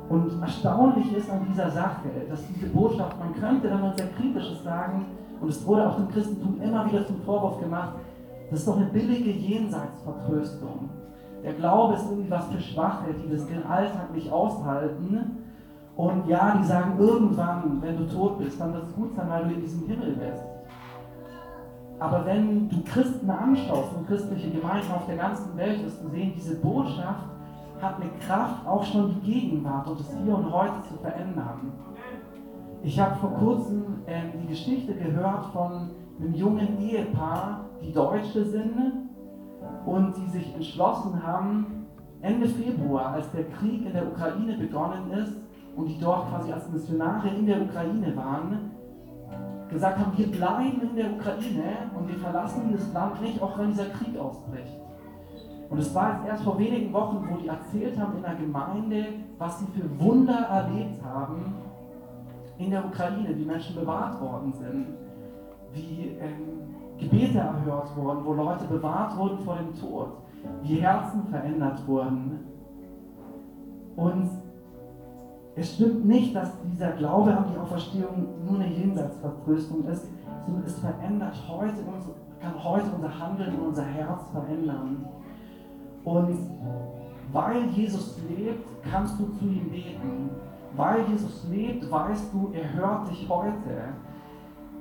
Und 0.08 0.42
erstaunlich 0.42 1.16
ist 1.16 1.30
an 1.30 1.46
dieser 1.50 1.70
Sache, 1.70 2.10
dass 2.30 2.48
diese 2.48 2.68
Botschaft, 2.68 3.18
man 3.20 3.34
könnte, 3.34 3.70
wenn 3.70 3.82
man 3.82 3.96
sehr 3.98 4.08
kritisches 4.10 4.64
sagen, 4.64 5.06
und 5.42 5.50
es 5.50 5.66
wurde 5.66 5.90
auch 5.90 5.96
dem 5.96 6.10
Christentum 6.10 6.62
immer 6.62 6.86
wieder 6.86 7.06
zum 7.06 7.22
Vorwurf 7.22 7.60
gemacht, 7.60 7.94
das 8.50 8.60
ist 8.60 8.68
doch 8.68 8.78
eine 8.78 8.86
billige 8.86 9.32
Jenseitsvertröstung. 9.32 10.90
Der 11.44 11.54
Glaube 11.54 11.96
ist 11.96 12.06
irgendwie 12.10 12.32
was 12.32 12.46
für 12.48 12.60
Schwache, 12.60 13.14
die 13.14 13.30
das 13.30 13.46
den 13.48 13.64
Alltag 13.66 14.14
nicht 14.14 14.32
aushalten. 14.32 15.38
Und 15.96 16.28
ja, 16.28 16.58
die 16.58 16.66
sagen 16.66 17.00
irgendwann, 17.00 17.82
wenn 17.82 17.98
du 17.98 18.08
tot 18.08 18.40
bist, 18.40 18.60
dann 18.60 18.74
wird 18.74 18.88
es 18.88 18.96
gut 18.96 19.16
sein, 19.16 19.30
weil 19.30 19.46
du 19.46 19.54
in 19.54 19.62
diesem 19.62 19.88
Himmel 19.88 20.16
bist. 20.16 20.44
Aber 22.00 22.26
wenn 22.26 22.68
du 22.68 22.84
Christen 22.84 23.30
anschaust 23.30 23.96
und 23.96 24.08
christliche 24.08 24.50
Gemeinden 24.50 24.92
auf 24.92 25.06
der 25.06 25.16
ganzen 25.16 25.56
Welt, 25.56 25.84
wirst 25.86 26.04
du 26.04 26.10
sehen, 26.10 26.34
diese 26.36 26.56
Botschaft 26.56 27.26
hat 27.82 27.96
eine 28.02 28.10
Kraft, 28.26 28.66
auch 28.68 28.84
schon 28.84 29.16
die 29.16 29.32
Gegenwart 29.32 29.88
und 29.88 30.00
das 30.00 30.08
Hier 30.24 30.36
und 30.36 30.52
Heute 30.52 30.82
zu 30.90 30.96
verändern. 31.02 31.72
Ich 32.86 33.00
habe 33.00 33.16
vor 33.16 33.32
kurzem 33.32 33.84
ähm, 34.06 34.34
die 34.44 34.46
Geschichte 34.46 34.94
gehört 34.94 35.46
von 35.46 35.90
einem 36.20 36.36
jungen 36.36 36.80
Ehepaar, 36.80 37.66
die 37.82 37.92
Deutsche 37.92 38.46
sind 38.46 39.10
und 39.88 40.16
die 40.16 40.30
sich 40.30 40.54
entschlossen 40.54 41.26
haben, 41.26 41.88
Ende 42.22 42.48
Februar, 42.48 43.14
als 43.14 43.32
der 43.32 43.46
Krieg 43.46 43.88
in 43.88 43.92
der 43.92 44.08
Ukraine 44.08 44.56
begonnen 44.56 45.10
ist 45.14 45.34
und 45.76 45.88
die 45.88 46.00
dort 46.00 46.30
quasi 46.30 46.52
als 46.52 46.70
Missionare 46.70 47.30
in 47.30 47.48
der 47.48 47.64
Ukraine 47.64 48.16
waren, 48.16 48.70
gesagt 49.68 49.98
haben, 49.98 50.16
wir 50.16 50.28
bleiben 50.28 50.82
in 50.84 50.96
der 50.96 51.12
Ukraine 51.12 51.90
und 51.98 52.08
wir 52.08 52.20
verlassen 52.20 52.70
dieses 52.70 52.94
Land 52.94 53.20
nicht, 53.20 53.42
auch 53.42 53.58
wenn 53.58 53.72
dieser 53.72 53.86
Krieg 53.86 54.16
ausbricht. 54.16 54.80
Und 55.72 55.80
es 55.80 55.96
war 55.96 56.18
jetzt 56.18 56.28
erst 56.28 56.44
vor 56.44 56.60
wenigen 56.60 56.94
Wochen, 56.94 57.28
wo 57.32 57.38
die 57.38 57.48
erzählt 57.48 58.00
haben 58.00 58.18
in 58.18 58.22
der 58.22 58.36
Gemeinde, 58.36 59.06
was 59.40 59.60
sie 59.60 59.66
für 59.74 60.00
Wunder 60.00 60.38
erlebt 60.52 61.04
haben 61.04 61.56
in 62.58 62.72
der 62.72 62.86
Ukraine, 62.86 63.38
wie 63.38 63.46
Menschen 63.46 63.76
bewahrt 63.76 64.20
worden 64.22 64.54
sind, 64.54 64.88
wie 65.74 66.16
ähm, 66.20 66.76
Gebete 66.98 67.40
erhört 67.40 67.96
wurden, 67.98 68.26
wo 68.26 68.34
Leute 68.34 68.66
bewahrt 68.66 69.18
wurden 69.18 69.40
vor 69.40 69.58
dem 69.58 69.76
Tod, 69.76 70.08
wie 70.64 70.76
Herzen 70.76 71.26
verändert 71.28 71.86
wurden. 71.88 72.40
Und 73.96 74.30
es 75.56 75.76
stimmt 75.76 76.06
nicht, 76.06 76.36
dass 76.36 76.52
dieser 76.72 76.92
Glaube 76.94 77.36
an 77.36 77.46
die 77.52 77.58
Auferstehung 77.58 78.28
nur 78.46 78.60
eine 78.60 78.68
Jenseitsvertröstung 78.68 79.86
ist, 79.88 80.08
sondern 80.46 80.64
es 80.66 80.80
verändert 80.80 81.36
heute, 81.48 81.76
kann 82.42 82.64
heute 82.64 82.86
unser 82.96 83.20
Handeln 83.20 83.56
und 83.56 83.68
unser 83.68 83.86
Herz 83.86 84.22
verändern. 84.32 85.06
Und 86.04 86.38
weil 87.32 87.66
Jesus 87.70 88.18
lebt, 88.30 88.66
kannst 88.90 89.20
du 89.20 89.26
zu 89.38 89.46
ihm 89.46 89.70
beten. 89.70 90.30
Weil 90.76 91.06
Jesus 91.10 91.46
lebt, 91.50 91.90
weißt 91.90 92.34
du, 92.34 92.52
er 92.54 92.74
hört 92.74 93.10
dich 93.10 93.28
heute. 93.30 93.94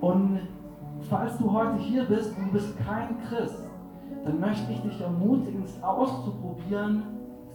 Und 0.00 0.40
falls 1.08 1.38
du 1.38 1.52
heute 1.52 1.78
hier 1.78 2.04
bist 2.04 2.36
und 2.36 2.46
du 2.46 2.52
bist 2.52 2.76
kein 2.84 3.16
Christ, 3.28 3.64
dann 4.24 4.40
möchte 4.40 4.72
ich 4.72 4.80
dich 4.82 5.00
ermutigen, 5.00 5.62
es 5.62 5.82
auszuprobieren, 5.82 7.02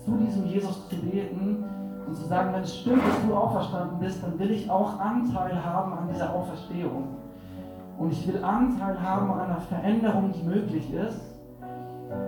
zu 0.06 0.18
diesem 0.18 0.46
Jesus 0.46 0.88
zu 0.90 0.96
beten 0.98 1.64
und 2.08 2.16
zu 2.16 2.26
sagen, 2.26 2.54
wenn 2.54 2.62
es 2.62 2.78
stimmt, 2.80 3.06
dass 3.06 3.28
du 3.28 3.34
auferstanden 3.34 4.00
bist, 4.00 4.24
dann 4.24 4.40
will 4.40 4.52
ich 4.52 4.70
auch 4.70 5.00
Anteil 5.00 5.64
haben 5.64 5.94
an 5.94 6.08
dieser 6.12 6.34
Auferstehung. 6.34 7.08
Und 7.98 8.12
ich 8.14 8.28
will 8.28 8.44
Anteil 8.44 9.02
haben 9.02 9.32
an 9.32 9.42
einer 9.42 9.62
Veränderung, 9.62 10.32
die 10.32 10.44
möglich 10.44 10.94
ist. 10.94 11.29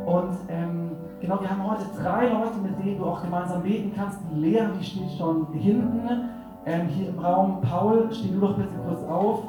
Und 0.05 0.37
ähm, 0.49 0.91
genau, 1.19 1.39
wir 1.41 1.49
haben 1.49 1.69
heute 1.69 1.85
drei 2.01 2.27
Leute, 2.27 2.57
mit 2.61 2.77
denen 2.83 2.97
du 2.97 3.05
auch 3.05 3.21
gemeinsam 3.21 3.63
beten 3.63 3.91
kannst. 3.95 4.19
Die 4.31 4.39
Lea, 4.39 4.63
die 4.79 4.83
steht 4.83 5.11
schon 5.17 5.47
hinten 5.53 6.29
ähm, 6.65 6.87
hier 6.87 7.09
im 7.09 7.19
Raum. 7.19 7.61
Paul, 7.61 8.09
steh 8.11 8.31
du 8.31 8.39
doch 8.39 8.55
bitte 8.55 8.69
kurz 8.85 9.03
auf. 9.09 9.43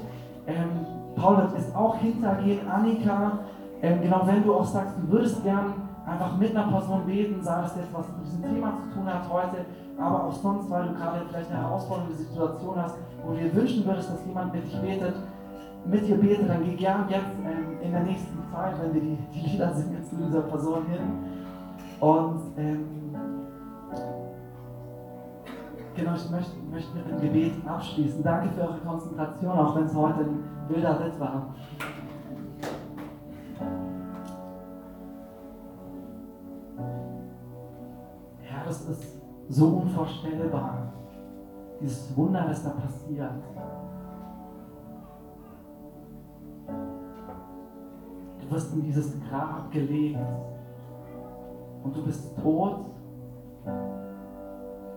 Ähm, 0.46 0.86
Paul 1.16 1.36
wird 1.38 1.52
jetzt 1.54 1.74
auch 1.76 1.96
hintergehen. 1.96 2.66
Annika, 2.68 3.40
ähm, 3.82 4.00
genau, 4.00 4.22
wenn 4.24 4.42
du 4.42 4.54
auch 4.54 4.64
sagst, 4.64 4.94
du 4.98 5.12
würdest 5.12 5.42
gern 5.44 5.74
einfach 6.06 6.36
mit 6.36 6.56
einer 6.56 6.68
Person 6.68 7.06
beten, 7.06 7.42
sei 7.42 7.62
das 7.62 7.76
jetzt 7.76 7.92
was 7.92 8.06
mit 8.08 8.26
diesem 8.26 8.42
Thema 8.42 8.72
zu 8.82 8.98
tun 8.98 9.06
hat 9.06 9.28
heute, 9.30 9.64
aber 9.98 10.24
auch 10.24 10.32
sonst, 10.32 10.68
weil 10.70 10.88
du 10.88 10.94
gerade 10.94 11.20
vielleicht 11.28 11.50
eine 11.50 11.60
herausfordernde 11.60 12.14
Situation 12.14 12.74
hast, 12.76 12.96
wo 13.24 13.32
du 13.32 13.38
dir 13.38 13.54
wünschen 13.54 13.84
würdest, 13.86 14.10
dass 14.10 14.26
jemand 14.26 14.52
mit 14.52 14.64
dich 14.64 14.80
betet, 14.80 15.14
mit 15.84 16.06
dir 16.06 16.16
betet, 16.16 16.48
dann 16.48 16.64
geh 16.64 16.76
gern 16.76 17.08
jetzt 17.08 17.24
ähm, 17.44 17.80
in 17.80 17.90
der 17.90 18.02
nächsten 18.02 18.38
Zeit, 18.52 18.74
wenn 18.80 18.94
wir 18.94 19.00
die, 19.00 19.18
die 19.34 19.50
Lieder 19.50 19.74
singen, 19.74 20.02
zu 20.04 20.16
dieser 20.16 20.42
Person 20.42 20.86
hin. 20.86 21.00
Und 22.00 22.40
ähm, 22.56 23.14
genau, 25.94 26.14
ich 26.14 26.30
möchte, 26.30 26.56
möchte 26.70 26.96
mit 26.96 27.06
einem 27.06 27.20
Gebet 27.20 27.52
abschließen. 27.66 28.22
Danke 28.22 28.48
für 28.50 28.62
eure 28.62 28.78
Konzentration, 28.78 29.52
auch 29.52 29.76
wenn 29.76 29.84
es 29.84 29.94
heute 29.94 30.20
ein 30.20 30.44
wilder 30.68 31.00
Ritt 31.00 31.18
war. 31.18 31.54
Herr, 38.42 38.70
es 38.70 38.88
ist 38.88 39.22
so 39.48 39.66
unvorstellbar, 39.66 40.92
dieses 41.80 42.16
Wunder, 42.16 42.46
das 42.48 42.62
da 42.62 42.70
passiert. 42.70 43.30
Du 48.42 48.54
wirst 48.54 48.74
in 48.74 48.82
dieses 48.82 49.16
Grab 49.28 49.70
gelegt 49.70 50.18
und 51.82 51.96
du 51.96 52.04
bist 52.04 52.36
tot 52.42 52.86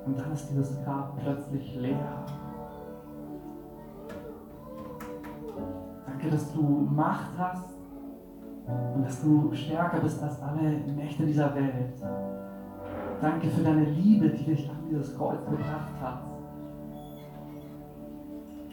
und 0.06 0.20
dann 0.20 0.32
ist 0.34 0.50
dieses 0.50 0.84
Grab 0.84 1.18
plötzlich 1.22 1.76
leer. 1.76 2.26
Danke, 6.06 6.30
dass 6.30 6.54
du 6.54 6.62
Macht 6.62 7.38
hast 7.38 7.76
und 8.96 9.06
dass 9.06 9.22
du 9.22 9.54
stärker 9.54 10.00
bist 10.00 10.22
als 10.22 10.42
alle 10.42 10.78
Mächte 10.96 11.26
dieser 11.26 11.54
Welt. 11.56 11.94
Danke 13.22 13.48
für 13.48 13.64
deine 13.64 13.86
Liebe, 13.86 14.30
die 14.30 14.44
dich 14.44 14.70
an 14.70 14.78
dieses 14.90 15.16
Kreuz 15.18 15.44
gebracht 15.46 15.94
hat. 16.02 16.24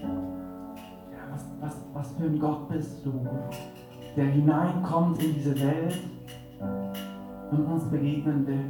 Ja, 0.00 1.18
was, 1.30 1.46
was, 1.60 1.76
was 1.92 2.12
für 2.12 2.24
ein 2.24 2.38
Gott 2.38 2.68
bist 2.68 3.04
du, 3.04 3.12
der 4.16 4.26
hineinkommt 4.26 5.22
in 5.22 5.34
diese 5.34 5.58
Welt 5.60 5.98
und 7.50 7.66
uns 7.66 7.84
begegnen 7.84 8.46
will. 8.46 8.64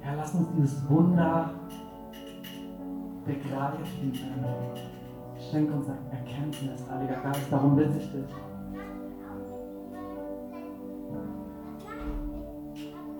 Herr, 0.00 0.16
lass 0.16 0.34
uns 0.34 0.48
dieses 0.56 0.88
Wunder 0.88 1.50
begreifen. 3.24 4.12
Schenk 5.50 5.74
uns 5.74 5.88
Erkenntnis, 6.10 6.84
Heiliger 6.90 7.20
Geist, 7.22 7.50
darum 7.50 7.76
bitte 7.76 7.98
ich 7.98 8.12
dich. 8.12 8.24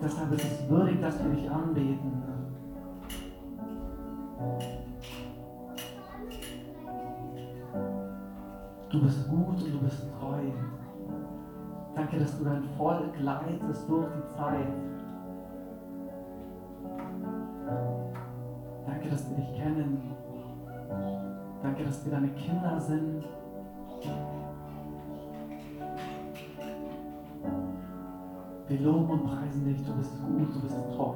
Deshalb 0.03 0.31
ist 0.33 0.45
es 0.45 0.69
würdig, 0.69 0.99
dass 0.99 1.23
wir 1.23 1.29
dich 1.29 1.49
anbeten. 1.49 2.20
Du 9.81 9.87
bist 9.87 10.07
treu. 10.19 10.41
Danke, 11.95 12.19
dass 12.19 12.37
du 12.37 12.45
dein 12.45 12.63
Volk 12.77 13.19
leitest 13.19 13.89
durch 13.89 14.07
die 14.07 14.35
Zeit. 14.35 14.67
Danke, 18.85 19.09
dass 19.09 19.29
wir 19.29 19.37
dich 19.37 19.55
kennen. 19.55 20.15
Danke, 21.63 21.83
dass 21.83 22.05
wir 22.05 22.11
deine 22.11 22.29
Kinder 22.29 22.79
sind. 22.79 23.23
Wir 28.67 28.79
loben 28.79 29.09
und 29.09 29.25
preisen 29.25 29.65
dich. 29.65 29.85
Du 29.85 29.93
bist 29.97 30.13
gut, 30.23 30.55
du 30.55 30.61
bist 30.61 30.77
treu. 30.95 31.15